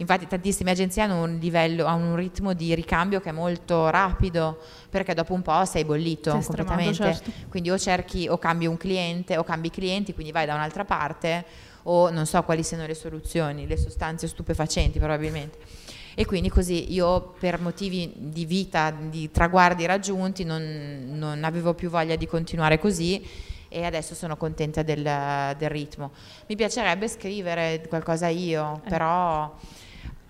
Infatti 0.00 0.26
tantissime 0.26 0.70
agenzie 0.70 1.02
hanno 1.02 1.22
un 1.22 1.38
livello, 1.40 1.84
hanno 1.84 2.10
un 2.10 2.16
ritmo 2.16 2.52
di 2.54 2.74
ricambio 2.74 3.20
che 3.20 3.30
è 3.30 3.32
molto 3.32 3.90
rapido 3.90 4.58
perché 4.88 5.12
dopo 5.12 5.34
un 5.34 5.42
po' 5.42 5.64
sei 5.64 5.84
bollito 5.84 6.30
Sei 6.30 6.42
completamente. 6.44 6.94
certo. 6.94 7.30
Quindi 7.48 7.70
o 7.70 7.78
cerchi 7.78 8.28
o 8.28 8.38
cambi 8.38 8.66
un 8.66 8.76
cliente 8.76 9.36
o 9.36 9.42
cambi 9.44 9.70
clienti, 9.70 10.14
quindi 10.14 10.32
vai 10.32 10.46
da 10.46 10.54
un'altra 10.54 10.84
parte 10.84 11.44
o 11.84 12.10
non 12.10 12.26
so 12.26 12.42
quali 12.42 12.62
siano 12.62 12.86
le 12.86 12.94
soluzioni, 12.94 13.66
le 13.66 13.76
sostanze 13.76 14.28
stupefacenti 14.28 14.98
probabilmente. 14.98 15.58
E 16.14 16.24
quindi 16.26 16.48
così 16.48 16.92
io 16.92 17.34
per 17.38 17.60
motivi 17.60 18.12
di 18.16 18.44
vita, 18.44 18.90
di 18.90 19.30
traguardi 19.30 19.86
raggiunti, 19.86 20.44
non, 20.44 21.06
non 21.12 21.44
avevo 21.44 21.74
più 21.74 21.90
voglia 21.90 22.16
di 22.16 22.26
continuare 22.26 22.78
così 22.78 23.24
e 23.68 23.84
adesso 23.84 24.14
sono 24.14 24.36
contenta 24.36 24.82
del, 24.82 25.02
del 25.02 25.70
ritmo. 25.70 26.10
Mi 26.46 26.56
piacerebbe 26.56 27.06
scrivere 27.08 27.84
qualcosa 27.88 28.28
io, 28.28 28.80
Eh. 28.84 28.88
però 28.88 29.54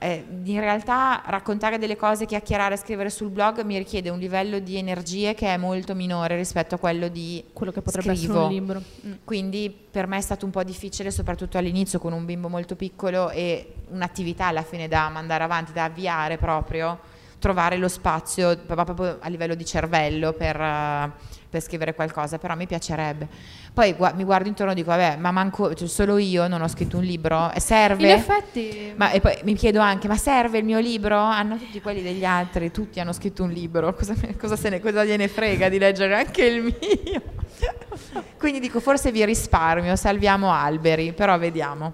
eh, 0.00 0.24
in 0.44 0.60
realtà 0.60 1.22
raccontare 1.26 1.76
delle 1.76 1.96
cose, 1.96 2.24
chiacchierare, 2.24 2.76
scrivere 2.76 3.10
sul 3.10 3.30
blog 3.30 3.62
mi 3.62 3.76
richiede 3.76 4.10
un 4.10 4.18
livello 4.18 4.60
di 4.60 4.76
energie 4.76 5.34
che 5.34 5.52
è 5.52 5.56
molto 5.56 5.94
minore 5.94 6.36
rispetto 6.36 6.76
a 6.76 6.78
quello 6.78 7.08
di 7.08 7.44
Quello 7.52 7.72
che 7.72 7.82
potrebbe 7.82 8.14
scrivo. 8.14 8.32
essere 8.32 8.46
un 8.46 8.52
libro. 8.52 8.82
Mm. 9.06 9.12
Quindi 9.24 9.76
per 9.90 10.06
me 10.06 10.18
è 10.18 10.20
stato 10.20 10.44
un 10.44 10.52
po' 10.52 10.62
difficile, 10.62 11.10
soprattutto 11.10 11.58
all'inizio 11.58 11.98
con 11.98 12.12
un 12.12 12.24
bimbo 12.24 12.48
molto 12.48 12.76
piccolo 12.76 13.30
e 13.30 13.74
un'attività 13.88 14.46
alla 14.46 14.62
fine 14.62 14.86
da 14.86 15.08
mandare 15.08 15.42
avanti, 15.42 15.72
da 15.72 15.84
avviare 15.84 16.38
proprio, 16.38 16.98
trovare 17.40 17.76
lo 17.76 17.88
spazio 17.88 18.56
proprio 18.56 19.18
a 19.20 19.28
livello 19.28 19.56
di 19.56 19.64
cervello 19.64 20.32
per, 20.32 20.60
eh, 20.60 21.12
per 21.48 21.62
scrivere 21.62 21.94
qualcosa, 21.94 22.38
però 22.38 22.54
mi 22.54 22.66
piacerebbe. 22.66 23.26
Poi 23.72 23.94
gu- 23.94 24.12
mi 24.14 24.24
guardo 24.24 24.48
intorno 24.48 24.72
e 24.72 24.74
dico, 24.74 24.90
vabbè, 24.90 25.16
ma 25.16 25.30
manco, 25.30 25.72
cioè, 25.74 25.88
solo 25.88 26.18
io 26.18 26.46
non 26.46 26.60
ho 26.60 26.68
scritto 26.68 26.98
un 26.98 27.04
libro, 27.04 27.50
serve? 27.56 28.10
In 28.10 28.18
effetti... 28.18 28.92
Ma, 28.96 29.10
e 29.10 29.20
poi 29.20 29.38
mi 29.44 29.54
chiedo 29.54 29.80
anche, 29.80 30.08
ma 30.08 30.16
serve 30.16 30.58
il 30.58 30.64
mio 30.64 30.78
libro? 30.78 31.16
Hanno 31.16 31.56
tutti 31.56 31.80
quelli 31.80 32.02
degli 32.02 32.24
altri, 32.24 32.70
tutti 32.70 33.00
hanno 33.00 33.12
scritto 33.12 33.42
un 33.42 33.50
libro, 33.50 33.94
cosa, 33.94 34.14
cosa, 34.38 34.56
se 34.56 34.68
ne, 34.68 34.80
cosa 34.80 35.04
gliene 35.04 35.28
frega 35.28 35.68
di 35.68 35.78
leggere 35.78 36.14
anche 36.14 36.44
il 36.44 36.62
mio? 36.62 37.22
Quindi 38.38 38.60
dico, 38.60 38.80
forse 38.80 39.10
vi 39.10 39.24
risparmio, 39.24 39.96
salviamo 39.96 40.52
alberi, 40.52 41.12
però 41.12 41.38
vediamo, 41.38 41.92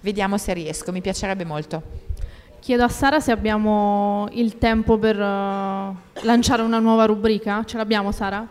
vediamo 0.00 0.36
se 0.38 0.52
riesco, 0.52 0.90
mi 0.90 1.00
piacerebbe 1.00 1.44
molto. 1.44 2.04
Chiedo 2.58 2.82
a 2.82 2.88
Sara 2.88 3.20
se 3.20 3.30
abbiamo 3.30 4.26
il 4.32 4.58
tempo 4.58 4.98
per 4.98 5.16
uh, 5.16 5.94
lanciare 6.24 6.62
una 6.62 6.80
nuova 6.80 7.04
rubrica. 7.04 7.62
Ce 7.64 7.76
l'abbiamo 7.76 8.10
Sara? 8.10 8.44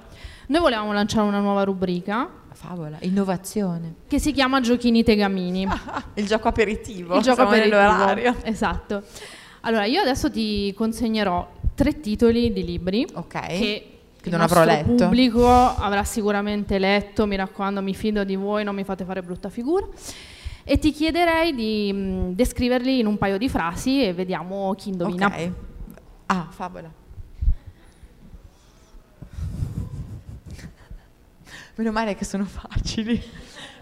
Noi 0.48 0.62
volevamo 0.62 0.94
lanciare 0.94 1.28
una 1.28 1.40
nuova 1.40 1.64
rubrica. 1.64 2.30
Favola, 2.54 2.98
innovazione. 3.02 3.96
Che 4.08 4.20
si 4.20 4.32
chiama 4.32 4.62
Giochini 4.62 5.04
Tegamini. 5.04 5.68
il 6.16 6.26
gioco 6.28 6.48
aperitivo. 6.48 7.16
Il 7.16 7.22
gioco 7.24 7.42
aperitivo. 7.42 7.76
nell'orario. 7.78 8.36
Esatto. 8.44 9.04
Allora, 9.62 9.86
io 9.86 10.02
adesso 10.02 10.30
ti 10.30 10.74
consegnerò 10.76 11.48
tre 11.74 12.00
titoli 12.00 12.54
di 12.54 12.64
libri 12.64 13.06
Ok. 13.16 13.32
che 13.48 13.48
Che 14.22 14.30
il 14.30 14.32
non 14.32 14.42
avrò 14.42 14.64
letto. 14.64 14.94
pubblico 14.96 15.48
avrà 15.48 16.04
sicuramente 16.04 16.78
letto, 16.78 17.26
mi 17.26 17.36
raccomando, 17.36 17.82
mi 17.82 17.96
fido 17.96 18.24
di 18.24 18.36
voi, 18.36 18.64
non 18.64 18.76
mi 18.76 18.84
fate 18.84 19.04
fare 19.04 19.22
brutta 19.24 19.50
figura. 19.50 19.86
E 20.64 20.78
ti 20.80 20.92
chiederei 20.92 21.54
di 21.54 21.92
mh, 21.92 22.34
descriverli 22.34 23.00
in 23.00 23.08
un 23.08 23.18
paio 23.18 23.38
di 23.38 23.50
frasi 23.50 24.04
e 24.04 24.14
vediamo 24.14 24.74
chi 24.76 24.90
indovina. 24.90 25.28
Ok. 25.28 25.52
Ah, 26.28 26.48
favola. 26.50 26.90
Meno 31.76 31.92
male 31.92 32.16
che 32.16 32.26
sono 32.26 32.46
facili. 32.46 33.22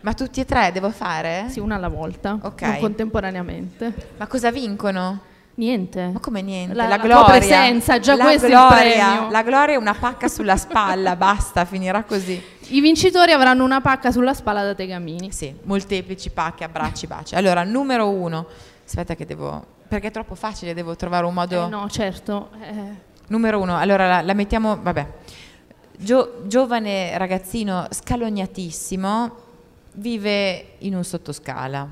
Ma 0.02 0.14
tutti 0.14 0.40
e 0.42 0.46
tre 0.46 0.72
devo 0.72 0.90
fare? 0.90 1.46
Sì, 1.50 1.60
una 1.60 1.76
alla 1.76 1.88
volta, 1.90 2.38
Ok. 2.42 2.62
non 2.62 2.80
contemporaneamente. 2.80 3.94
Ma 4.18 4.28
cosa 4.28 4.52
vincono? 4.52 5.32
Niente. 5.56 6.10
Ma 6.12 6.20
come 6.20 6.42
niente? 6.42 6.74
La- 6.74 6.84
La, 6.84 6.90
la 6.90 6.96
tua 6.98 7.08
gloria. 7.08 7.26
presenza, 7.38 8.00
già 8.00 8.16
la 8.16 8.24
questo 8.26 8.48
gloria. 8.48 9.30
La 9.30 9.44
gloria 9.44 9.76
è 9.76 9.78
una 9.78 9.94
pacca 9.94 10.28
sulla 10.28 10.58
spalla, 10.58 11.16
basta, 11.18 11.64
finirà 11.66 12.04
così. 12.04 12.42
I 12.70 12.82
vincitori 12.82 13.32
avranno 13.32 13.64
una 13.64 13.80
pacca 13.80 14.12
sulla 14.12 14.34
spalla 14.34 14.64
da 14.64 14.74
Tegamini. 14.74 15.32
Sì, 15.32 15.56
molteplici 15.64 16.32
pacche, 16.32 16.64
abbracci, 16.64 17.06
baci. 17.08 17.36
Allora, 17.36 17.64
numero 17.64 18.10
uno. 18.10 18.48
Aspetta 18.86 19.16
che 19.16 19.26
devo... 19.26 19.64
Perché 19.88 20.08
è 20.08 20.12
troppo 20.12 20.34
facile, 20.34 20.74
devo 20.74 20.96
trovare 20.96 21.26
un 21.28 21.34
modo... 21.36 21.66
Eh, 21.68 21.70
no, 21.70 21.88
certo. 21.90 22.50
eh, 22.62 23.12
Numero 23.28 23.60
uno, 23.62 23.78
allora 23.78 24.08
la, 24.08 24.22
la 24.22 24.34
mettiamo, 24.34 24.78
vabbè. 24.82 25.08
Gio- 26.04 26.42
giovane 26.48 27.18
ragazzino 27.18 27.88
scalognatissimo, 27.90 29.36
vive 29.94 30.74
in 30.80 30.96
un 30.96 31.04
sottoscala. 31.06 31.88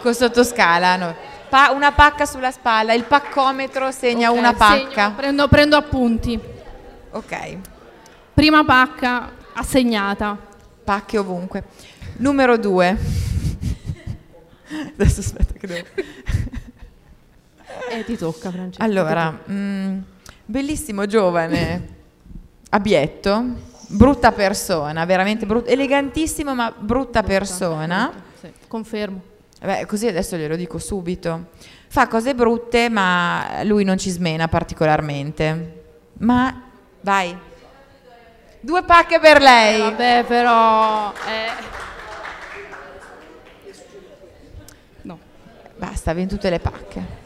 Con 0.00 0.14
sottoscala, 0.14 0.94
no. 0.96 1.14
Pa- 1.48 1.70
una 1.72 1.90
pacca 1.92 2.24
sulla 2.24 2.52
spalla, 2.52 2.92
il 2.92 3.04
paccometro 3.04 3.90
segna 3.90 4.30
ok, 4.30 4.36
una 4.38 4.54
segno, 4.56 4.84
pacca. 4.86 5.10
prendo, 5.10 5.48
prendo 5.48 5.76
appunti. 5.76 6.38
Ok, 7.10 7.56
Prima 8.32 8.64
pacca 8.64 9.32
assegnata. 9.54 10.38
pacche 10.84 11.18
ovunque. 11.18 11.64
Numero 12.18 12.56
due. 12.58 12.96
Adesso 14.92 15.20
aspetta 15.20 15.52
che 15.54 15.66
devo... 15.66 15.86
E 17.90 18.04
ti 18.04 18.16
tocca, 18.16 18.50
Francesco. 18.50 18.82
Allora, 18.84 19.36
mm, 19.50 19.98
bellissimo 20.46 21.06
giovane, 21.06 21.88
abietto, 22.70 23.44
brutta 23.88 24.32
persona, 24.32 25.04
veramente 25.04 25.44
brutta, 25.44 25.70
elegantissimo 25.70 26.54
ma 26.54 26.72
brutta 26.76 27.22
persona. 27.22 28.12
Sì, 28.40 28.50
confermo. 28.66 29.20
Beh, 29.60 29.84
così 29.86 30.06
adesso 30.06 30.36
glielo 30.36 30.56
dico 30.56 30.78
subito. 30.78 31.48
Fa 31.88 32.06
cose 32.08 32.34
brutte, 32.34 32.88
ma 32.88 33.62
lui 33.64 33.84
non 33.84 33.98
ci 33.98 34.10
smena 34.10 34.48
particolarmente. 34.48 35.82
Ma 36.18 36.62
vai. 37.00 37.36
Due 38.60 38.82
pacche 38.82 39.18
per 39.18 39.40
lei. 39.40 39.80
Vabbè, 39.80 40.24
però... 40.26 41.12
eh. 41.12 41.74
No, 45.02 45.18
Basta, 45.76 46.10
avete 46.10 46.28
tutte 46.28 46.50
le 46.50 46.58
pacche. 46.58 47.24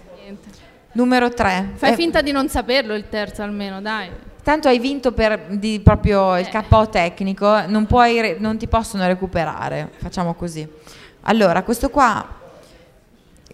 Numero 0.92 1.28
tre. 1.30 1.70
Fai 1.74 1.92
Eh, 1.92 1.94
finta 1.96 2.20
di 2.20 2.32
non 2.32 2.48
saperlo 2.48 2.94
il 2.94 3.08
terzo 3.08 3.42
almeno, 3.42 3.80
dai. 3.80 4.10
Tanto 4.42 4.68
hai 4.68 4.78
vinto 4.78 5.12
per 5.12 5.46
di 5.50 5.80
proprio 5.80 6.36
il 6.38 6.48
Eh. 6.50 6.64
KO 6.68 6.88
tecnico, 6.88 7.66
non, 7.66 7.86
puoi 7.86 8.36
non 8.38 8.56
ti 8.56 8.66
possono 8.66 9.06
recuperare. 9.06 9.90
Facciamo 9.98 10.34
così. 10.34 10.66
Allora, 11.22 11.62
questo 11.62 11.90
qua, 11.90 12.26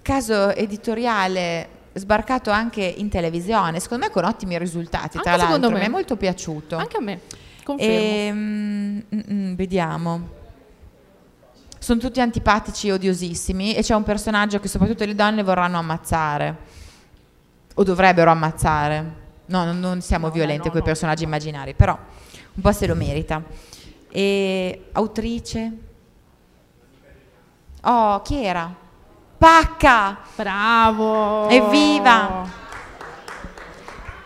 caso 0.01 0.55
editoriale 0.55 1.69
sbarcato 1.95 2.51
anche 2.51 2.83
in 2.85 3.09
televisione, 3.09 3.81
secondo 3.81 4.07
me 4.07 4.13
con 4.13 4.25
ottimi 4.25 4.57
risultati. 4.59 5.19
Tra 5.19 5.33
Anche 5.33 5.45
secondo 5.45 5.69
l'altro, 5.69 5.71
me. 5.73 5.79
mi 5.81 5.85
è 5.87 5.89
molto 5.89 6.17
piaciuto. 6.17 6.77
Anche 6.77 6.97
a 6.97 7.01
me, 7.01 7.21
confermo. 7.65 7.93
Ehm, 7.95 9.03
mm, 9.15 9.21
mm, 9.33 9.55
vediamo. 9.55 10.29
Sono 11.79 12.01
tutti 12.01 12.21
antipatici 12.21 12.89
e 12.89 12.93
odiosissimi 12.93 13.75
e 13.75 13.83
c'è 13.83 13.95
un 13.95 14.03
personaggio 14.05 14.59
che 14.61 14.69
soprattutto 14.69 15.05
le 15.05 15.15
donne 15.15 15.43
vorranno 15.43 15.79
ammazzare 15.79 16.57
o 17.79 17.83
dovrebbero 17.83 18.31
ammazzare. 18.31 19.25
No, 19.47 19.65
non, 19.65 19.79
non 19.79 20.01
siamo 20.01 20.27
No, 20.27 20.33
violenti 20.33 20.67
no, 20.67 20.73
con 20.73 20.81
i 20.81 20.85
personaggi 20.85 21.25
immaginari, 21.25 21.75
però 21.75 21.97
un 21.97 22.63
po' 22.63 22.73
se 22.73 22.87
lo 22.87 22.95
merita. 22.95 23.43
E 24.11 24.89
autrice? 24.93 25.73
Oh, 27.83 28.23
chi 28.23 28.43
era? 28.45 28.75
Pacca! 29.39 30.19
Bravo! 30.35 31.49
Evviva! 31.49 32.65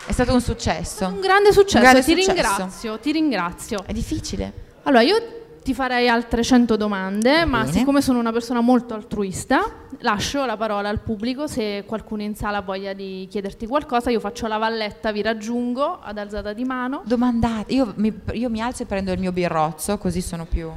È 0.05 0.11
stato 0.13 0.33
un 0.33 0.41
successo. 0.41 1.07
Un 1.07 1.19
grande 1.19 1.51
successo, 1.51 1.77
Un 1.77 1.83
grande 1.83 2.03
ti 2.03 2.11
successo. 2.11 2.31
ringrazio, 2.33 2.99
ti 2.99 3.11
ringrazio. 3.11 3.83
È 3.85 3.93
difficile. 3.93 4.51
Allora, 4.83 5.01
io 5.03 5.40
ti 5.63 5.73
farei 5.73 6.09
altre 6.09 6.43
100 6.43 6.75
domande, 6.75 7.45
ma 7.45 7.65
siccome 7.65 8.01
sono 8.01 8.19
una 8.19 8.31
persona 8.31 8.61
molto 8.61 8.93
altruista, 8.93 9.59
lascio 9.99 10.45
la 10.45 10.57
parola 10.57 10.89
al 10.89 11.01
pubblico. 11.01 11.47
Se 11.47 11.83
qualcuno 11.85 12.23
in 12.23 12.35
sala 12.35 12.57
ha 12.57 12.61
voglia 12.61 12.93
di 12.93 13.27
chiederti 13.29 13.67
qualcosa, 13.67 14.09
io 14.09 14.19
faccio 14.19 14.47
la 14.47 14.57
valletta, 14.57 15.11
vi 15.11 15.21
raggiungo 15.21 15.99
ad 16.01 16.17
alzata 16.17 16.53
di 16.53 16.63
mano. 16.63 17.03
Domandate, 17.05 17.73
io 17.73 17.93
mi, 17.97 18.13
io 18.33 18.49
mi 18.49 18.61
alzo 18.61 18.83
e 18.83 18.85
prendo 18.85 19.11
il 19.11 19.19
mio 19.19 19.31
birrozzo, 19.31 19.97
così 19.97 20.21
sono 20.21 20.45
più... 20.45 20.69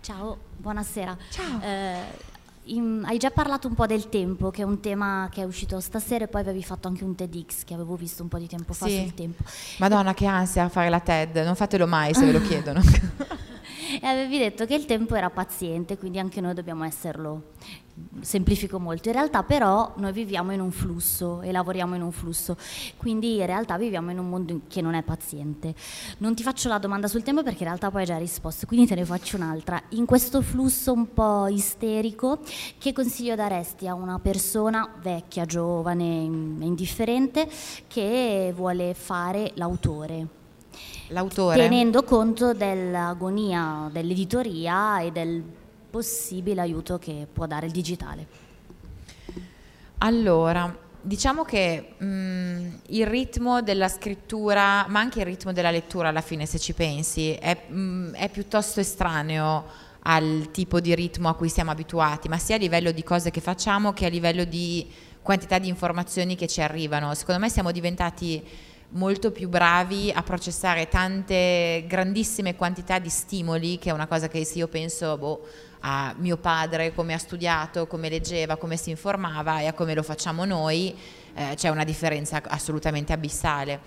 Ciao, 0.00 0.36
buonasera. 0.58 1.16
Ciao. 1.30 1.60
Eh, 1.62 2.33
in- 2.64 3.02
hai 3.06 3.18
già 3.18 3.30
parlato 3.30 3.68
un 3.68 3.74
po' 3.74 3.86
del 3.86 4.08
tempo, 4.08 4.50
che 4.50 4.62
è 4.62 4.64
un 4.64 4.80
tema 4.80 5.28
che 5.30 5.42
è 5.42 5.44
uscito 5.44 5.80
stasera 5.80 6.24
e 6.24 6.28
poi 6.28 6.40
avevi 6.40 6.62
fatto 6.62 6.88
anche 6.88 7.04
un 7.04 7.14
TEDx 7.14 7.64
che 7.64 7.74
avevo 7.74 7.94
visto 7.96 8.22
un 8.22 8.28
po' 8.28 8.38
di 8.38 8.46
tempo 8.46 8.72
fa 8.72 8.86
Sì. 8.86 8.98
sul 9.00 9.14
tempo. 9.14 9.42
Madonna, 9.78 10.14
che 10.14 10.26
ansia 10.26 10.64
a 10.64 10.68
fare 10.68 10.88
la 10.88 11.00
TED, 11.00 11.36
non 11.44 11.54
fatelo 11.54 11.86
mai 11.86 12.14
se 12.14 12.24
ve 12.24 12.32
lo 12.32 12.40
chiedono. 12.46 12.80
E 14.00 14.06
avevi 14.06 14.38
detto 14.38 14.66
che 14.66 14.74
il 14.74 14.86
tempo 14.86 15.14
era 15.14 15.30
paziente, 15.30 15.96
quindi 15.98 16.18
anche 16.18 16.40
noi 16.40 16.54
dobbiamo 16.54 16.84
esserlo. 16.84 17.52
Semplifico 18.20 18.80
molto. 18.80 19.08
In 19.08 19.14
realtà 19.14 19.44
però 19.44 19.92
noi 19.98 20.10
viviamo 20.10 20.52
in 20.52 20.60
un 20.60 20.72
flusso 20.72 21.42
e 21.42 21.52
lavoriamo 21.52 21.94
in 21.94 22.02
un 22.02 22.10
flusso, 22.10 22.56
quindi 22.96 23.36
in 23.36 23.46
realtà 23.46 23.76
viviamo 23.76 24.10
in 24.10 24.18
un 24.18 24.28
mondo 24.28 24.62
che 24.66 24.80
non 24.80 24.94
è 24.94 25.02
paziente. 25.02 25.74
Non 26.18 26.34
ti 26.34 26.42
faccio 26.42 26.68
la 26.68 26.78
domanda 26.78 27.06
sul 27.06 27.22
tempo 27.22 27.44
perché 27.44 27.62
in 27.62 27.68
realtà 27.68 27.92
poi 27.92 28.00
hai 28.00 28.06
già 28.06 28.18
risposto, 28.18 28.66
quindi 28.66 28.86
te 28.86 28.96
ne 28.96 29.04
faccio 29.04 29.36
un'altra. 29.36 29.80
In 29.90 30.06
questo 30.06 30.42
flusso 30.42 30.92
un 30.92 31.12
po' 31.12 31.46
isterico, 31.46 32.40
che 32.78 32.92
consiglio 32.92 33.36
daresti 33.36 33.86
a 33.86 33.94
una 33.94 34.18
persona 34.18 34.88
vecchia, 35.00 35.44
giovane, 35.44 36.04
in- 36.04 36.58
indifferente, 36.62 37.48
che 37.86 38.52
vuole 38.56 38.94
fare 38.94 39.52
l'autore? 39.54 40.26
L'autore. 41.08 41.56
tenendo 41.56 42.02
conto 42.02 42.54
dell'agonia 42.54 43.88
dell'editoria 43.92 45.00
e 45.00 45.12
del 45.12 45.44
possibile 45.94 46.60
aiuto 46.60 46.98
che 46.98 47.24
può 47.32 47.46
dare 47.46 47.66
il 47.66 47.72
digitale. 47.72 48.26
Allora, 49.98 50.76
diciamo 51.00 51.44
che 51.44 51.94
mm, 52.02 52.68
il 52.86 53.06
ritmo 53.06 53.62
della 53.62 53.86
scrittura, 53.86 54.86
ma 54.88 54.98
anche 54.98 55.20
il 55.20 55.26
ritmo 55.26 55.52
della 55.52 55.70
lettura 55.70 56.08
alla 56.08 56.20
fine, 56.20 56.46
se 56.46 56.58
ci 56.58 56.72
pensi, 56.72 57.34
è, 57.34 57.66
mm, 57.70 58.14
è 58.14 58.28
piuttosto 58.28 58.80
estraneo 58.80 59.66
al 60.00 60.48
tipo 60.50 60.80
di 60.80 60.92
ritmo 60.96 61.28
a 61.28 61.34
cui 61.36 61.48
siamo 61.48 61.70
abituati, 61.70 62.28
ma 62.28 62.38
sia 62.38 62.56
a 62.56 62.58
livello 62.58 62.90
di 62.90 63.04
cose 63.04 63.30
che 63.30 63.40
facciamo 63.40 63.92
che 63.92 64.06
a 64.06 64.08
livello 64.08 64.42
di 64.42 64.90
quantità 65.22 65.60
di 65.60 65.68
informazioni 65.68 66.34
che 66.34 66.48
ci 66.48 66.60
arrivano. 66.60 67.14
Secondo 67.14 67.40
me 67.40 67.48
siamo 67.48 67.70
diventati 67.70 68.44
molto 68.94 69.30
più 69.30 69.48
bravi 69.48 70.10
a 70.14 70.22
processare 70.22 70.88
tante 70.88 71.84
grandissime 71.86 72.56
quantità 72.56 72.98
di 72.98 73.08
stimoli, 73.08 73.78
che 73.78 73.90
è 73.90 73.92
una 73.92 74.06
cosa 74.06 74.28
che 74.28 74.44
se 74.44 74.58
io 74.58 74.68
penso 74.68 75.16
boh, 75.16 75.46
a 75.80 76.14
mio 76.18 76.36
padre 76.36 76.94
come 76.94 77.14
ha 77.14 77.18
studiato, 77.18 77.86
come 77.86 78.08
leggeva, 78.08 78.56
come 78.56 78.76
si 78.76 78.90
informava 78.90 79.60
e 79.60 79.66
a 79.66 79.72
come 79.72 79.94
lo 79.94 80.02
facciamo 80.02 80.44
noi, 80.44 80.96
eh, 81.34 81.54
c'è 81.56 81.68
una 81.68 81.84
differenza 81.84 82.40
assolutamente 82.44 83.12
abissale. 83.12 83.80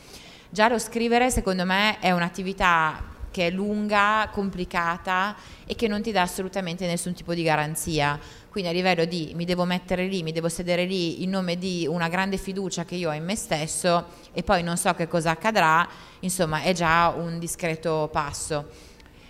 Già 0.50 0.68
lo 0.70 0.80
scrivere 0.80 1.30
secondo 1.32 1.66
me 1.66 2.00
è 2.00 2.12
un'attività 2.12 3.16
che 3.38 3.46
è 3.46 3.50
lunga, 3.52 4.30
complicata 4.32 5.36
e 5.68 5.76
che 5.76 5.88
non 5.88 6.02
ti 6.02 6.12
dà 6.12 6.24
assolutamente 6.24 6.88
nessun 6.88 7.14
tipo 7.14 7.36
di 7.36 7.44
garanzia. 7.44 8.20
Quindi 8.50 8.72
a 8.72 8.74
livello 8.74 9.06
di 9.06 9.34
mi 9.36 9.46
devo 9.46 9.64
mettere 9.64 10.08
lì, 10.08 10.24
mi 10.24 10.32
devo 10.32 10.50
sedere 10.50 10.86
lì 10.86 11.22
in 11.22 11.30
nome 11.30 11.56
di 11.56 11.86
una 11.88 12.08
grande 12.08 12.38
fiducia 12.38 12.84
che 12.84 12.96
io 12.96 13.12
ho 13.12 13.14
in 13.14 13.24
me 13.24 13.36
stesso 13.36 14.08
e 14.34 14.42
poi 14.42 14.64
non 14.64 14.76
so 14.76 14.92
che 14.96 15.08
cosa 15.08 15.30
accadrà, 15.30 15.88
insomma 16.22 16.64
è 16.64 16.74
già 16.74 17.14
un 17.16 17.38
discreto 17.38 18.10
passo. 18.12 18.70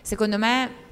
Secondo 0.01 0.37
me 0.37 0.86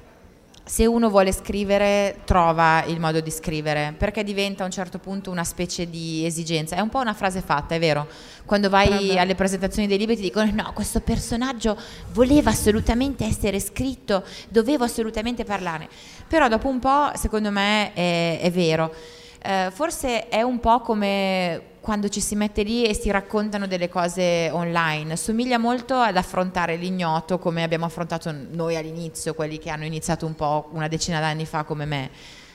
se 0.68 0.84
uno 0.84 1.08
vuole 1.10 1.30
scrivere 1.30 2.22
trova 2.24 2.82
il 2.86 2.98
modo 2.98 3.20
di 3.20 3.30
scrivere 3.30 3.94
perché 3.96 4.24
diventa 4.24 4.64
a 4.64 4.66
un 4.66 4.72
certo 4.72 4.98
punto 4.98 5.30
una 5.30 5.44
specie 5.44 5.88
di 5.88 6.26
esigenza. 6.26 6.74
È 6.74 6.80
un 6.80 6.88
po' 6.88 6.98
una 6.98 7.14
frase 7.14 7.40
fatta 7.40 7.76
è 7.76 7.78
vero? 7.78 8.08
Quando 8.44 8.68
vai 8.68 8.88
Brava. 8.88 9.20
alle 9.20 9.36
presentazioni 9.36 9.86
dei 9.86 9.96
libri 9.96 10.16
ti 10.16 10.22
dicono 10.22 10.50
no 10.52 10.72
questo 10.74 11.00
personaggio 11.00 11.78
voleva 12.12 12.50
assolutamente 12.50 13.24
essere 13.24 13.60
scritto 13.60 14.24
dovevo 14.48 14.82
assolutamente 14.82 15.44
parlare 15.44 15.88
però 16.26 16.48
dopo 16.48 16.66
un 16.66 16.80
po' 16.80 17.12
secondo 17.14 17.52
me 17.52 17.92
è, 17.94 18.40
è 18.40 18.50
vero. 18.50 18.92
Eh, 19.40 19.70
forse 19.72 20.28
è 20.28 20.42
un 20.42 20.58
po' 20.58 20.80
come 20.80 21.74
quando 21.86 22.08
ci 22.08 22.20
si 22.20 22.34
mette 22.34 22.64
lì 22.64 22.84
e 22.84 22.94
si 22.94 23.12
raccontano 23.12 23.68
delle 23.68 23.88
cose 23.88 24.50
online. 24.50 25.14
Somiglia 25.14 25.56
molto 25.56 25.94
ad 25.94 26.16
affrontare 26.16 26.74
l'ignoto 26.74 27.38
come 27.38 27.62
abbiamo 27.62 27.84
affrontato 27.84 28.34
noi 28.50 28.74
all'inizio, 28.74 29.34
quelli 29.34 29.58
che 29.58 29.70
hanno 29.70 29.84
iniziato 29.84 30.26
un 30.26 30.34
po' 30.34 30.68
una 30.72 30.88
decina 30.88 31.20
d'anni 31.20 31.46
fa 31.46 31.62
come 31.62 31.84
me. 31.84 32.10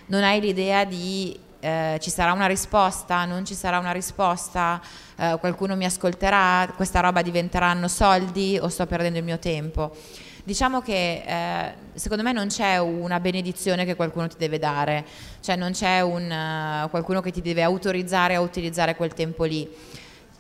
Non 0.08 0.24
hai 0.24 0.42
l'idea 0.42 0.84
di 0.84 1.40
eh, 1.62 1.98
ci 2.02 2.10
sarà 2.10 2.34
una 2.34 2.46
risposta, 2.46 3.24
non 3.24 3.46
ci 3.46 3.54
sarà 3.54 3.80
una 3.80 3.94
risposta, 3.94 4.82
eh, 5.16 5.38
qualcuno 5.40 5.78
mi 5.78 5.86
ascolterà, 5.86 6.74
questa 6.76 7.00
roba 7.00 7.22
diventeranno 7.22 7.88
soldi 7.88 8.60
o 8.62 8.68
sto 8.68 8.86
perdendo 8.86 9.20
il 9.20 9.24
mio 9.24 9.40
tempo. 9.40 9.96
Diciamo 10.44 10.82
che 10.82 11.24
eh, 11.26 11.74
secondo 11.94 12.24
me 12.24 12.32
non 12.32 12.48
c'è 12.48 12.78
una 12.80 13.20
benedizione 13.20 13.86
che 13.86 13.96
qualcuno 13.96 14.28
ti 14.28 14.38
deve 14.38 14.58
dare, 14.58 15.06
cioè 15.40 15.56
non 15.56 15.72
c'è 15.72 16.02
un, 16.02 16.84
uh, 16.86 16.90
qualcuno 16.90 17.22
che 17.22 17.32
ti 17.32 17.42
deve 17.42 17.62
autorizzare 17.62 18.34
a 18.34 18.42
utilizzare 18.42 18.96
quel 18.96 19.14
tempo 19.14 19.44
lì. 19.44 19.70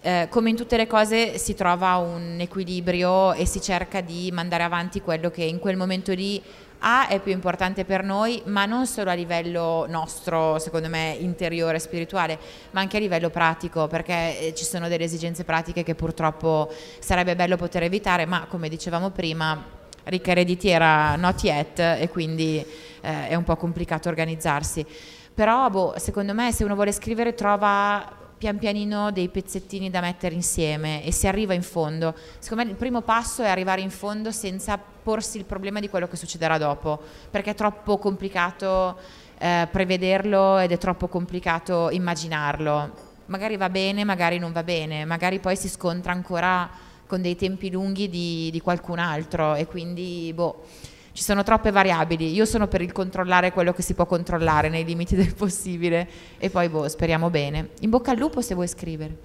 Eh, 0.04 0.28
come 0.32 0.49
in 0.49 0.56
tutte 0.56 0.78
le 0.78 0.88
cose 0.88 1.38
si 1.38 1.54
trova 1.54 1.97
un 1.97 2.38
equilibrio 2.39 3.34
e 3.34 3.45
si 3.45 3.62
cerca 3.62 4.02
di 4.02 4.32
mandare 4.32 4.64
avanti 4.64 5.02
quello 5.02 5.30
che 5.30 5.43
in 5.43 5.60
quel 5.60 5.78
momento 5.78 6.12
lì 6.14 6.41
A 6.80 7.08
è 7.08 7.20
più 7.20 7.32
importante 7.32 7.86
per 7.86 8.04
noi, 8.04 8.41
ma 8.45 8.66
non 8.66 8.88
solo 8.88 9.12
a 9.12 9.14
livello 9.14 9.86
nostro, 9.88 10.58
secondo 10.58 10.89
me, 10.89 11.16
interiore, 11.20 11.78
spirituale, 11.78 12.39
ma 12.72 12.80
anche 12.80 12.97
a 12.97 12.99
livello 12.99 13.30
pratico, 13.30 13.88
perché 13.88 14.39
eh, 14.39 14.54
ci 14.56 14.66
sono 14.66 14.88
delle 14.88 15.04
esigenze 15.04 15.43
pratiche 15.43 15.84
che 15.84 15.93
purtroppo 15.93 16.74
sarebbe 16.97 17.36
bello 17.36 17.56
poter 17.56 17.84
evitare, 17.84 18.26
ma 18.26 18.47
come 18.49 18.68
dicevamo 18.68 19.12
prima, 19.12 19.80
ricca 20.12 20.32
ereditiera 20.32 21.16
not 21.16 21.41
yet 21.43 21.80
e 21.80 22.07
quindi 22.12 22.64
eh, 23.01 23.30
è 23.30 23.36
un 23.36 23.43
po' 23.43 23.55
complicato 23.55 24.09
organizzarsi. 24.09 24.86
Però 25.34 25.70
boh, 25.70 25.95
secondo 25.97 26.34
me 26.34 26.51
se 26.51 26.64
uno 26.64 26.76
vuole 26.76 26.91
scrivere 26.91 27.34
trova 27.34 28.20
pian 28.38 28.57
pianino 28.57 29.12
dei 29.12 29.30
pezzettini 29.30 29.91
da 29.91 30.01
mettere 30.01 30.34
insieme 30.34 31.03
e 31.05 31.12
si 31.12 31.28
arriva 31.28 31.53
in 31.53 31.62
fondo. 31.62 32.16
Secondo 32.39 32.64
me 32.64 32.72
il 32.72 32.76
primo 32.76 33.01
passo 33.01 33.43
è 33.43 33.47
arrivare 33.47 33.82
in 33.82 33.91
fondo 33.91 34.32
senza 34.32 34.80
porsi 34.80 35.38
il 35.38 35.45
problema 35.45 35.80
di 35.80 35.89
quello 35.89 36.07
che 36.07 36.16
succederà 36.16 36.57
dopo, 36.57 36.99
perché 37.30 37.51
è 37.51 37.55
troppo 37.55 37.97
complicato 37.97 38.97
eh, 39.38 39.68
prevederlo 39.72 40.57
ed 40.57 40.72
è 40.72 40.78
troppo 40.78 41.07
complicato 41.07 41.89
immaginarlo. 41.91 43.09
Magari 43.28 43.57
va 43.57 43.70
bene, 43.70 44.03
magari 44.03 44.39
non 44.39 44.51
va 44.51 44.64
bene, 44.64 45.05
magari 45.05 45.39
poi 45.39 45.55
si 45.55 45.70
scontra 45.70 46.12
ancora 46.12 46.70
con 47.12 47.22
dei 47.22 47.36
tempi 47.36 47.70
lunghi 47.70 48.07
di, 48.07 48.47
di 48.53 48.62
qualcun 48.62 48.97
altro 48.97 49.55
e 49.55 49.66
quindi 49.66 50.32
boh, 50.34 50.64
ci 51.12 51.24
sono 51.24 51.43
troppe 51.43 51.70
variabili. 51.70 52.32
Io 52.32 52.45
sono 52.45 52.70
per 52.70 52.82
il 52.82 52.93
controllare 52.93 53.51
quello 53.51 53.74
che 53.74 53.82
si 53.82 53.93
può 53.95 54.05
controllare 54.05 54.70
nei 54.70 54.86
limiti 54.86 55.18
del 55.20 55.34
possibile 55.34 56.07
e 56.38 56.49
poi 56.49 56.70
boh, 56.70 56.88
speriamo 56.88 57.30
bene. 57.30 57.72
In 57.82 57.89
bocca 57.89 58.12
al 58.12 58.18
lupo 58.18 58.39
se 58.39 58.53
vuoi 58.55 58.70
scrivere. 58.70 59.18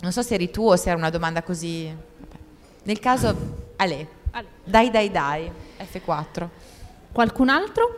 Non 0.00 0.10
so 0.10 0.22
se 0.22 0.34
eri 0.34 0.50
tu 0.50 0.68
o 0.68 0.74
se 0.74 0.88
era 0.88 0.98
una 0.98 1.10
domanda 1.10 1.44
così. 1.44 1.88
Nel 2.82 2.98
caso, 2.98 3.36
Ale. 3.76 4.08
Ale. 4.32 4.46
Dai, 4.64 4.90
dai, 4.90 5.08
dai. 5.12 5.48
F4. 5.78 6.48
Qualcun 7.12 7.48
altro? 7.48 7.94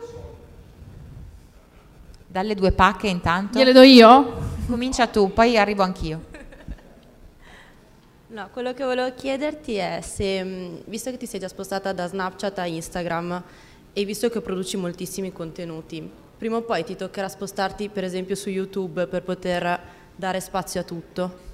Dalle 2.27 2.53
due 2.53 2.71
pacche 2.71 3.07
intanto. 3.07 3.57
Gliele 3.57 3.73
do 3.73 3.81
io? 3.81 4.49
Comincia 4.67 5.07
tu, 5.07 5.33
poi 5.33 5.57
arrivo 5.57 5.81
anch'io. 5.81 6.29
No, 8.31 8.47
quello 8.53 8.73
che 8.73 8.85
volevo 8.85 9.13
chiederti 9.13 9.75
è 9.75 9.99
se, 10.01 10.41
mm, 10.41 10.75
visto 10.85 11.11
che 11.11 11.17
ti 11.17 11.25
sei 11.25 11.41
già 11.41 11.49
spostata 11.49 11.91
da 11.91 12.07
Snapchat 12.07 12.59
a 12.59 12.65
Instagram 12.65 13.43
e 13.91 14.05
visto 14.05 14.29
che 14.29 14.39
produci 14.39 14.77
moltissimi 14.77 15.33
contenuti, 15.33 16.09
prima 16.37 16.55
o 16.55 16.61
poi 16.61 16.85
ti 16.85 16.95
toccherà 16.95 17.27
spostarti 17.27 17.89
per 17.89 18.05
esempio 18.05 18.35
su 18.35 18.47
YouTube 18.49 19.07
per 19.07 19.23
poter 19.23 19.79
dare 20.15 20.39
spazio 20.39 20.79
a 20.79 20.83
tutto? 20.83 21.50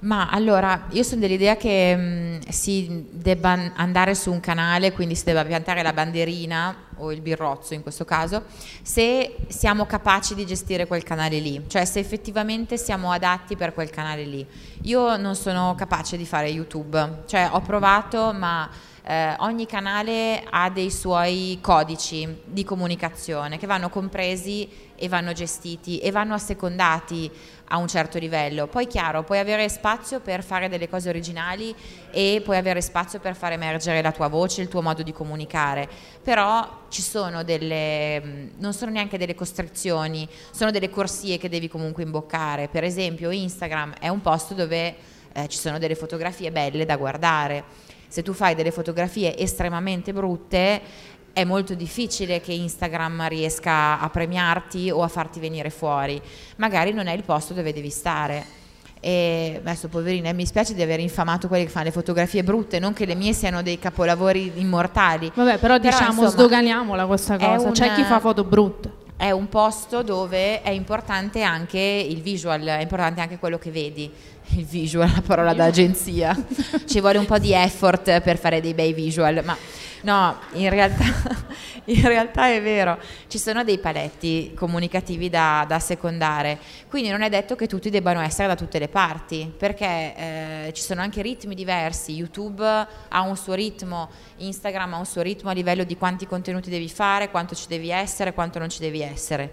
Ma 0.00 0.28
allora, 0.30 0.86
io 0.90 1.02
sono 1.02 1.20
dell'idea 1.20 1.56
che 1.56 1.96
mh, 1.96 2.00
mm, 2.00 2.38
si 2.50 3.06
debba 3.10 3.72
andare 3.74 4.14
su 4.14 4.30
un 4.30 4.38
canale, 4.38 4.92
quindi 4.92 5.16
si 5.16 5.24
debba 5.24 5.44
piantare 5.44 5.82
la 5.82 5.92
bandierina 5.92 6.76
o 6.98 7.12
il 7.12 7.20
birrozzo 7.20 7.74
in 7.74 7.82
questo 7.82 8.04
caso, 8.04 8.44
se 8.82 9.36
siamo 9.48 9.86
capaci 9.86 10.36
di 10.36 10.46
gestire 10.46 10.86
quel 10.86 11.02
canale 11.02 11.38
lì, 11.40 11.64
cioè 11.66 11.84
se 11.84 11.98
effettivamente 11.98 12.76
siamo 12.76 13.10
adatti 13.10 13.56
per 13.56 13.74
quel 13.74 13.90
canale 13.90 14.24
lì. 14.24 14.46
Io 14.82 15.16
non 15.16 15.34
sono 15.34 15.74
capace 15.76 16.16
di 16.16 16.26
fare 16.26 16.48
YouTube, 16.48 17.22
cioè 17.26 17.48
ho 17.50 17.60
provato 17.60 18.32
ma 18.32 18.68
eh, 19.02 19.34
ogni 19.38 19.64
canale 19.64 20.44
ha 20.48 20.68
dei 20.68 20.90
suoi 20.90 21.58
codici 21.62 22.42
di 22.44 22.62
comunicazione 22.62 23.56
che 23.56 23.66
vanno 23.66 23.88
compresi 23.88 24.68
e 24.94 25.08
vanno 25.08 25.32
gestiti 25.32 25.98
e 25.98 26.10
vanno 26.10 26.34
assecondati 26.34 27.30
a 27.68 27.76
un 27.78 27.88
certo 27.88 28.18
livello. 28.18 28.66
Poi 28.66 28.86
chiaro, 28.86 29.22
puoi 29.22 29.38
avere 29.38 29.68
spazio 29.68 30.20
per 30.20 30.42
fare 30.42 30.68
delle 30.68 30.88
cose 30.88 31.08
originali 31.08 31.74
e 32.10 32.40
puoi 32.44 32.56
avere 32.56 32.80
spazio 32.80 33.18
per 33.18 33.34
far 33.34 33.52
emergere 33.52 34.02
la 34.02 34.12
tua 34.12 34.28
voce, 34.28 34.62
il 34.62 34.68
tuo 34.68 34.82
modo 34.82 35.02
di 35.02 35.12
comunicare, 35.12 35.88
però 36.22 36.86
ci 36.88 37.02
sono 37.02 37.44
delle, 37.44 38.20
mm, 38.20 38.48
non 38.58 38.72
sono 38.72 38.90
neanche 38.90 39.18
delle 39.18 39.34
costrizioni, 39.34 40.28
sono 40.50 40.70
delle 40.70 40.90
corsie 40.90 41.38
che 41.38 41.48
devi 41.48 41.68
comunque 41.68 42.02
imboccare. 42.02 42.68
Per 42.68 42.84
esempio 42.84 43.30
Instagram 43.30 43.94
è 44.00 44.08
un 44.08 44.20
posto 44.20 44.54
dove 44.54 44.94
eh, 45.32 45.48
ci 45.48 45.58
sono 45.58 45.78
delle 45.78 45.94
fotografie 45.94 46.50
belle 46.50 46.84
da 46.84 46.96
guardare. 46.96 47.86
Se 48.08 48.22
tu 48.22 48.32
fai 48.32 48.54
delle 48.54 48.70
fotografie 48.70 49.36
estremamente 49.36 50.14
brutte, 50.14 50.80
è 51.32 51.44
molto 51.44 51.74
difficile 51.74 52.40
che 52.40 52.52
Instagram 52.52 53.28
riesca 53.28 54.00
a 54.00 54.08
premiarti 54.10 54.90
o 54.90 55.02
a 55.02 55.08
farti 55.08 55.40
venire 55.40 55.70
fuori. 55.70 56.20
Magari 56.56 56.92
non 56.92 57.06
è 57.06 57.14
il 57.14 57.22
posto 57.22 57.54
dove 57.54 57.72
devi 57.72 57.90
stare. 57.90 58.56
E 59.00 59.60
adesso 59.60 59.88
poverina, 59.88 60.32
mi 60.32 60.44
spiace 60.44 60.74
di 60.74 60.82
aver 60.82 60.98
infamato 60.98 61.46
quelli 61.46 61.64
che 61.64 61.70
fanno 61.70 61.86
le 61.86 61.92
fotografie 61.92 62.42
brutte, 62.42 62.80
non 62.80 62.92
che 62.92 63.06
le 63.06 63.14
mie 63.14 63.32
siano 63.32 63.62
dei 63.62 63.78
capolavori 63.78 64.52
immortali. 64.56 65.30
Vabbè, 65.32 65.58
però, 65.58 65.78
però 65.78 65.78
diciamo 65.78 66.08
insomma, 66.08 66.28
sdoganiamola 66.28 67.06
questa 67.06 67.36
cosa, 67.36 67.62
una, 67.62 67.70
c'è 67.70 67.94
chi 67.94 68.02
fa 68.02 68.18
foto 68.18 68.42
brutte. 68.42 69.06
È 69.16 69.30
un 69.30 69.48
posto 69.48 70.02
dove 70.02 70.62
è 70.62 70.70
importante 70.70 71.42
anche 71.42 71.78
il 71.78 72.20
visual, 72.20 72.62
è 72.62 72.80
importante 72.80 73.20
anche 73.20 73.38
quello 73.38 73.58
che 73.58 73.70
vedi. 73.70 74.10
Il 74.50 74.64
visual, 74.64 75.10
la 75.14 75.22
parola 75.24 75.52
d'agenzia. 75.52 76.34
Ci 76.86 77.00
vuole 77.00 77.18
un 77.18 77.26
po' 77.26 77.38
di 77.38 77.52
effort 77.52 78.20
per 78.22 78.38
fare 78.38 78.60
dei 78.60 78.74
bei 78.74 78.94
visual, 78.94 79.42
ma 79.44 79.56
No, 80.08 80.38
in 80.52 80.70
realtà, 80.70 81.04
in 81.84 82.00
realtà, 82.00 82.48
è 82.48 82.62
vero, 82.62 82.98
ci 83.26 83.36
sono 83.36 83.62
dei 83.62 83.78
paletti 83.78 84.54
comunicativi 84.56 85.28
da, 85.28 85.66
da, 85.68 85.78
secondare, 85.80 86.58
quindi 86.88 87.10
non 87.10 87.20
è 87.20 87.28
detto 87.28 87.56
che 87.56 87.66
tutti 87.66 87.90
debbano 87.90 88.20
essere 88.20 88.48
da 88.48 88.54
tutte 88.54 88.78
le 88.78 88.88
parti, 88.88 89.52
perché 89.54 90.14
eh, 90.16 90.70
ci 90.72 90.80
sono 90.80 91.02
anche 91.02 91.20
ritmi 91.20 91.54
diversi, 91.54 92.14
YouTube 92.14 92.64
ha 92.64 93.20
un 93.20 93.36
suo 93.36 93.52
ritmo, 93.52 94.08
Instagram 94.38 94.94
ha 94.94 94.96
un 94.96 95.04
suo 95.04 95.20
ritmo 95.20 95.50
a 95.50 95.52
livello 95.52 95.84
di 95.84 95.98
quanti 95.98 96.26
contenuti 96.26 96.70
devi 96.70 96.88
fare, 96.88 97.28
quanto 97.28 97.54
ci 97.54 97.66
devi 97.68 97.90
essere, 97.90 98.32
quanto 98.32 98.58
non 98.58 98.70
ci 98.70 98.80
devi 98.80 99.02
essere. 99.02 99.52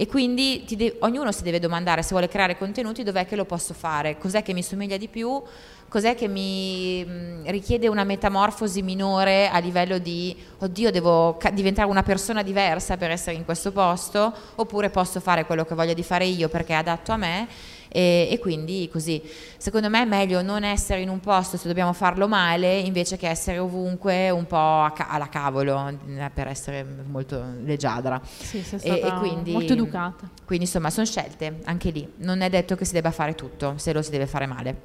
E 0.00 0.06
quindi 0.06 0.64
de- 0.66 0.96
ognuno 1.00 1.30
si 1.30 1.42
deve 1.42 1.58
domandare 1.58 2.02
se 2.02 2.12
vuole 2.12 2.26
creare 2.26 2.56
contenuti 2.56 3.02
dov'è 3.02 3.26
che 3.26 3.36
lo 3.36 3.44
posso 3.44 3.74
fare, 3.74 4.16
cos'è 4.16 4.42
che 4.42 4.54
mi 4.54 4.62
somiglia 4.62 4.96
di 4.96 5.08
più? 5.08 5.42
Cos'è 5.90 6.14
che 6.14 6.26
mi 6.26 7.04
mm, 7.06 7.44
richiede 7.48 7.86
una 7.86 8.04
metamorfosi 8.04 8.80
minore 8.80 9.50
a 9.50 9.58
livello 9.58 9.98
di 9.98 10.34
oddio 10.60 10.90
devo 10.90 11.36
ca- 11.36 11.50
diventare 11.50 11.86
una 11.86 12.02
persona 12.02 12.42
diversa 12.42 12.96
per 12.96 13.10
essere 13.10 13.36
in 13.36 13.44
questo 13.44 13.72
posto 13.72 14.32
oppure 14.54 14.88
posso 14.88 15.20
fare 15.20 15.44
quello 15.44 15.66
che 15.66 15.74
voglio 15.74 15.92
di 15.92 16.02
fare 16.02 16.24
io 16.24 16.48
perché 16.48 16.72
è 16.72 16.76
adatto 16.76 17.12
a 17.12 17.18
me 17.18 17.46
E, 17.92 18.28
e, 18.30 18.38
quindi 18.38 18.88
così, 18.90 19.20
secondo 19.56 19.90
me 19.90 20.02
è 20.02 20.04
meglio 20.04 20.42
non 20.42 20.62
essere 20.62 21.00
in 21.00 21.08
un 21.08 21.18
posto 21.18 21.56
se 21.56 21.66
dobbiamo 21.66 21.92
farlo 21.92 22.28
male 22.28 22.78
invece 22.78 23.16
che 23.16 23.28
essere 23.28 23.58
ovunque 23.58 24.30
un 24.30 24.46
po' 24.46 24.92
ca- 24.94 25.08
alla 25.08 25.28
cavolo 25.28 25.88
eh, 25.88 26.30
per 26.32 26.46
essere 26.46 26.84
molto 26.84 27.42
leggiadra. 27.64 28.20
Sì, 28.24 28.62
sei 28.62 28.78
stata 28.78 29.06
e, 29.06 29.08
e 29.08 29.14
quindi, 29.14 29.50
molto 29.50 29.72
educata. 29.72 30.30
Quindi 30.44 30.66
insomma 30.66 30.90
sono 30.90 31.04
scelte 31.04 31.60
anche 31.64 31.90
lì, 31.90 32.08
non 32.18 32.42
è 32.42 32.48
detto 32.48 32.76
che 32.76 32.84
si 32.84 32.92
debba 32.92 33.10
fare 33.10 33.34
tutto 33.34 33.74
se 33.76 33.92
lo 33.92 34.02
si 34.02 34.10
deve 34.10 34.26
fare 34.26 34.46
male. 34.46 34.80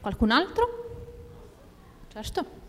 Qualcun 0.00 0.30
altro? 0.30 0.68
Certo. 2.12 2.63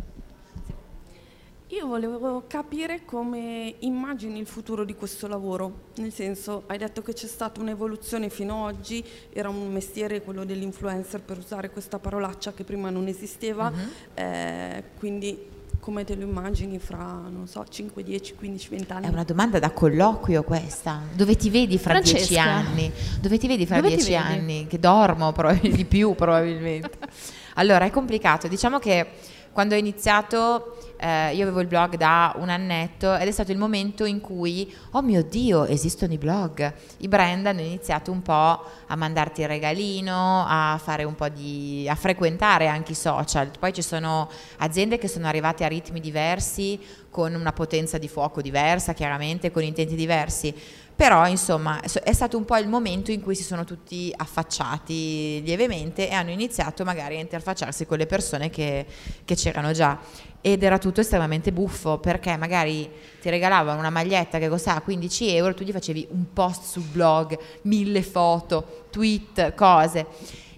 Io 1.76 1.88
volevo 1.88 2.46
capire 2.48 3.04
come 3.04 3.76
immagini 3.80 4.40
il 4.40 4.46
futuro 4.46 4.86
di 4.86 4.96
questo 4.96 5.28
lavoro, 5.28 5.90
nel 5.96 6.14
senso 6.14 6.64
hai 6.68 6.78
detto 6.78 7.02
che 7.02 7.12
c'è 7.12 7.28
stata 7.28 7.60
un'evoluzione 7.60 8.30
fino 8.30 8.66
ad 8.66 8.76
oggi, 8.76 9.04
era 9.34 9.50
un 9.50 9.74
mestiere 9.74 10.22
quello 10.22 10.46
dell'influencer 10.46 11.20
per 11.20 11.40
usare 11.40 11.70
questa 11.72 12.00
parolaccia 12.00 12.54
che 12.54 12.64
prima 12.64 12.90
non 12.90 13.08
esisteva, 13.08 13.68
uh-huh. 13.68 13.90
eh, 14.14 14.84
quindi 14.98 15.38
come 15.82 16.06
te 16.06 16.16
lo 16.16 16.24
immagini 16.24 16.80
fra, 16.80 17.22
non 17.30 17.46
so, 17.46 17.66
5, 17.68 18.02
10, 18.04 18.36
15, 18.36 18.70
20 18.70 18.92
anni? 18.94 19.06
È 19.08 19.10
una 19.10 19.26
domanda 19.26 19.60
da 19.60 19.72
colloquio 19.72 20.44
questa. 20.44 21.02
Dove 21.14 21.36
ti 21.36 21.50
vedi 21.50 21.78
fra 21.78 21.92
Francesca. 21.92 22.18
10 22.18 22.38
anni? 22.40 22.92
Dove 23.20 23.38
ti 23.38 23.48
vedi 23.48 23.66
fra 23.66 23.82
Dove 23.82 23.90
10 23.90 24.16
anni? 24.16 24.66
Che 24.68 24.80
dormo 24.80 25.34
di 25.62 25.86
più 25.86 26.16
probabilmente. 26.16 26.92
allora, 27.56 27.84
è 27.84 27.92
complicato. 27.92 28.48
Diciamo 28.48 28.80
che 28.80 29.08
quando 29.56 29.74
ho 29.74 29.78
iniziato 29.78 30.76
eh, 30.98 31.34
io 31.34 31.44
avevo 31.44 31.62
il 31.62 31.68
blog 31.68 31.96
da 31.96 32.34
un 32.36 32.50
annetto 32.50 33.16
ed 33.16 33.26
è 33.26 33.32
stato 33.32 33.54
il 33.54 33.58
momento 33.58 34.04
in 34.04 34.20
cui, 34.20 34.76
oh 34.92 35.02
mio 35.02 35.24
Dio, 35.24 35.64
esistono 35.64 36.12
i 36.12 36.18
blog. 36.18 36.74
I 36.98 37.08
brand 37.08 37.46
hanno 37.46 37.62
iniziato 37.62 38.12
un 38.12 38.22
po' 38.22 38.34
a 38.34 38.96
mandarti 38.98 39.40
il 39.40 39.48
regalino, 39.48 40.44
a 40.46 40.78
fare 40.84 41.06
un 41.06 41.16
po' 41.16 41.30
di, 41.30 41.88
a 41.90 41.96
frequentare 41.96 42.68
anche 42.68 42.92
i 42.92 42.96
social. 42.96 43.50
Poi 43.58 43.72
ci 43.72 43.82
sono 43.82 44.30
aziende 44.58 44.98
che 44.98 45.08
sono 45.08 45.26
arrivate 45.26 45.64
a 45.64 45.70
ritmi 45.70 46.02
diversi, 46.02 46.78
con 47.10 47.34
una 47.34 47.54
potenza 47.54 47.98
di 47.98 48.10
fuoco 48.10 48.42
diversa, 48.42 48.92
chiaramente, 48.92 49.52
con 49.52 49.64
intenti 49.64 49.96
diversi. 49.96 50.54
Però 50.96 51.28
insomma 51.28 51.82
è 51.82 52.14
stato 52.14 52.38
un 52.38 52.46
po' 52.46 52.56
il 52.58 52.70
momento 52.70 53.12
in 53.12 53.22
cui 53.22 53.36
si 53.36 53.44
sono 53.44 53.66
tutti 53.66 54.14
affacciati 54.16 55.42
lievemente 55.44 56.10
e 56.10 56.14
hanno 56.14 56.32
iniziato 56.32 56.86
magari 56.86 57.18
a 57.18 57.20
interfacciarsi 57.20 57.86
con 57.86 57.98
le 57.98 58.06
persone 58.06 58.50
che, 58.50 58.86
che 59.26 59.36
c'erano 59.36 59.74
già. 59.74 60.00
Ed 60.40 60.64
era 60.64 60.78
tutto 60.78 61.02
estremamente 61.02 61.52
buffo 61.52 61.98
perché 61.98 62.38
magari 62.38 62.90
ti 63.20 63.30
regalavano 63.30 63.80
una 63.80 63.90
maglietta 63.90 64.38
che 64.38 64.48
costava 64.48 64.80
15 64.80 65.36
euro, 65.36 65.54
tu 65.54 65.64
gli 65.64 65.72
facevi 65.72 66.08
un 66.12 66.32
post 66.32 66.64
sul 66.64 66.84
blog, 66.84 67.38
mille 67.64 68.02
foto, 68.02 68.86
tweet, 68.90 69.54
cose 69.54 70.06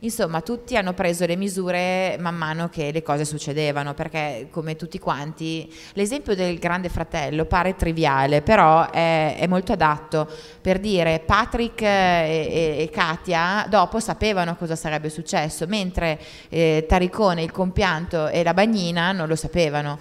Insomma, 0.01 0.41
tutti 0.41 0.77
hanno 0.77 0.93
preso 0.93 1.25
le 1.25 1.35
misure 1.35 2.17
man 2.19 2.35
mano 2.35 2.69
che 2.69 2.91
le 2.91 3.01
cose 3.01 3.25
succedevano, 3.25 3.93
perché 3.95 4.47
come 4.51 4.75
tutti 4.75 4.99
quanti, 4.99 5.71
l'esempio 5.93 6.35
del 6.35 6.59
grande 6.59 6.89
fratello 6.89 7.45
pare 7.45 7.75
triviale, 7.75 8.41
però 8.41 8.89
è, 8.91 9.37
è 9.37 9.47
molto 9.47 9.71
adatto 9.71 10.29
per 10.61 10.79
dire 10.79 11.19
Patrick 11.25 11.81
e, 11.81 11.85
e, 11.87 12.83
e, 12.83 12.89
Katia 12.91 13.65
dopo 13.67 13.99
sapevano 13.99 14.55
cosa 14.55 14.75
sarebbe 14.75 15.09
successo, 15.09 15.65
mentre 15.67 16.19
eh, 16.49 16.85
Taricone, 16.87 17.41
il 17.41 17.51
compianto 17.51 18.27
e 18.27 18.43
la 18.43 18.53
bagnina 18.53 19.11
non 19.11 19.27
lo 19.27 19.35
sapevano. 19.35 19.97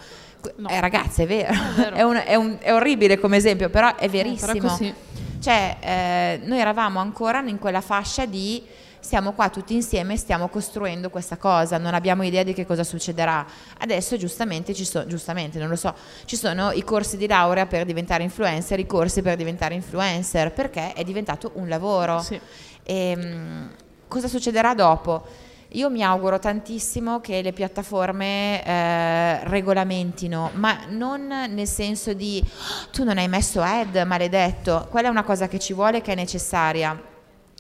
No. 0.57 0.69
Eh, 0.69 0.81
ragazzi, 0.81 1.23
è 1.23 1.27
vero, 1.27 1.53
è, 1.53 1.93
è, 1.99 2.03
un, 2.03 2.23
è, 2.25 2.35
un, 2.35 2.57
è, 2.61 2.73
orribile 2.73 3.19
come 3.19 3.37
esempio, 3.37 3.71
però 3.71 3.97
è 3.97 4.09
verissimo. 4.09 4.53
Eh, 4.53 4.61
però 4.61 4.95
cioè, 5.41 5.77
eh, 5.81 6.41
noi 6.45 6.59
eravamo 6.59 7.01
ancora 7.01 7.41
in 7.41 7.59
quella 7.59 7.81
fascia 7.81 8.27
di 8.27 8.63
siamo 9.07 9.35
qua 9.35 9.51
tutti 9.51 9.73
insieme, 9.73 10.17
stiamo 10.17 10.49
costruendo 10.49 11.11
questa 11.11 11.37
cosa, 11.37 11.79
non 11.79 11.95
abbiamo 11.95 12.25
idea 12.25 12.43
di 12.43 12.53
che 12.53 12.67
cosa 12.67 12.83
succederà. 12.83 13.47
Adesso 13.79 14.17
giustamente 14.17 14.75
ci 14.75 14.85
sono, 14.85 15.07
giustamente, 15.07 15.61
non 15.61 15.69
lo 15.69 15.77
so, 15.77 15.95
ci 16.25 16.35
sono 16.35 16.73
i 16.73 16.83
corsi 16.83 17.17
di 17.17 17.29
laurea 17.29 17.67
per 17.67 17.85
diventare 17.85 18.25
influencer, 18.25 18.81
i 18.81 18.87
corsi 18.87 19.23
per 19.23 19.37
diventare 19.37 19.75
influencer, 19.75 20.53
perché 20.53 20.93
è 20.93 21.05
diventato 21.05 21.53
un 21.55 21.69
lavoro. 21.69 22.19
Sì. 22.19 22.41
E, 22.83 23.11
ehm, 23.11 23.71
cosa 24.09 24.27
succederà 24.27 24.75
dopo? 24.75 25.25
Io 25.71 25.89
mi 25.89 26.03
auguro 26.03 26.41
tantissimo 26.41 27.21
che 27.21 27.43
le 27.43 27.53
piattaforme 27.53 28.61
eh, 28.65 29.45
regolamentino, 29.45 30.51
ma 30.55 30.81
non 30.89 31.29
nel 31.29 31.69
senso 31.69 32.13
di 32.13 32.43
oh, 32.45 32.91
tu 32.91 33.05
non 33.05 33.19
hai 33.19 33.29
messo 33.29 33.61
ad, 33.63 33.95
maledetto, 34.05 34.89
quella 34.91 35.07
è 35.07 35.11
una 35.13 35.23
cosa 35.23 35.47
che 35.47 35.61
ci 35.61 35.75
vuole, 35.75 36.01
che 36.01 36.11
è 36.11 36.17
necessaria 36.17 37.15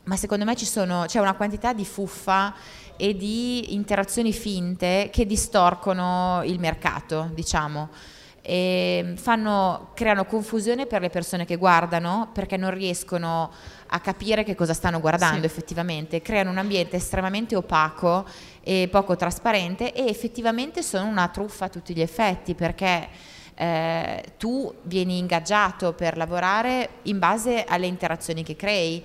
ma 0.06 0.16
secondo 0.16 0.44
me 0.44 0.56
sono, 0.56 1.04
c'è 1.06 1.20
una 1.20 1.34
quantità 1.34 1.72
di 1.72 1.84
fuffa 1.84 2.54
e 2.96 3.14
di 3.16 3.74
interazioni 3.74 4.32
finte 4.32 5.10
che 5.12 5.26
distorcono 5.26 6.42
il 6.44 6.58
mercato, 6.58 7.30
diciamo. 7.34 7.88
Fanno, 8.46 9.90
creano 9.94 10.24
confusione 10.24 10.86
per 10.86 11.00
le 11.00 11.10
persone 11.10 11.44
che 11.44 11.56
guardano 11.56 12.30
perché 12.32 12.56
non 12.56 12.72
riescono 12.72 13.50
a 13.88 13.98
capire 13.98 14.44
che 14.44 14.54
cosa 14.54 14.72
stanno 14.72 15.00
guardando 15.00 15.40
sì. 15.40 15.46
effettivamente, 15.46 16.22
creano 16.22 16.50
un 16.50 16.58
ambiente 16.58 16.94
estremamente 16.94 17.56
opaco 17.56 18.24
e 18.62 18.88
poco 18.88 19.16
trasparente 19.16 19.92
e 19.92 20.06
effettivamente 20.06 20.84
sono 20.84 21.08
una 21.08 21.26
truffa 21.26 21.64
a 21.64 21.68
tutti 21.68 21.92
gli 21.92 22.00
effetti 22.00 22.54
perché 22.54 23.08
eh, 23.56 24.22
tu 24.36 24.72
vieni 24.82 25.18
ingaggiato 25.18 25.92
per 25.94 26.16
lavorare 26.16 26.88
in 27.02 27.18
base 27.18 27.64
alle 27.64 27.86
interazioni 27.86 28.44
che 28.44 28.54
crei 28.54 29.02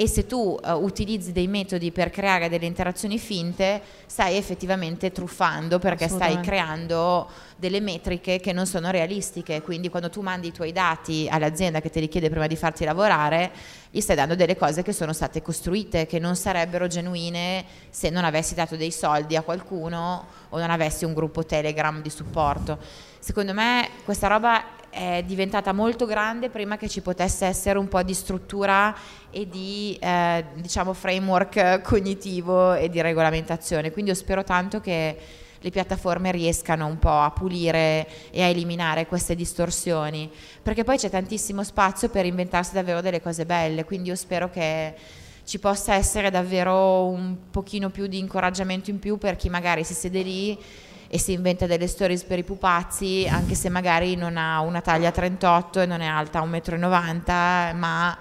e 0.00 0.06
se 0.06 0.26
tu 0.26 0.56
uh, 0.62 0.70
utilizzi 0.74 1.32
dei 1.32 1.48
metodi 1.48 1.90
per 1.90 2.10
creare 2.10 2.48
delle 2.48 2.66
interazioni 2.66 3.18
finte 3.18 3.82
stai 4.06 4.36
effettivamente 4.36 5.10
truffando 5.10 5.80
perché 5.80 6.06
stai 6.06 6.40
creando 6.40 7.28
delle 7.56 7.80
metriche 7.80 8.38
che 8.38 8.52
non 8.52 8.64
sono 8.64 8.92
realistiche. 8.92 9.60
Quindi 9.60 9.88
quando 9.88 10.08
tu 10.08 10.20
mandi 10.20 10.46
i 10.46 10.52
tuoi 10.52 10.70
dati 10.70 11.26
all'azienda 11.28 11.80
che 11.80 11.90
te 11.90 11.98
li 11.98 12.06
chiede 12.06 12.30
prima 12.30 12.46
di 12.46 12.54
farti 12.54 12.84
lavorare 12.84 13.50
gli 13.90 14.00
stai 14.00 14.14
dando 14.14 14.36
delle 14.36 14.56
cose 14.56 14.84
che 14.84 14.92
sono 14.92 15.12
state 15.12 15.42
costruite 15.42 16.06
che 16.06 16.20
non 16.20 16.36
sarebbero 16.36 16.86
genuine 16.86 17.64
se 17.90 18.08
non 18.08 18.24
avessi 18.24 18.54
dato 18.54 18.76
dei 18.76 18.92
soldi 18.92 19.34
a 19.34 19.42
qualcuno 19.42 20.26
o 20.50 20.58
non 20.58 20.70
avessi 20.70 21.06
un 21.06 21.12
gruppo 21.12 21.44
telegram 21.44 22.00
di 22.02 22.10
supporto. 22.10 22.78
Secondo 23.18 23.52
me 23.52 23.88
questa 24.04 24.28
roba 24.28 24.77
è 24.90 25.22
diventata 25.26 25.72
molto 25.72 26.06
grande 26.06 26.48
prima 26.48 26.76
che 26.76 26.88
ci 26.88 27.00
potesse 27.00 27.46
essere 27.46 27.78
un 27.78 27.88
po' 27.88 28.02
di 28.02 28.14
struttura 28.14 28.94
e 29.30 29.48
di 29.48 29.96
eh, 30.00 30.44
diciamo 30.54 30.92
framework 30.92 31.82
cognitivo 31.82 32.74
e 32.74 32.88
di 32.88 33.00
regolamentazione. 33.00 33.90
Quindi 33.90 34.10
io 34.10 34.16
spero 34.16 34.44
tanto 34.44 34.80
che 34.80 35.16
le 35.60 35.70
piattaforme 35.70 36.30
riescano 36.30 36.86
un 36.86 36.98
po' 36.98 37.18
a 37.18 37.30
pulire 37.30 38.06
e 38.30 38.42
a 38.42 38.46
eliminare 38.46 39.06
queste 39.06 39.34
distorsioni, 39.34 40.30
perché 40.62 40.84
poi 40.84 40.96
c'è 40.96 41.10
tantissimo 41.10 41.64
spazio 41.64 42.08
per 42.08 42.26
inventarsi 42.26 42.74
davvero 42.74 43.00
delle 43.00 43.20
cose 43.20 43.44
belle, 43.44 43.84
quindi 43.84 44.08
io 44.10 44.14
spero 44.14 44.50
che 44.50 44.94
ci 45.44 45.58
possa 45.58 45.94
essere 45.94 46.30
davvero 46.30 47.06
un 47.06 47.36
pochino 47.50 47.88
più 47.88 48.06
di 48.06 48.18
incoraggiamento 48.18 48.90
in 48.90 48.98
più 48.98 49.16
per 49.16 49.36
chi 49.36 49.48
magari 49.48 49.82
si 49.82 49.94
siede 49.94 50.20
lì 50.20 50.58
e 51.08 51.18
si 51.18 51.32
inventa 51.32 51.66
delle 51.66 51.86
stories 51.86 52.22
per 52.24 52.38
i 52.38 52.44
pupazzi, 52.44 53.26
anche 53.28 53.54
se 53.54 53.70
magari 53.70 54.14
non 54.14 54.36
ha 54.36 54.60
una 54.60 54.82
taglia 54.82 55.10
38 55.10 55.80
e 55.80 55.86
non 55.86 56.00
è 56.02 56.06
alta 56.06 56.42
1,90 56.42 57.74
m, 57.74 57.78
ma 57.78 58.18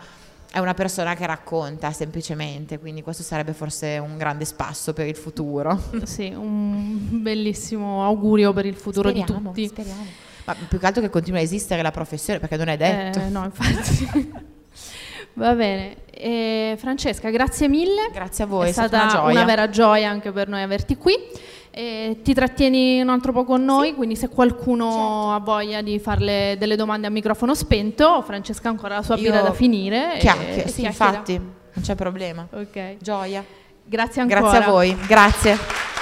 è 0.49 0.59
una 0.59 0.73
persona 0.73 1.13
che 1.13 1.25
racconta 1.25 1.91
semplicemente, 1.91 2.79
quindi 2.79 3.03
questo 3.03 3.21
sarebbe 3.21 3.53
forse 3.53 3.97
un 3.97 4.17
grande 4.17 4.45
spasso 4.45 4.93
per 4.93 5.05
il 5.05 5.15
futuro. 5.15 5.79
Sì, 6.07 6.33
un 6.33 7.21
bellissimo 7.21 8.05
augurio 8.05 8.53
per 8.53 8.65
il 8.65 8.75
futuro 8.75 9.09
speriamo, 9.09 9.39
di 9.39 9.45
tutti. 9.45 9.67
Speriamo. 9.67 10.05
Ma 10.45 10.55
più 10.67 10.79
che 10.79 10.85
altro 10.85 11.01
che 11.01 11.09
continui 11.09 11.41
a 11.41 11.43
esistere 11.43 11.81
la 11.81 11.91
professione, 11.91 12.39
perché 12.39 12.55
non 12.55 12.69
è 12.69 12.77
detto. 12.77 13.19
Eh, 13.19 13.27
no, 13.27 13.43
infatti. 13.43 14.31
Va 15.33 15.53
bene, 15.53 15.97
eh, 16.09 16.75
Francesca, 16.79 17.29
grazie 17.29 17.67
mille. 17.67 18.09
Grazie 18.11 18.45
a 18.45 18.47
voi, 18.47 18.69
è 18.69 18.71
stata, 18.71 19.09
stata 19.09 19.21
una, 19.21 19.31
una, 19.31 19.43
vera 19.43 19.69
gioia 19.69 20.09
anche 20.09 20.31
per 20.31 20.47
noi 20.47 20.61
averti 20.61 20.97
qui. 20.97 21.15
Eh, 21.78 22.21
ti 22.23 22.34
trattieni 22.34 23.01
un 23.01 23.09
altro 23.09 23.32
po' 23.32 23.43
con 23.43 23.63
noi, 23.63 23.89
sì. 23.89 23.93
quindi 23.93 24.15
se 24.15 24.30
qualcuno 24.30 24.89
certo. 24.89 25.32
ha 25.32 25.39
voglia 25.39 25.82
di 25.84 25.99
farle 25.99 26.55
delle 26.57 26.75
domande 26.75 27.05
a 27.05 27.11
microfono 27.11 27.53
spento, 27.53 28.23
Francesca 28.23 28.67
ha 28.67 28.71
ancora 28.71 28.95
la 28.95 29.03
sua 29.03 29.13
Io 29.13 29.21
birra 29.21 29.41
da 29.41 29.53
finire. 29.53 30.15
Chiacchiere, 30.17 30.65
e, 30.65 30.69
sì, 30.69 30.86
infatti, 30.86 31.38
non 31.38 31.84
c'è 31.84 31.93
problema. 31.93 32.47
Ok. 32.51 32.97
Gioia. 32.99 33.45
Grazie 33.84 34.21
ancora. 34.21 34.39
Grazie 34.39 34.57
a 34.57 34.71
voi, 34.71 34.97
grazie. 35.05 35.96